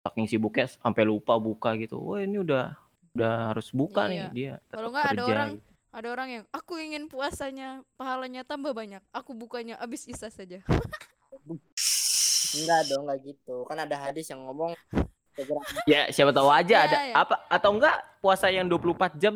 saking 0.00 0.26
sibuknya 0.26 0.64
sampai 0.64 1.04
lupa 1.04 1.36
buka 1.36 1.76
gitu. 1.76 2.00
Wah 2.00 2.24
ini 2.24 2.40
udah 2.40 2.72
udah 3.12 3.52
harus 3.52 3.68
buka 3.70 4.08
Iya. 4.08 4.10
nih 4.10 4.22
dia. 4.32 4.54
Kalau 4.72 4.88
nggak 4.88 5.06
ada 5.12 5.22
orang 5.28 5.50
gitu. 5.60 5.66
ada 5.90 6.08
orang 6.08 6.28
yang 6.30 6.44
aku 6.54 6.72
ingin 6.80 7.04
puasanya 7.10 7.84
pahalanya 8.00 8.42
tambah 8.48 8.72
banyak. 8.72 9.04
Aku 9.12 9.36
bukanya 9.36 9.76
abis 9.76 10.08
isa 10.08 10.32
saja. 10.32 10.64
enggak 12.50 12.80
dong 12.90 13.06
enggak 13.06 13.18
gitu 13.22 13.62
kan 13.62 13.78
ada 13.78 13.94
hadis 13.94 14.26
yang 14.26 14.42
ngomong 14.42 14.74
Ya 15.84 16.08
siapa 16.08 16.30
tahu 16.30 16.48
aja 16.48 16.76
Iya, 16.76 16.86
ada 16.86 16.98
iya. 17.02 17.14
apa 17.16 17.34
atau 17.46 17.70
enggak 17.72 17.94
puasa 18.18 18.46
yang 18.46 18.64
24 18.64 19.16
jam. 19.16 19.34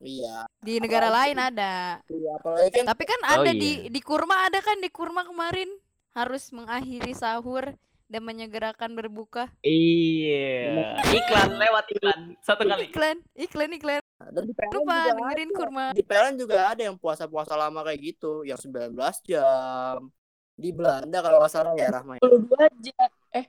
iya 0.00 0.48
Di 0.58 0.76
negara 0.76 1.08
lain 1.08 1.36
ada. 1.36 2.00
iya 2.06 2.30
apalagi 2.34 2.70
kan 2.72 2.84
Tapi 2.86 3.04
kan 3.04 3.20
Oh, 3.22 3.32
ada 3.38 3.50
iya. 3.50 3.56
di 3.56 3.70
di 3.88 4.00
kurma 4.00 4.46
ada 4.46 4.58
kan 4.58 4.76
di 4.76 4.88
kurma 4.88 5.22
kemarin 5.22 5.68
harus 6.10 6.50
mengakhiri 6.50 7.12
sahur 7.12 7.70
dan 8.06 8.22
menyegerakan 8.22 8.90
berbuka. 8.92 9.46
Iya. 9.62 10.98
Iklan 11.06 11.54
lewat 11.54 11.84
iklan 11.90 12.20
satu 12.40 12.66
kali. 12.66 12.90
Iklan, 12.90 13.22
iklan, 13.34 13.70
iklan. 13.70 14.02
dan 14.20 14.42
di 14.42 14.52
PLN 14.52 14.74
Lupa 14.74 14.90
juga 14.92 15.10
dengerin 15.14 15.46
ada. 15.46 15.56
kurma. 15.56 15.84
di 15.94 16.02
PLN 16.02 16.34
juga 16.36 16.58
ada 16.66 16.82
yang 16.82 16.96
puasa-puasa 16.96 17.54
lama 17.54 17.80
kayak 17.82 18.00
gitu 18.04 18.42
yang 18.42 18.58
19 18.58 18.92
jam 19.24 20.10
di 20.52 20.70
Belanda 20.70 21.18
kalau 21.18 21.38
nggak 21.38 21.48
salah 21.48 21.72
ya 21.72 21.88
Rahma 21.88 22.18
22 22.18 22.50
jam. 22.84 23.08
Eh, 23.30 23.46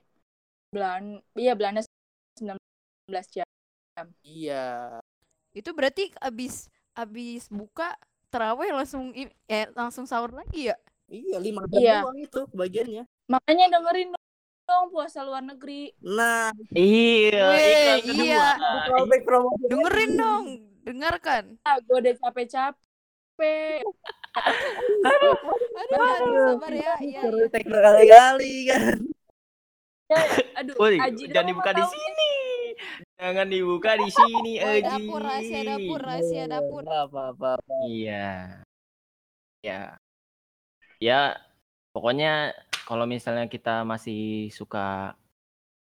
Belanda. 0.72 1.20
Iya, 1.36 1.52
Belanda 1.52 1.80
19 2.40 2.56
jam. 3.28 3.46
iya 4.24 4.88
Itu 5.52 5.76
berarti 5.76 6.08
abis 6.16 6.72
abis 6.96 7.44
buka 7.46 7.92
terawih 8.32 8.72
langsung 8.72 9.12
eh 9.12 9.68
langsung 9.76 10.08
sahur 10.08 10.32
lagi 10.32 10.72
ya? 10.72 10.76
iya 11.12 11.36
lima 11.36 11.68
jam 11.68 11.76
Iya. 11.76 11.96
doang 12.00 12.18
itu 12.18 12.40
bagiannya 12.56 13.04
Makanya 13.28 13.66
dengerin 13.68 14.16
dong 14.64 14.88
puasa 14.88 15.20
luar 15.20 15.44
negeri. 15.44 15.92
nah 16.00 16.48
Iya, 16.72 17.52
kedua. 18.00 18.24
iya. 18.24 18.44
callback 18.88 19.22
promosi 19.28 19.64
Dengerin 19.68 20.12
dong, 20.16 20.44
dengarkan. 20.82 21.44
Ah, 21.68 21.76
gue 21.78 21.96
udah 22.00 22.14
capek-capek. 22.16 23.84
Aduh, 25.04 25.36
aduh, 25.76 26.56
sabar 26.56 26.72
ya. 26.72 26.96
Iya, 26.96 27.20
iya. 27.28 27.44
tek 27.52 27.68
berkali-kali 27.68 28.54
kan 28.72 28.96
Aduh, 30.58 30.74
Woi, 30.78 30.96
Aji 31.00 31.24
jangan 31.30 31.48
dibuka 31.48 31.70
di 31.74 31.84
sini. 31.86 32.30
Jangan 33.18 33.46
dibuka 33.46 33.90
di 33.98 34.08
sini, 34.10 34.52
Woi, 34.58 34.78
Aji. 34.82 34.86
dapur 34.88 35.20
rahasia 35.22 35.60
dapur, 35.62 36.00
rahasia 36.02 36.44
dapur. 36.50 36.82
apa 36.86 37.20
apa 37.32 37.48
apa 37.58 37.72
Iya. 37.86 38.30
Ya. 39.62 39.80
Ya, 41.02 41.20
pokoknya 41.94 42.54
kalau 42.86 43.06
misalnya 43.06 43.46
kita 43.50 43.82
masih 43.82 44.50
suka 44.54 45.14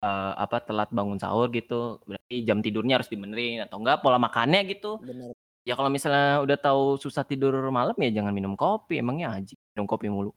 eh, 0.01 0.33
apa 0.37 0.61
telat 0.65 0.89
bangun 0.89 1.21
sahur 1.21 1.49
gitu, 1.53 2.01
berarti 2.09 2.41
jam 2.45 2.61
tidurnya 2.61 3.01
harus 3.01 3.09
dibenerin 3.09 3.65
atau 3.65 3.77
enggak 3.81 4.01
pola 4.01 4.17
makannya 4.17 4.65
gitu. 4.69 4.97
bener 5.01 5.33
Ya 5.61 5.77
kalau 5.77 5.93
misalnya 5.93 6.41
udah 6.41 6.57
tahu 6.57 6.97
susah 6.97 7.21
tidur 7.21 7.53
malam 7.69 7.93
ya 8.01 8.09
jangan 8.09 8.33
minum 8.33 8.57
kopi, 8.57 8.97
emangnya 8.97 9.37
Aji 9.37 9.53
minum 9.77 9.85
kopi 9.85 10.09
mulu. 10.09 10.33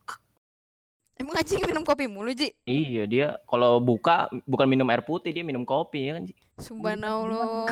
Emang 1.15 1.39
Aji 1.39 1.63
minum 1.63 1.87
kopi 1.87 2.11
mulu, 2.11 2.35
Ji? 2.35 2.51
Iya, 2.67 3.07
dia 3.07 3.27
kalau 3.47 3.79
buka 3.79 4.27
bukan 4.51 4.67
minum 4.67 4.91
air 4.91 5.07
putih, 5.07 5.31
dia 5.31 5.47
minum 5.47 5.63
kopi 5.63 6.11
ya 6.11 6.19
kan. 6.19 6.23
Ji? 6.27 6.35
Subhanallah. 6.59 7.71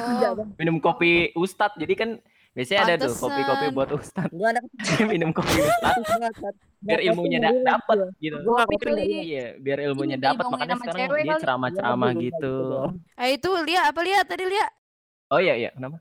Minum 0.58 0.78
kopi 0.78 1.34
ustad. 1.34 1.74
Jadi 1.74 1.94
kan 1.98 2.10
biasanya 2.54 2.80
ada 2.86 2.94
tuh 3.08 3.18
kopi-kopi 3.18 3.66
Pantesan. 3.66 3.74
buat 3.74 3.90
ustad. 3.98 4.28
gua 4.30 4.50
Dia 4.86 5.04
minum 5.10 5.34
kopi 5.34 5.58
ustad 5.58 6.54
biar 6.82 6.98
ilmunya 6.98 7.38
da- 7.38 7.78
dapat 7.78 8.10
gitu. 8.18 8.42
gua. 8.42 8.66
Iya, 8.94 9.58
biar 9.58 9.78
ilmunya 9.90 10.18
dapat 10.18 10.44
makanya 10.46 10.76
sekarang 10.78 11.10
cewek 11.10 11.22
dia 11.26 11.36
ceramah-ceramah 11.42 12.10
gitu. 12.18 12.54
Ah 13.18 13.28
itu 13.30 13.50
lihat 13.66 13.90
apa 13.90 14.00
lihat 14.06 14.24
tadi 14.26 14.44
lihat? 14.46 14.70
Oh 15.30 15.40
iya 15.42 15.54
iya, 15.58 15.70
kenapa? 15.74 15.98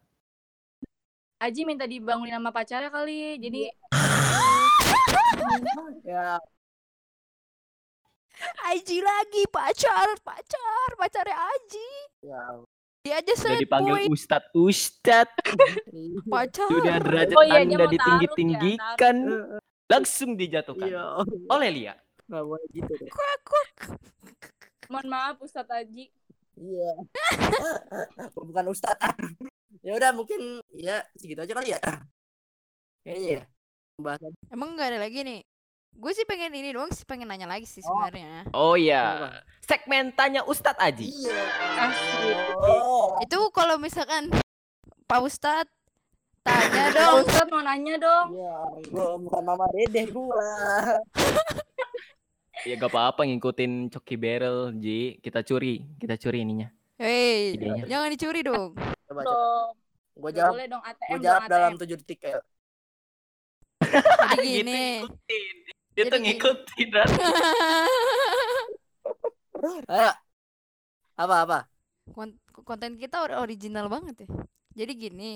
Aji 1.42 1.66
minta 1.66 1.90
dibangunin 1.90 2.38
sama 2.38 2.54
pacarnya 2.54 2.94
kali. 2.94 3.42
Jadi 3.42 3.62
ya 6.06 6.38
Aji 8.64 8.98
lagi 9.00 9.44
pacar, 9.48 10.08
pacar, 10.20 10.90
pacarnya 10.96 11.36
Aji. 11.36 11.90
ya 12.22 12.42
Dia 13.02 13.18
aja 13.18 13.34
Sudah 13.34 13.56
sad 13.56 13.62
dipanggil 13.62 13.94
boy, 13.98 14.06
ustad 14.10 14.44
ustad. 14.54 15.28
pacar. 16.28 16.68
Sudah 16.68 16.98
derajat 16.98 17.34
Oh 17.34 17.42
iya, 17.42 17.60
dia 17.60 17.64
Anda 17.64 17.76
mau 17.76 17.82
taruh 17.82 17.92
ditinggi-tinggikan. 17.92 19.16
Langsung 19.88 20.30
dijatuhkan. 20.34 20.86
iya 20.86 21.04
Oleh 21.48 21.70
Lia. 21.70 21.94
nggak 22.24 22.44
boleh 22.46 22.68
gitu 22.72 22.92
deh 22.94 23.10
Kuak, 23.10 23.38
kuak. 23.44 23.72
mohon 24.88 25.04
maaf 25.06 25.36
Ustadz 25.38 25.68
Aji. 25.70 26.08
iya 26.56 26.92
bukan 28.38 28.66
ustad 28.70 28.96
ya 29.86 29.92
udah 29.94 30.12
mungkin 30.12 30.40
ya 30.72 31.04
segitu 31.14 31.42
aja 31.42 31.52
kali 31.52 31.72
ya 31.72 31.80
kayaknya 33.02 33.30
ya 33.34 33.44
pembahasan 33.98 34.32
Emang 34.48 34.70
nggak 34.74 34.88
ada 34.90 35.00
lagi 35.02 35.20
nih? 35.22 35.42
Gue 35.94 36.12
sih 36.12 36.24
pengen 36.24 36.50
ini 36.52 36.72
doang 36.72 36.90
sih 36.90 37.04
pengen 37.04 37.26
nanya 37.26 37.46
lagi 37.46 37.64
sih 37.64 37.80
Oh. 37.80 37.92
sebenarnya. 38.02 38.48
Oh 38.52 38.74
iya. 38.74 39.36
Segmen 39.62 40.10
tanya 40.12 40.42
Ustadz 40.44 40.78
Aji. 40.78 41.08
iya 41.08 41.42
Asli. 41.80 42.32
oh 42.64 43.20
Itu 43.20 43.38
kalau 43.52 43.78
misalkan 43.78 44.32
Pak 45.06 45.20
Ustadz 45.22 45.70
tanya 46.42 46.84
Pak 46.86 46.96
dong. 46.96 47.18
Ustadz 47.24 47.50
mau 47.50 47.62
nanya 47.62 47.96
dong. 47.98 48.28
iya 48.32 48.56
gua 48.88 49.14
bukan 49.16 49.42
mama 49.44 49.66
dedeh 49.70 50.08
gua 50.10 50.42
Ya 52.62 52.78
gak 52.78 52.90
apa-apa 52.90 53.26
ngikutin 53.26 53.90
Coki 53.90 54.16
Barrel, 54.16 54.70
Ji. 54.76 55.18
Kita 55.18 55.42
curi, 55.42 55.82
kita 55.98 56.14
curi 56.16 56.46
ininya. 56.46 56.70
Hei, 56.96 57.58
jangan 57.90 58.06
dicuri 58.08 58.42
dong. 58.42 58.78
coba 59.04 59.22
coba 59.22 59.74
Nggak 60.14 60.34
jawab 60.36 60.54
boleh 60.54 60.68
dong 60.68 60.84
ATM. 60.84 61.10
dong, 61.10 61.22
jawab 61.24 61.42
dalam 61.48 61.72
ATM. 61.72 61.80
tujuh 61.80 61.98
detik 61.98 62.20
ya 62.22 62.38
Jadi 64.30 64.46
gini. 64.62 64.82
Dia 65.92 66.08
Jadi 66.08 66.12
tuh 66.12 66.20
ngikutin. 66.24 66.88
Dan... 66.92 67.08
ayo 69.62 70.10
apa 71.22 71.36
apa 71.46 71.60
Kon- 72.18 72.42
konten 72.66 72.98
kita 72.98 73.22
or- 73.22 73.46
original 73.46 73.86
banget 73.92 74.26
ya. 74.26 74.30
Jadi 74.74 74.92
gini. 74.98 75.32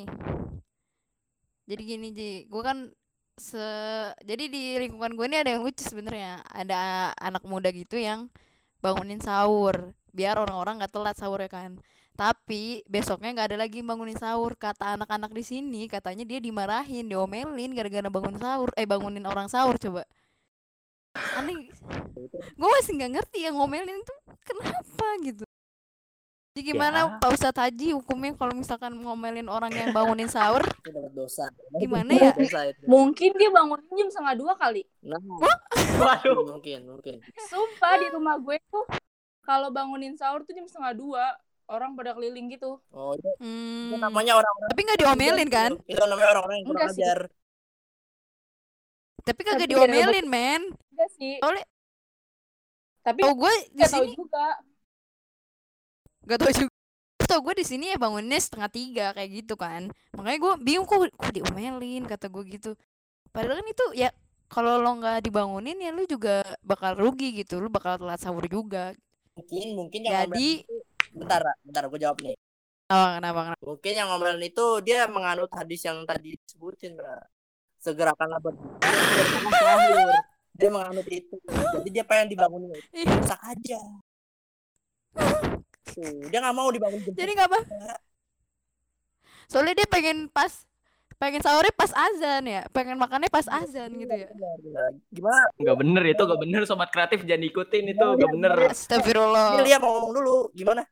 Jadi 1.69 1.81
gini 1.85 2.07
Ji, 2.13 2.31
gue 2.49 2.61
kan 2.65 2.89
se 3.35 3.61
jadi 4.23 4.47
di 4.47 4.79
lingkungan 4.79 5.13
gue 5.13 5.25
ini 5.27 5.37
ada 5.43 5.49
yang 5.53 5.61
lucu 5.61 5.83
sebenarnya. 5.85 6.41
Ada 6.49 7.11
anak 7.19 7.43
muda 7.45 7.69
gitu 7.69 7.99
yang 8.01 8.31
bangunin 8.81 9.21
sahur 9.21 9.93
biar 10.15 10.39
orang-orang 10.39 10.79
nggak 10.79 10.93
telat 10.95 11.15
sahur 11.19 11.39
ya 11.43 11.51
kan. 11.51 11.77
Tapi 12.15 12.81
besoknya 12.87 13.35
nggak 13.35 13.47
ada 13.53 13.57
lagi 13.59 13.83
bangunin 13.83 14.15
sahur. 14.17 14.55
Kata 14.55 14.95
anak-anak 14.95 15.35
di 15.35 15.43
sini 15.43 15.85
katanya 15.91 16.23
dia 16.23 16.39
dimarahin, 16.39 17.11
diomelin 17.11 17.75
gara-gara 17.75 18.07
bangun 18.07 18.39
sahur, 18.39 18.71
eh 18.79 18.87
bangunin 18.87 19.27
orang 19.27 19.51
sahur 19.51 19.75
coba. 19.77 20.07
Aneh 21.15 21.71
gue 22.55 22.69
masih 22.79 22.91
nggak 22.99 23.11
ngerti 23.19 23.37
yang 23.47 23.55
ngomelin 23.55 23.99
tuh 24.03 24.19
kenapa 24.43 25.07
gitu 25.23 25.45
jadi 26.55 26.71
gimana 26.71 26.99
Ya. 27.03 27.19
Pak 27.19 27.35
Ustadz 27.35 27.59
Haji 27.59 27.99
hukumnya 27.99 28.31
kalau 28.39 28.55
misalkan 28.55 28.95
ngomelin 28.95 29.51
orang 29.51 29.75
yang 29.75 29.91
bangunin 29.91 30.31
sahur 30.31 30.63
Itu 30.79 30.87
dapat 30.95 31.11
dosa. 31.11 31.51
Gimana 31.75 32.15
ya? 32.15 32.31
Dosa 32.31 32.71
itu. 32.71 32.87
Mungkin 32.87 33.35
dia 33.35 33.51
bangun 33.51 33.83
jam 33.91 34.07
setengah 34.07 34.35
dua 34.39 34.53
kali. 34.55 34.87
Nah, 35.03 35.19
Waduh. 35.99 36.47
mungkin, 36.55 36.87
mungkin. 36.87 37.19
Sumpah 37.51 37.99
di 37.99 38.07
rumah 38.07 38.39
gue 38.39 38.55
tuh 38.71 38.87
kalau 39.43 39.67
bangunin 39.67 40.15
sahur 40.15 40.47
tuh 40.47 40.55
jam 40.55 40.63
setengah 40.63 40.95
dua 40.95 41.35
orang 41.67 41.91
pada 41.99 42.15
keliling 42.15 42.47
gitu. 42.47 42.79
Oh, 42.95 43.11
itu, 43.19 43.27
itu 43.27 43.43
hmm. 43.43 43.99
namanya 43.99 44.39
orang-orang 44.39 44.69
tapi 44.71 44.81
nggak 44.87 44.99
diomelin 45.03 45.49
kan 45.51 45.71
Itu 45.83 46.07
namanya 46.07 46.39
orang-orang 46.39 46.55
yang 46.63 46.67
kurang 46.71 46.87
ajar. 46.87 47.19
Tapi 49.25 49.41
kagak 49.41 49.65
Tapi 49.65 49.71
diomelin 49.73 50.27
men 50.29 50.61
Enggak 50.93 51.09
sih. 51.17 51.35
soalnya 51.41 51.65
Tapi 53.01 53.19
tau 53.21 53.33
gue 53.35 53.53
di 53.53 53.65
nggak 53.75 53.89
tahu 53.91 54.03
sini 54.05 54.13
juga. 54.15 54.45
gak 56.25 56.39
tau 56.41 56.51
juga 56.53 56.73
tau 57.25 57.41
gue 57.41 57.55
di 57.57 57.65
sini 57.65 57.85
ya 57.89 57.97
bangunnya 57.97 58.37
setengah 58.37 58.69
tiga 58.69 59.05
kayak 59.11 59.29
gitu 59.33 59.53
kan 59.57 59.89
makanya 60.13 60.39
gue 60.39 60.53
bingung 60.61 60.85
kok 60.85 61.09
kok 61.11 61.33
diomelin 61.33 62.05
kata 62.05 62.29
gue 62.29 62.43
gitu 62.47 62.71
padahal 63.29 63.59
kan 63.59 63.67
itu 63.67 63.85
ya 63.97 64.09
kalau 64.45 64.77
lo 64.77 64.93
nggak 64.95 65.25
dibangunin 65.25 65.73
ya 65.75 65.89
lu 65.89 66.05
juga 66.05 66.45
bakal 66.61 66.93
rugi 66.93 67.33
gitu 67.35 67.57
lu 67.57 67.67
bakal 67.67 67.97
telat 67.97 68.21
sahur 68.21 68.45
juga 68.45 68.93
Mungkin, 69.35 69.75
mungkin 69.75 69.99
yang 70.05 70.31
jadi 70.31 70.47
ngomelin- 70.63 70.85
bentar, 71.11 71.41
bentar 71.59 71.83
gue 71.91 71.99
jawab 71.99 72.17
nih. 72.23 72.35
oh, 72.87 73.07
kenapa 73.19 73.39
kenapa 73.51 73.61
Mungkin 73.67 73.93
yang 73.93 74.07
ngomelin 74.07 74.41
itu 74.45 74.65
dia 74.79 74.99
menganut 75.11 75.51
hadis 75.51 75.81
yang 75.83 76.07
tadi 76.07 76.39
disebutin, 76.39 76.95
Bra. 76.95 77.19
Segerakanlah 77.85 78.41
berbuka, 78.41 78.81
segerakanlah 78.81 79.51
sahur. 79.61 80.09
Dia 80.57 80.69
menganut 80.73 81.05
itu. 81.05 81.37
Jadi 81.45 81.89
dia 81.93 82.01
pengen 82.01 82.33
dibangunin. 82.33 82.73
Ih. 82.89 83.05
Rusak 83.05 83.37
aja. 83.45 83.79
Tuh, 85.85 86.27
dia 86.27 86.39
nggak 86.43 86.55
mau 86.57 86.67
dibangun 86.75 86.99
jam 86.99 87.13
jadi 87.15 87.31
nggak 87.31 87.47
apa 87.47 87.59
soalnya 89.47 89.79
dia 89.79 89.87
pengen 89.87 90.27
pas 90.27 90.51
pengen 91.15 91.39
sahurnya 91.39 91.71
pas 91.71 91.87
azan 91.95 92.43
ya 92.43 92.67
pengen 92.75 92.99
makannya 92.99 93.31
pas 93.31 93.47
azan 93.47 93.87
gitu 93.95 94.11
ya 94.11 94.27
Benar, 94.27 94.55
benar. 94.59 94.91
Gimana? 95.07 95.41
Nggak 95.55 95.77
bener 95.79 96.03
itu, 96.11 96.21
nggak 96.27 96.41
bener 96.43 96.61
sobat 96.67 96.89
kreatif 96.91 97.23
jangan 97.23 97.47
ikutin 97.47 97.85
itu, 97.95 98.03
Iya, 98.03 98.15
nggak 98.19 98.31
bener. 98.35 98.51
Ini 98.59 98.67
Astagfirullah 98.75 99.47
Lia 99.63 99.77
mau 99.79 99.91
ngomong 99.95 100.11
dulu. 100.19 100.35
Gimana? 100.51 100.83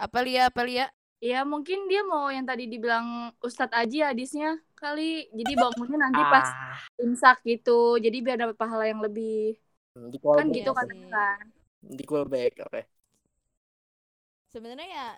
apa 0.00 0.18
lia 0.24 0.48
apa 0.48 0.62
lia 0.64 0.86
Ya 1.20 1.44
mungkin 1.44 1.84
dia 1.90 2.00
mau 2.00 2.32
yang 2.32 2.48
tadi 2.48 2.64
dibilang 2.64 3.34
Ustadz 3.44 3.76
Aji 3.76 4.00
hadisnya 4.00 4.56
kali. 4.84 5.02
Jadi 5.38 5.52
bangunnya 5.62 5.98
nanti 6.04 6.22
pas 6.32 6.48
Ah, 6.52 6.80
imsak 7.02 7.36
gitu. 7.50 7.70
Jadi 8.04 8.16
biar 8.24 8.36
dapat 8.42 8.56
pahala 8.62 8.84
yang 8.90 9.00
lebih. 9.06 9.30
Hmm, 9.94 10.06
Di 10.12 10.18
Kan 10.36 10.46
callback. 10.48 10.56
gitu 10.56 10.70
katanya 10.78 11.06
kan. 11.14 11.44
Di 11.98 12.04
callback, 12.10 12.52
oke. 12.66 12.80
sebenarnya 14.52 14.88
ya 14.98 15.08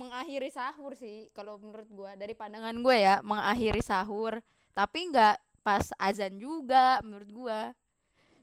mengakhiri 0.00 0.48
sahur 0.52 0.92
sih 1.02 1.16
kalau 1.36 1.56
menurut 1.62 1.88
gua 1.98 2.12
dari 2.20 2.34
pandangan 2.36 2.76
gue 2.84 2.96
ya 3.06 3.14
mengakhiri 3.24 3.80
sahur 3.80 4.34
tapi 4.76 4.98
nggak 5.10 5.36
pas 5.64 5.86
azan 5.98 6.34
juga 6.38 7.00
menurut 7.02 7.30
gua 7.32 7.58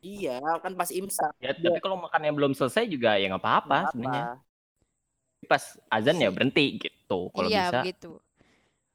Iya, 0.03 0.31
kan 0.63 0.73
pas 0.79 0.89
imsak. 0.99 1.31
ya, 1.43 1.49
tapi 1.63 1.79
kalau 1.83 1.95
makannya 2.03 2.31
belum 2.37 2.51
selesai 2.59 2.83
juga 2.93 3.09
ya 3.19 3.25
nggak 3.31 3.43
apa-apa 3.43 3.75
sebenarnya. 3.91 4.25
Pas 5.51 5.63
azan 5.97 6.17
ya 6.23 6.29
berhenti 6.35 6.65
gitu 6.83 7.19
kalau 7.35 7.49
iya 7.49 7.59
bisa. 7.59 7.77
begitu 7.77 8.09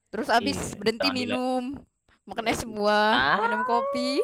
terus 0.09 0.29
abis 0.29 0.57
Iya, 0.57 0.77
berhenti 0.77 1.09
minum 1.11 1.77
makan 2.25 2.45
es 2.47 2.61
buah 2.63 3.13
Ah. 3.13 3.37
minum 3.43 3.63
kopi 3.63 4.21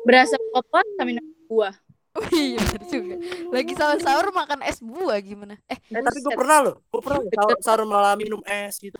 Berasa 0.00 0.34
kopi 0.50 0.80
sama 0.94 1.06
minum 1.06 1.26
buah. 1.46 1.74
oh 2.12 2.26
iya 2.32 2.58
bener 2.58 2.82
juga 2.86 3.14
lagi 3.48 3.72
sahur 3.72 3.98
sahur 3.98 4.26
makan 4.30 4.60
es 4.62 4.78
buah 4.78 5.18
gimana 5.20 5.54
eh 5.64 5.78
Eh, 5.88 6.00
tapi 6.00 6.18
gue 6.18 6.34
pernah 6.34 6.58
loh. 6.60 6.74
Gue 6.86 7.00
pernah 7.00 7.22
sahur, 7.24 7.56
sahur 7.60 7.82
malah 7.84 8.14
minum 8.14 8.42
es 8.42 8.78
gitu. 8.78 8.98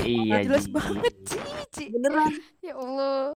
Iya, 0.00 0.42
jelas 0.42 0.64
Ji. 0.64 0.72
banget 0.72 1.14
Ci, 1.22 1.38
Ci. 1.70 1.84
Beneran. 1.88 2.32
ya 2.60 2.72
Allah 2.74 3.36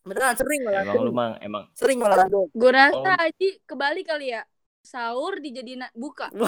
Beneran 0.00 0.34
sering 0.34 0.60
malah. 0.62 0.82
Emang 0.82 1.02
lu 1.02 1.12
mang 1.12 1.32
emang 1.38 1.64
Sering 1.74 1.98
malah 1.98 2.24
gue. 2.24 2.46
Gue 2.48 2.70
rasa 2.70 2.96
Oh. 3.12 3.20
Aji 3.20 3.48
kebalik 3.64 4.06
kali 4.06 4.32
ya. 4.32 4.42
Sahur 4.80 5.36
dijadiin 5.36 5.82
buka. 5.92 6.30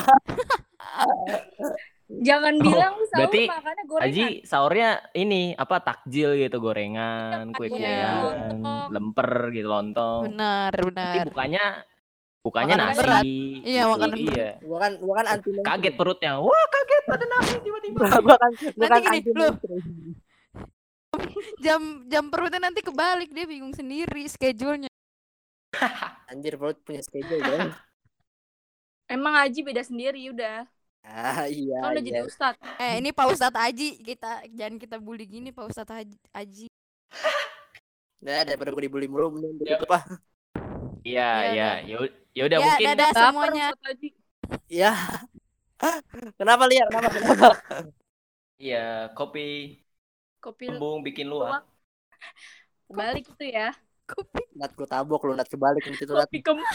Jangan 2.10 2.54
Oh, 2.58 2.64
bilang 2.66 2.94
sahur 3.06 3.14
berarti 3.22 3.42
makannya 3.46 3.84
gorengan. 3.86 4.10
Aji 4.10 4.26
sahurnya 4.42 4.90
ini 5.14 5.42
apa 5.54 5.76
takjil 5.78 6.30
gitu 6.34 6.58
gorengan, 6.58 7.46
Iya, 7.46 7.54
kue-kuean, 7.54 8.14
lontong. 8.58 8.86
lemper 8.90 9.30
gitu 9.54 9.68
lontong. 9.70 10.22
benar 10.26 10.72
Nanti 10.74 10.86
benar 10.90 11.24
bukanya 11.30 11.64
bukanya 12.40 12.74
Makanan 12.74 12.88
nasi. 12.90 12.98
berat. 12.98 13.22
Iya, 13.22 13.62
gitu. 13.62 13.92
makanan 13.94 14.10
berat. 14.18 14.34
Iya. 14.34 14.50
Gue 14.58 14.78
kan, 14.78 14.92
gue 14.98 15.14
kan 15.14 15.26
anti 15.28 15.48
Kaget 15.62 15.94
perutnya. 15.94 16.32
Wah, 16.42 16.64
kaget 16.66 17.04
ada 17.06 17.26
nasi 17.28 17.56
tiba-tiba. 17.62 17.98
Gue 18.02 18.36
kan, 18.36 18.50
Nanti 18.58 18.90
kan 18.90 19.02
anti 19.06 19.30
jam 21.60 21.82
jam 22.06 22.24
perutnya 22.30 22.60
nanti 22.62 22.80
kebalik 22.80 23.30
dia 23.30 23.44
bingung 23.44 23.74
sendiri 23.74 24.24
schedule-nya 24.24 24.88
Anjir 26.30 26.54
perut 26.54 26.78
punya 26.80 27.02
schedule 27.02 27.38
dong. 27.38 27.70
Emang 29.06 29.34
Aji 29.36 29.62
beda 29.62 29.82
sendiri 29.82 30.30
udah. 30.30 30.66
Ah 31.04 31.44
iya. 31.48 31.80
Kan 31.80 31.90
udah 31.96 32.02
iya. 32.04 32.08
jadi 32.12 32.20
ustad. 32.28 32.54
eh 32.80 32.92
ini 33.00 33.10
Pak 33.12 33.26
Ustadz 33.32 33.56
Aji 33.58 33.88
kita 34.04 34.44
jangan 34.52 34.76
kita 34.78 34.96
bully 35.00 35.24
gini 35.26 35.48
Pak 35.50 35.64
Ustadz 35.70 35.92
Haji, 35.96 36.16
Aji 36.32 36.66
Nah, 38.20 38.44
daripada 38.44 38.68
gue 38.76 38.82
dibully 38.84 39.08
mulu 39.08 39.32
mending 39.32 39.64
Ya. 39.64 39.80
gitu 39.80 39.84
apa? 39.88 39.98
Iya, 41.00 41.28
Iya, 41.56 41.68
iya. 41.88 41.96
Ya 42.36 42.42
udah 42.46 42.58
ya 42.60 42.64
mungkin 42.68 42.86
dadah 42.92 43.10
semuanya 43.16 43.64
Aji. 43.88 44.08
Ya. 44.68 44.92
Kenapa 46.38 46.64
liar? 46.70 46.86
Kenapa? 46.92 47.16
Kenapa? 47.16 47.50
iya, 48.60 49.08
kopi 49.16 49.40
Kopi 50.44 50.64
kembung 50.68 51.00
bikin 51.06 51.26
luak. 51.32 51.64
kebalik 52.88 53.24
itu 53.32 53.44
ya. 53.56 53.68
kopi 54.10 54.42
Nat 54.58 54.72
gue 54.76 54.88
tabok 54.90 55.20
lu, 55.26 55.32
nat 55.38 55.48
kebalik 55.48 55.82
nanti 55.86 56.04
tuh 56.04 56.16
nat. 56.18 56.28
Kopi 56.28 56.38
kembung. 56.42 56.66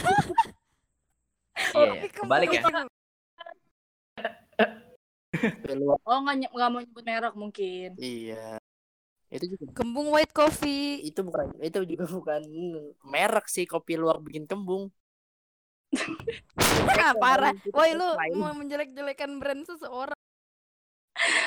Iya, 1.76 1.92
iya. 2.00 2.08
kebalik 2.12 2.50
ya. 2.56 2.62
Oh 6.06 6.18
nggak 6.24 6.36
nggak 6.54 6.70
mau 6.72 6.80
nyebut 6.82 7.04
merek 7.04 7.34
mungkin. 7.36 7.90
Iya. 8.00 8.58
Itu 9.34 9.46
juga 9.52 9.66
kembung 9.74 10.08
white 10.14 10.32
coffee 10.32 11.02
itu 11.02 11.20
bukan 11.26 11.48
itu 11.60 11.80
juga 11.92 12.06
bukan 12.08 12.42
merek 13.04 13.46
sih 13.50 13.66
kopi 13.68 13.98
luwak 14.00 14.22
bikin 14.24 14.46
kembung. 14.48 14.94
ah, 17.04 17.14
parah 17.18 17.52
woi 17.76 17.92
lu 17.96 18.08
lain. 18.16 18.36
mau 18.40 18.54
menjelek-jelekan 18.56 19.32
brand 19.42 19.64
seseorang 19.68 20.18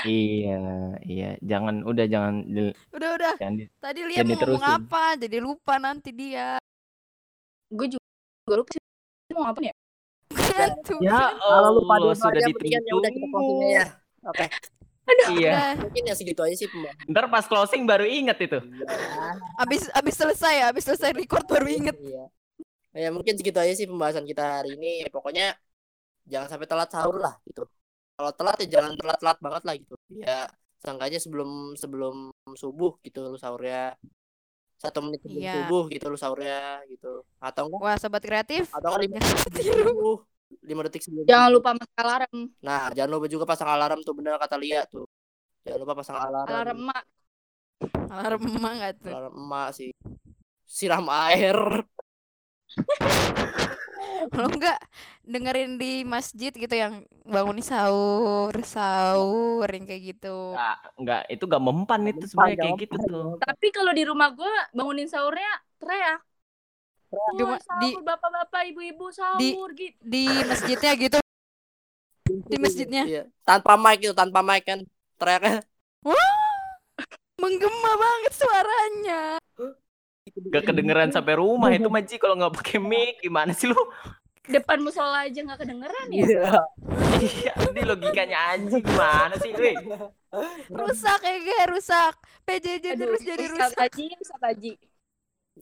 Iya, 0.06 0.56
iya. 1.04 1.26
Jangan 1.42 1.82
udah 1.84 2.06
jangan 2.08 2.34
udah 2.94 3.08
udah 3.18 3.32
jangan 3.36 3.54
di- 3.60 3.70
tadi 3.82 4.00
lihat 4.06 4.24
mau 4.24 4.38
ngomong 4.38 4.64
apa 4.64 5.04
jadi 5.20 5.36
lupa 5.42 5.74
nanti 5.76 6.10
dia 6.14 6.56
Gue 7.68 7.86
juga 7.92 8.04
gue 8.48 8.56
lupa 8.64 8.70
sih 8.72 8.82
mau 9.36 9.44
apa 9.44 9.58
nih 9.60 9.68
ya? 9.70 9.76
Kan 10.58 10.70
tuh. 10.82 10.98
Ya 10.98 11.30
Kalau 11.32 11.70
lupa 11.78 11.94
dua 11.98 12.14
sudah 12.14 12.42
mendingan 12.42 12.82
ya 12.82 12.94
udah 12.94 13.10
kita 13.10 13.26
closing 13.28 13.58
ya. 13.70 13.86
Oke, 14.26 14.46
Iya. 15.32 15.52
Udah. 15.56 15.70
mungkin 15.88 16.02
ya 16.04 16.14
segitu 16.14 16.40
aja 16.42 16.52
sih 16.52 16.68
pembahasan. 16.68 17.06
Ntar 17.08 17.24
pas 17.30 17.44
closing 17.46 17.82
baru 17.86 18.04
inget 18.04 18.36
itu. 18.42 18.58
abis 19.56 19.88
abis 19.90 20.14
selesai 20.14 20.52
ya 20.60 20.66
abis 20.68 20.84
selesai 20.84 21.16
record 21.16 21.48
baru 21.48 21.64
inget 21.64 21.96
Iya. 21.96 22.24
Ya 22.92 23.08
mungkin 23.08 23.38
segitu 23.38 23.56
aja 23.56 23.72
sih 23.72 23.86
pembahasan 23.86 24.26
kita 24.26 24.60
hari 24.60 24.74
ini. 24.76 25.06
Pokoknya 25.08 25.54
jangan 26.26 26.48
sampai 26.50 26.66
telat 26.68 26.90
sahur 26.92 27.16
lah 27.16 27.40
gitu. 27.46 27.64
Kalau 28.18 28.32
telat 28.34 28.56
ya 28.60 28.66
jangan 28.68 28.92
telat-telat 28.98 29.38
banget 29.38 29.62
lah 29.64 29.74
gitu. 29.78 29.94
Ya 30.12 30.38
seenggaknya 30.78 31.18
sebelum 31.18 31.72
sebelum 31.74 32.16
subuh 32.52 32.98
gitu 33.00 33.22
lu 33.24 33.38
sahurnya. 33.38 33.96
Satu 34.78 35.02
menit 35.02 35.18
sebelum 35.24 35.40
Iya. 35.40 35.54
subuh 35.64 35.84
gitu 35.88 36.04
lu 36.06 36.18
sahurnya 36.18 36.82
gitu. 36.86 37.24
Atau 37.40 37.66
enggak 37.70 37.80
wah 37.80 37.96
sobat 37.96 38.20
kreatif 38.20 38.68
atau 38.70 38.92
enggak 38.94 39.24
tiru 39.56 40.26
subuh. 40.48 40.64
Lima 40.64 40.80
detik 40.88 41.02
sebelum 41.04 41.28
Jangan 41.28 41.50
lupa 41.52 41.70
mas 41.76 41.90
alarm. 42.00 42.36
Nah, 42.64 42.88
jangan 42.96 43.10
lupa 43.12 43.26
juga 43.28 43.44
pasang 43.44 43.68
alarm 43.68 44.00
tuh 44.00 44.14
bener 44.16 44.40
kata 44.40 44.56
Lia 44.56 44.82
tuh. 44.88 45.04
Jangan 45.68 45.78
lupa 45.84 45.94
pasang 46.00 46.16
alarm. 46.16 46.48
Alarm 46.48 46.78
emak. 46.88 47.04
alarm 48.08 48.42
emak 48.42 48.72
nggak 48.74 48.92
tuh 49.04 49.12
Alarm 49.12 49.34
emak 49.36 49.68
sih. 49.76 49.90
Siram 50.64 51.06
air. 51.08 51.58
kalau 54.32 54.48
enggak 54.50 54.78
dengerin 55.24 55.78
di 55.78 56.02
masjid 56.02 56.50
gitu 56.50 56.74
yang 56.74 57.04
bangunin 57.24 57.64
sahur 57.64 58.52
sahur 58.64 59.68
yang 59.68 59.84
kayak 59.86 60.16
gitu 60.16 60.52
Enggak, 60.52 60.78
enggak 60.98 61.22
itu 61.32 61.44
gak 61.48 61.62
mempan 61.64 62.00
itu 62.10 62.24
sebenarnya 62.28 62.58
kayak 62.64 62.78
gitu 62.82 62.96
tuh. 63.08 63.30
Tapi 63.40 63.66
kalau 63.72 63.92
di 63.94 64.04
rumah 64.04 64.28
gue 64.34 64.54
bangunin 64.74 65.08
sahurnya 65.08 65.52
teriak. 65.78 66.20
Di 67.08 67.42
di- 67.80 67.96
bapak-bapak, 67.98 68.62
ibu-ibu 68.68 69.08
sahur 69.08 69.72
gitu. 69.72 69.96
di 69.98 70.28
masjidnya 70.44 70.92
gitu 70.94 71.18
di 72.28 72.56
masjidnya 72.60 73.02
Iya. 73.04 73.22
Tanpa 73.42 73.74
mic 73.74 74.00
itu, 74.02 74.12
tanpa 74.12 74.40
mic 74.40 74.62
kan. 74.62 74.84
Teriaknya. 75.16 75.64
menggema 77.38 77.92
banget 77.94 78.32
suaranya 78.34 79.22
Gak 80.50 80.62
kedengeran 80.64 81.08
sampai 81.08 81.34
rumah 81.34 81.70
itu 81.70 81.86
Maji 81.86 82.18
kalau 82.18 82.34
nggak 82.34 82.54
pakai 82.60 82.78
mic 82.78 83.22
gimana 83.22 83.50
sih 83.50 83.66
lu? 83.66 83.78
Depan 84.44 84.80
musola 84.80 85.24
aja 85.24 85.38
nggak 85.38 85.58
kedengeran 85.58 86.06
ya? 86.08 86.22
Iya. 86.24 86.50
Iya, 87.18 87.52
ini 87.68 87.82
logikanya 87.82 88.38
anjing 88.52 88.78
gimana 88.80 89.34
sih, 89.36 89.50
weh? 89.52 89.74
rusak 90.70 91.20
ya 91.20 91.36
gue 91.36 91.60
rusak 91.68 92.14
PJJ 92.44 92.84
Aduh, 92.94 92.96
terus 93.00 93.20
jadi 93.22 93.44
Ustaz 93.44 93.70
rusak 93.74 93.80
Haji, 93.80 94.06
Ustaz 94.18 94.40
Haji. 94.40 94.72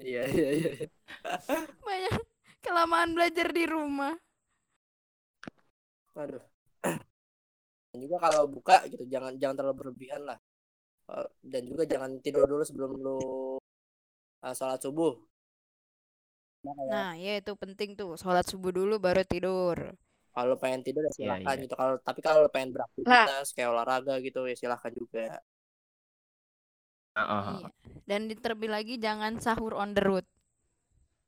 Iya, 0.04 0.20
iya, 0.28 0.48
iya. 0.58 0.70
banyak 1.86 2.14
kelamaan 2.64 3.10
belajar 3.16 3.48
di 3.56 3.64
rumah 3.64 4.12
Aduh. 6.16 6.42
Dan 7.90 7.98
juga 8.04 8.16
kalau 8.24 8.42
buka 8.54 8.76
gitu 8.92 9.04
jangan 9.14 9.32
jangan 9.40 9.56
terlalu 9.58 9.76
berlebihan 9.80 10.22
lah. 10.28 10.38
Eh, 11.14 11.28
Dan 11.52 11.62
juga 11.70 11.84
jangan 11.92 12.10
tidur 12.24 12.44
dulu 12.50 12.64
sebelum 12.68 12.92
lu 13.04 13.18
eh, 14.44 14.54
sholat 14.58 14.80
subuh. 14.84 15.14
Makanya 16.64 16.92
nah 16.92 17.10
ya 17.24 17.32
itu 17.40 17.52
penting 17.62 17.90
tuh 18.00 18.10
sholat 18.22 18.44
subuh 18.50 18.70
dulu 18.78 18.94
baru 19.06 19.22
tidur 19.32 19.78
kalau 20.36 20.54
pengen 20.62 20.80
tidur 20.86 21.02
ya 21.08 21.12
Iya, 21.16 21.16
silakan 21.18 21.54
iya. 21.56 21.62
gitu. 21.64 21.74
Kalau 21.80 21.94
tapi 22.08 22.20
kalau 22.26 22.38
lu 22.44 22.50
pengen 22.54 22.70
beraktivitas 22.76 23.46
kayak 23.56 23.68
olahraga 23.72 24.14
gitu 24.26 24.38
ya 24.50 24.54
silakan 24.62 24.92
juga. 25.00 25.24
Heeh. 27.16 27.44
Iya. 27.56 27.68
dan 28.04 28.20
di- 28.28 28.36
terlebih 28.36 28.68
lagi 28.68 28.94
jangan 28.96 29.40
sahur 29.40 29.72
on 29.72 29.90
the 29.92 30.02
road 30.02 30.26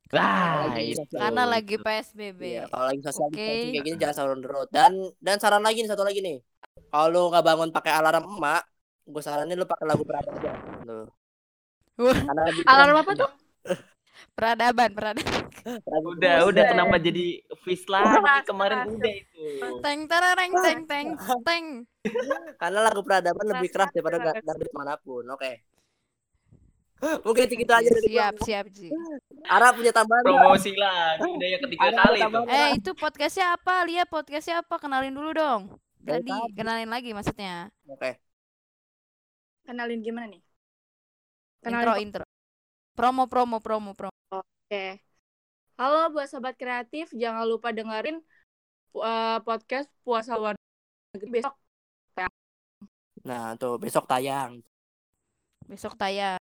Lah, 0.09 0.65
Lagi 0.73 0.97
itu. 0.97 1.05
karena 1.13 1.45
lagi. 1.45 1.77
PSBB 1.77 2.41
Iya, 2.41 2.65
kalau 2.65 2.85
lagi 2.89 2.97
Oke. 2.97 3.05
distancing 3.05 3.37
kayak 3.69 3.85
gini 3.85 3.97
jangan 4.01 4.15
sahur 4.17 4.31
on 4.33 4.41
the 4.41 4.49
road. 4.49 4.65
Dan 4.73 4.91
dan 5.21 5.37
saran 5.37 5.61
lagi 5.61 5.85
nih 5.85 5.89
satu 5.89 6.01
lagi 6.01 6.17
nih. 6.17 6.41
Kalau 6.89 7.07
lu 7.13 7.21
nggak 7.29 7.45
bangun 7.45 7.69
pakai 7.69 7.93
alarm 7.93 8.25
emak, 8.25 8.65
gue 9.05 9.21
saranin 9.21 9.53
lu 9.53 9.69
pakai 9.69 9.85
lagu 9.85 10.01
peradaban 10.01 10.41
aja. 10.41 10.53
Lu. 10.81 11.05
Karena 12.25 12.41
Alarm 12.65 12.95
apa 12.97 13.11
tuh? 13.13 13.29
peradaban 14.33 14.89
peradaban 14.97 15.45
Udah, 16.09 16.35
udah 16.47 16.63
kenapa 16.65 16.95
jadi 16.97 17.25
fish 17.61 17.85
lagi 17.85 18.17
kemarin 18.47 18.89
udah 18.89 19.13
itu. 19.13 19.45
teng 19.83 20.09
tereng 20.09 20.51
teng 20.57 20.79
teng 20.89 21.07
teng 21.45 21.65
Karena 22.61 22.79
lagu 22.81 23.05
peradaban 23.05 23.45
lebih 23.45 23.69
keras 23.69 23.93
daripada 23.93 24.33
dangdut 24.41 24.71
mana 24.73 24.97
pun. 24.97 25.21
Oke. 25.29 25.61
Mungkin 27.25 27.45
segitu 27.47 27.71
aja 27.71 27.89
dari 27.89 28.09
gua. 28.11 28.27
siap 28.27 28.35
siap 28.43 28.65
Ji 28.75 28.87
Arab 29.47 29.79
punya 29.79 29.95
tambahan. 29.95 30.23
Promosi 30.27 30.75
lagi, 30.75 31.31
udah 31.31 31.47
yang 31.47 31.61
ketiga 31.63 31.87
kali 31.95 32.19
tuh. 32.19 32.23
tambahan. 32.27 32.47
eh 32.51 32.69
itu 32.75 32.91
podcastnya 32.91 33.47
apa 33.55 33.73
Lia 33.87 34.03
podcastnya 34.03 34.55
apa 34.59 34.75
kenalin 34.75 35.15
dulu 35.15 35.31
dong 35.31 35.61
tadi 36.03 36.31
kenalin 36.55 36.91
lagi 36.91 37.15
maksudnya 37.15 37.71
Oke. 37.87 38.19
Kenalin 39.63 40.01
gimana 40.01 40.27
nih? 40.33 40.41
intro 41.61 41.63
Kenalin 41.63 42.03
intro 42.03 42.25
promo 42.97 43.23
promo 43.31 43.57
promo 43.63 43.91
promo 43.95 44.15
Oke. 44.33 44.99
Halo 45.79 46.11
buat 46.11 46.27
sobat 46.27 46.59
kreatif, 46.59 47.07
jangan 47.15 47.47
lupa 47.47 47.71
dengerin 47.71 48.19
uh, 48.99 49.39
podcast 49.47 49.87
Puasa 50.03 50.35
Luar 50.35 50.59
Negeri 51.15 51.39
besok. 51.39 51.55
Nah, 53.23 53.55
tuh 53.55 53.79
besok 53.79 54.03
tayang. 54.07 54.59
besok 55.69 55.93
tayang 55.95 56.39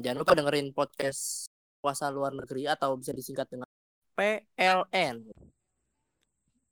Jangan 0.00 0.18
lupa 0.24 0.32
dengerin 0.32 0.72
podcast 0.72 1.50
puasa 1.82 2.08
luar 2.08 2.32
negeri 2.32 2.70
atau 2.70 2.96
bisa 2.96 3.12
disingkat 3.12 3.50
dengan 3.52 3.68
PLN. 4.16 5.16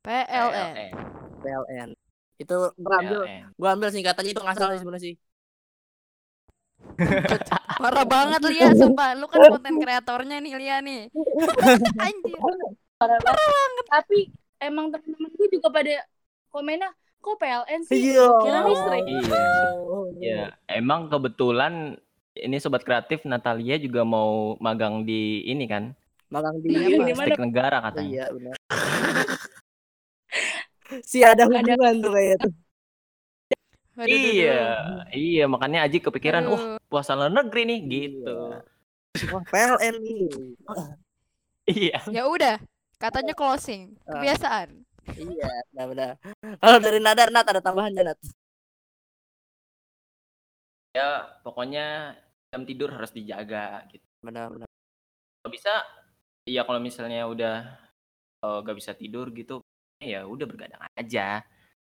PLN 0.00 0.74
PLN. 1.40 1.88
Itu 2.40 2.72
gua 2.76 2.96
ambil, 3.00 3.20
PLN. 3.24 3.44
gua 3.56 3.68
ambil 3.76 3.88
singkatannya 3.92 4.32
itu 4.32 4.42
ngasal 4.44 4.68
sih 4.76 4.80
sebenarnya 4.80 5.04
sih. 5.04 5.16
parah 7.80 8.08
banget 8.08 8.40
Lia 8.48 8.72
sumpah 8.72 9.12
lu 9.12 9.28
kan 9.28 9.52
konten 9.52 9.76
kreatornya 9.84 10.40
nih 10.40 10.52
Lia 10.56 10.80
nih 10.80 11.12
anjir 12.08 12.38
Parah 12.96 13.20
banget. 13.20 13.84
Tapi 13.88 14.18
emang 14.60 14.92
teman-teman 14.92 15.32
gue 15.32 15.48
juga 15.48 15.68
pada 15.72 16.04
komennya, 16.52 16.92
kok 17.24 17.36
PLN 17.40 17.80
sih? 17.88 18.12
Iya. 18.12 18.28
Kira 18.44 18.60
listrik. 18.68 19.04
Iya. 19.08 19.44
Ya, 20.20 20.42
emang 20.68 21.08
kebetulan 21.08 21.96
ini 22.36 22.56
sobat 22.62 22.86
kreatif 22.86 23.26
Natalia 23.26 23.74
juga 23.80 24.06
mau 24.06 24.54
magang 24.62 25.02
di 25.02 25.42
ini 25.46 25.66
kan, 25.66 25.90
Magang 26.30 26.62
di 26.62 26.70
Iya, 26.70 27.02
listrik 27.10 27.42
negara 27.42 27.82
katanya. 27.82 28.06
Iya, 28.06 28.24
benar. 28.30 28.54
si 31.10 31.26
ada 31.26 31.42
hubungan 31.50 31.94
tuh 31.98 32.12
kayak 32.14 32.36
tuh. 32.38 32.52
Iya, 34.00 34.62
iya 35.12 35.44
makanya 35.50 35.84
Aji 35.84 35.98
kepikiran, 36.00 36.46
wah 36.48 36.78
puasa 36.86 37.18
luar 37.18 37.34
negeri 37.34 37.66
nih 37.66 37.78
gitu. 37.90 38.62
Wah, 39.34 39.42
PLN 39.50 39.94
nih. 40.00 40.24
Iya. 41.70 42.02
ya 42.10 42.26
udah 42.26 42.58
katanya 42.98 43.30
closing 43.30 43.94
Ah. 44.02 44.18
kebiasaan 44.18 44.82
iya, 45.14 45.46
benar-benar. 45.70 46.18
Kalau 46.58 46.78
dari 46.82 46.98
Nadar, 46.98 47.30
Nat 47.30 47.46
ada 47.46 47.62
tambahan 47.62 47.94
Nat? 47.94 48.18
Ya, 50.90 51.22
pokoknya 51.46 52.18
jam 52.50 52.66
tidur 52.66 52.90
harus 52.90 53.14
dijaga 53.14 53.86
gitu. 53.94 54.02
Benar-benar. 54.26 54.66
Kalau 55.40 55.50
bisa, 55.54 55.72
iya 56.44 56.66
kalau 56.66 56.82
misalnya 56.82 57.24
udah 57.30 57.56
eh, 58.40 58.58
gak 58.64 58.76
bisa 58.76 58.92
tidur 58.96 59.30
gitu, 59.30 59.60
ya 60.00 60.26
udah 60.26 60.46
bergadang 60.48 60.82
aja. 60.96 61.44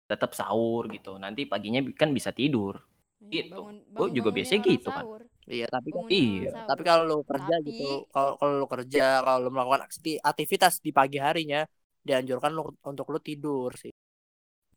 Tetap 0.10 0.34
sahur 0.34 0.90
gitu. 0.90 1.16
Nanti 1.16 1.46
paginya 1.46 1.80
kan 1.96 2.10
bisa 2.12 2.34
tidur. 2.34 2.82
Iya, 3.22 3.46
Gitu. 3.46 3.54
bangun- 3.54 3.84
Gua 3.94 4.08
juga 4.10 4.30
biasanya 4.34 4.62
bangunin 4.64 4.78
gitu 4.80 4.90
kan. 4.90 5.04
Iya, 5.50 5.66
tapi 5.70 5.90
kan 5.92 6.04
Iya. 6.10 6.50
sahur. 6.50 6.68
tapi 6.68 6.82
kalau 6.84 7.04
lu 7.06 7.18
kerja 7.22 7.56
Tapi- 7.60 7.68
gitu, 7.70 7.90
kalau 8.10 8.32
kalau 8.36 8.54
lu 8.58 8.68
kerja, 8.68 9.06
kalau 9.22 9.40
lu 9.46 9.50
melakukan 9.54 9.82
akti- 9.86 10.22
aktivitas 10.22 10.74
di 10.82 10.92
pagi 10.92 11.18
harinya, 11.22 11.62
dianjurkan 12.02 12.52
lu 12.52 12.64
untuk 12.82 13.08
lu 13.14 13.20
tidur 13.22 13.70
sih. 13.78 13.92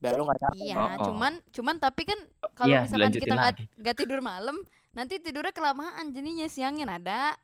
Biar 0.02 0.12
lu 0.18 0.22
nggak 0.26 0.40
capek. 0.42 0.64
Iya, 0.66 0.74
Oh, 0.76 0.86
oh. 0.90 1.04
cuman 1.08 1.32
cuman 1.54 1.76
tapi 1.78 2.02
kan 2.10 2.18
kalau 2.58 2.74
Iya, 2.74 2.80
misalkan 2.84 3.12
kita 3.14 3.34
nggak 3.78 3.96
tidur 3.96 4.20
malam, 4.20 4.56
nanti 4.92 5.14
tidurnya 5.22 5.54
kelamaan 5.54 6.10
jadinya 6.10 6.46
siangin 6.50 6.90
ada. 6.90 7.38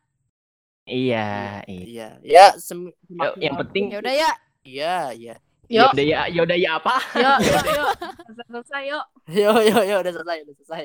Iya, 0.89 1.63
iya. 1.69 1.85
Iya, 1.85 2.07
ya 2.25 2.45
sem- 2.57 2.93
Ya, 3.13 3.31
yang 3.39 3.55
penting 3.61 3.93
Ya 3.93 3.99
udah 4.01 4.15
ya. 4.15 4.31
Iya, 4.65 4.95
iya. 5.15 5.35
ya 5.69 5.81
Yuk, 5.85 5.91
udah 5.93 6.05
ya, 6.09 6.21
ya 6.33 6.41
udah 6.49 6.57
ya 6.57 6.71
apa? 6.81 6.95
yuk, 7.13 7.39
yuk, 7.45 7.65
yuk. 7.77 7.89
Selesai, 8.49 8.83
yuk. 8.89 9.05
Yo 9.29 9.53
yo 9.69 9.77
yo 9.85 9.97
udah 10.01 10.13
selesai, 10.17 10.39
udah 10.49 10.55
selesai. 10.65 10.85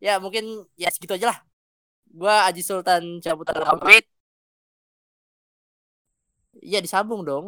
Ya 0.00 0.16
mungkin 0.16 0.64
ya 0.80 0.88
segitu 0.88 1.12
aja 1.20 1.36
lah. 1.36 1.38
Gua 2.08 2.48
Aji 2.48 2.64
Sultan 2.64 3.20
cabutan 3.20 3.60
pamit. 3.60 4.04
Iya 6.64 6.78
disambung 6.84 7.22
dong. 7.28 7.46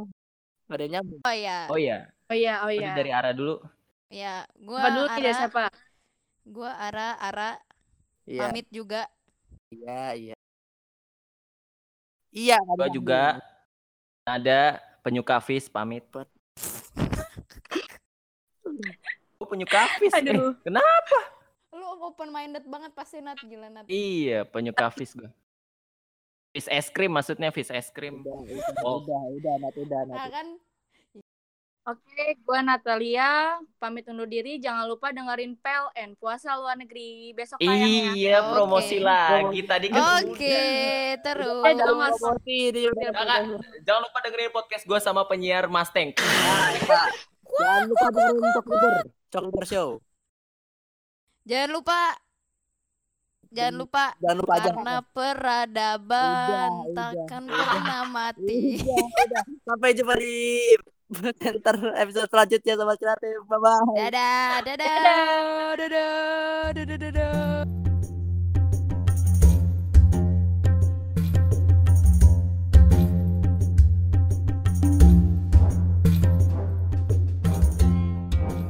Gak 0.68 0.76
ada 0.80 0.86
nyambung. 0.92 1.20
Oh 1.24 1.32
ya. 1.36 1.68
Oh 1.72 1.76
iya, 1.80 2.08
Oh 2.24 2.36
iya, 2.36 2.64
oh 2.64 2.72
iya. 2.72 2.96
dari 2.96 3.12
arah 3.12 3.32
dulu. 3.36 3.60
Ya, 4.08 4.46
gua 4.56 4.80
Siapa 4.80 4.94
dulu 4.96 5.06
Ara, 5.06 5.18
dia 5.18 5.32
siapa? 5.34 5.64
gua 6.44 6.70
Ara 6.76 7.08
Ara 7.18 7.50
Iya, 8.24 8.40
pamit 8.40 8.66
juga. 8.72 9.04
iya, 9.68 10.02
iya. 10.16 10.36
Iya, 12.32 12.56
Gua 12.58 12.88
ada 12.88 12.90
juga 12.90 13.20
ada 14.24 14.60
penyuka 15.04 15.36
fish 15.38 15.68
pamit. 15.68 16.02
Gue 19.34 19.46
penyuka 19.46 19.84
fish. 20.00 20.14
Eh, 20.14 20.24
Aduh. 20.24 20.56
kenapa? 20.64 21.20
Lu 21.74 21.84
open 22.00 22.32
minded 22.32 22.64
banget 22.64 22.96
pasti 22.96 23.20
Nat 23.20 23.36
gila 23.38 23.68
Nat. 23.68 23.84
Iya, 23.86 24.48
penyuka 24.48 24.88
fish 24.88 25.12
gue. 25.12 25.28
Fish 26.54 26.70
es 26.70 26.88
krim 26.88 27.12
maksudnya 27.12 27.50
fish 27.50 27.68
es 27.68 27.90
krim. 27.90 28.22
Udah, 28.22 28.40
udah, 28.40 28.82
Oh. 28.86 29.02
udah, 29.04 29.20
udah, 29.36 29.54
Nat, 29.60 29.74
udah, 29.76 30.00
Nat. 30.06 30.16
Nah, 30.16 30.28
kan 30.32 30.46
Oke, 31.84 32.40
gua 32.48 32.64
Natalia. 32.64 33.60
Pamit 33.76 34.08
undur 34.08 34.24
diri. 34.24 34.56
Jangan 34.56 34.88
lupa 34.88 35.12
dengerin 35.12 35.52
PLN, 35.60 36.16
Puasa 36.16 36.56
Luar 36.56 36.80
Negeri. 36.80 37.36
Besok 37.36 37.60
tayang 37.60 37.76
ya. 37.76 38.12
Iya, 38.16 38.36
promosi 38.40 38.96
Oke. 38.96 39.04
lagi 39.04 39.60
tadi 39.68 39.86
kan. 39.92 40.00
Oke, 40.24 40.60
terus. 41.20 41.60
Eh, 41.60 41.74
jangan 41.76 41.96
mas- 42.00 42.16
Promosi 42.16 42.56
di 42.72 42.82
Jangan, 42.88 43.42
jangan 43.84 44.00
lupa 44.00 44.18
dengerin 44.24 44.48
podcast 44.48 44.84
gue 44.88 44.96
sama 44.98 45.28
penyiar 45.28 45.68
Mustang. 45.68 46.16
Jangan 47.54 47.84
lupa 47.86 48.06
dengerin 48.10 48.48
Cok 48.50 48.66
Liber, 48.66 48.94
Cok 49.28 49.42
Liber 49.44 49.64
Show. 49.68 49.88
Jangan 51.44 51.70
lupa 51.70 52.00
Jangan 53.54 53.74
lupa 53.78 54.04
Jangan 54.18 54.36
lupa 54.40 54.52
aja. 54.56 54.64
karena 54.66 54.96
peradaban 55.14 56.70
udah, 56.90 56.96
takkan 56.96 57.42
udah. 57.46 57.62
pernah 57.62 58.02
mati. 58.08 58.82
Udah, 58.82 59.06
udah. 59.06 59.44
Sampai 59.62 59.90
jumpa 59.92 60.14
di 60.16 60.34
center 61.42 61.76
episode 61.94 62.28
selanjutnya 62.30 62.74
sama 62.78 62.94
kreatif. 62.98 63.38
Bye 63.46 63.58
bye. 63.62 63.94
Dadah, 63.96 64.62
dadah, 64.66 64.96
dadah, 65.78 66.72
dadah, 66.74 66.98
dadah. 66.98 67.84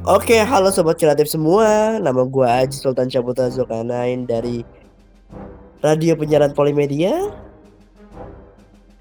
Oke, 0.05 0.37
halo 0.37 0.69
sobat 0.69 1.01
kreatif 1.01 1.33
semua. 1.33 1.97
Nama 1.97 2.21
gua 2.29 2.61
Aji 2.61 2.77
Sultan 2.77 3.09
Cabuta 3.09 3.49
Zulkarnain 3.49 4.29
dari 4.29 4.61
Radio 5.81 6.13
Penyiaran 6.13 6.53
Polimedia. 6.53 7.33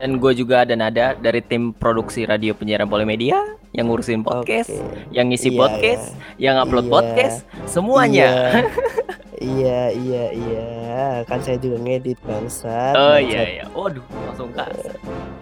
Dan 0.05 0.21
gue 0.21 0.37
juga 0.37 0.69
ada 0.69 0.77
Nada 0.77 1.17
dari 1.17 1.41
tim 1.41 1.73
produksi 1.73 2.29
radio 2.29 2.53
penyiaran 2.53 2.85
Polimedia 2.93 3.41
yang 3.73 3.89
ngurusin 3.89 4.21
podcast, 4.21 4.69
Oke. 4.69 5.17
yang 5.17 5.33
ngisi 5.33 5.49
Iya, 5.49 5.57
podcast, 5.57 6.05
yang 6.37 6.61
upload 6.61 6.85
Iya. 6.85 6.93
podcast, 6.93 7.37
semuanya. 7.65 8.29
Iya, 9.45 9.93
iya, 9.93 10.25
iya. 10.33 10.67
Kan 11.29 11.43
saya 11.43 11.61
juga 11.61 11.77
ngedit 11.77 12.17
bangsa. 12.25 12.97
Oh 12.97 13.19
iya 13.19 13.45
iya. 13.45 13.65
Waduh, 13.77 14.01
langsung 14.25 14.49
kak. 14.57 14.73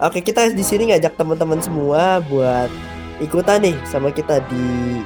Oke, 0.01 0.19
kita 0.19 0.51
di 0.51 0.65
sini 0.65 0.91
ngajak 0.91 1.15
teman-teman 1.15 1.63
semua 1.63 2.19
buat 2.27 2.67
ikutan 3.23 3.63
nih 3.63 3.77
sama 3.87 4.11
kita 4.11 4.43
di 4.51 4.99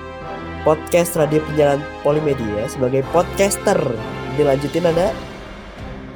podcast 0.66 1.14
Radio 1.14 1.46
Penjalan 1.46 1.78
Polimedia 2.02 2.66
sebagai 2.66 3.06
podcaster. 3.14 3.78
Dilanjutin 4.34 4.90
ada? 4.90 5.14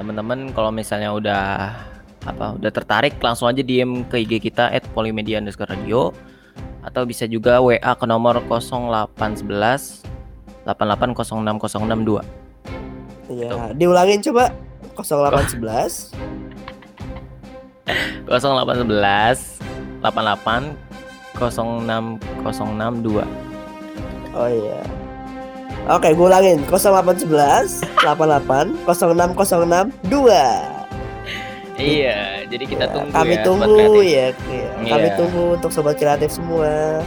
Teman-teman 0.02 0.50
kalau 0.56 0.74
misalnya 0.74 1.14
udah 1.14 1.76
apa 2.22 2.54
udah 2.54 2.70
tertarik 2.70 3.18
langsung 3.18 3.50
aja 3.50 3.66
DM 3.66 4.06
ke 4.06 4.22
IG 4.22 4.52
kita 4.52 4.70
@polimedia 4.94 5.42
underscore 5.42 5.74
radio 5.74 6.14
atau 6.86 7.06
bisa 7.06 7.26
juga 7.30 7.62
WA 7.62 7.78
ke 7.82 8.06
nomor 8.06 8.42
0811 8.46 10.06
880662. 10.66 12.22
Iya, 13.32 13.74
diulangin 13.74 14.22
coba 14.22 14.54
0811 14.98 16.14
0811 18.30 19.62
88 20.02 20.78
06062. 21.38 23.26
Oh 24.32 24.48
iya. 24.48 24.82
Oke, 25.90 26.14
gue 26.14 26.26
ulangin 26.30 26.62
0811 26.70 27.82
88 28.06 28.86
06062. 28.86 30.81
Iya, 31.82 32.20
jadi 32.46 32.64
kita 32.70 32.86
Ya, 32.86 32.94
tunggu 32.94 33.12
kami 33.12 33.34
ya. 33.34 33.44
Tunggu 33.44 33.82
ya, 34.02 34.26
ya. 34.32 34.70
Kami 34.86 35.08
Iya. 35.10 35.18
tunggu 35.18 35.44
untuk 35.58 35.72
sobat 35.74 35.96
kreatif 35.98 36.30
semua. 36.32 37.02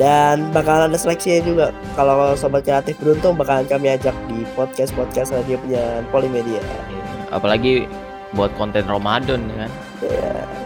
Dan 0.00 0.48
bakalan 0.56 0.88
ada 0.88 0.96
seleksinya 0.96 1.44
juga. 1.44 1.66
Kalau 1.92 2.32
sobat 2.32 2.64
kreatif 2.64 2.96
beruntung 2.96 3.36
bakalan 3.36 3.68
kami 3.68 3.92
ajak 3.92 4.16
di 4.32 4.48
podcast 4.56 4.96
podcast 4.96 5.34
radio 5.36 5.60
punya 5.60 6.00
Polimedia. 6.08 6.62
Iya, 6.88 7.04
Apalagi 7.30 7.84
buat 8.32 8.54
konten 8.56 8.86
Ramadan 8.86 9.44
ya 9.50 9.66
kan. 9.66 9.70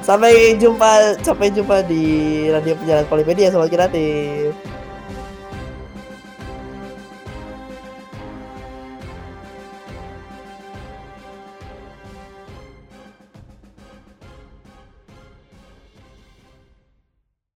Sampai 0.04 0.54
jumpa, 0.60 1.16
sampai 1.24 1.48
jumpa 1.50 1.82
di 1.88 2.04
radio 2.52 2.76
penjalan 2.78 3.06
Polimedia 3.08 3.48
sobat 3.50 3.72
kreatif. 3.72 4.52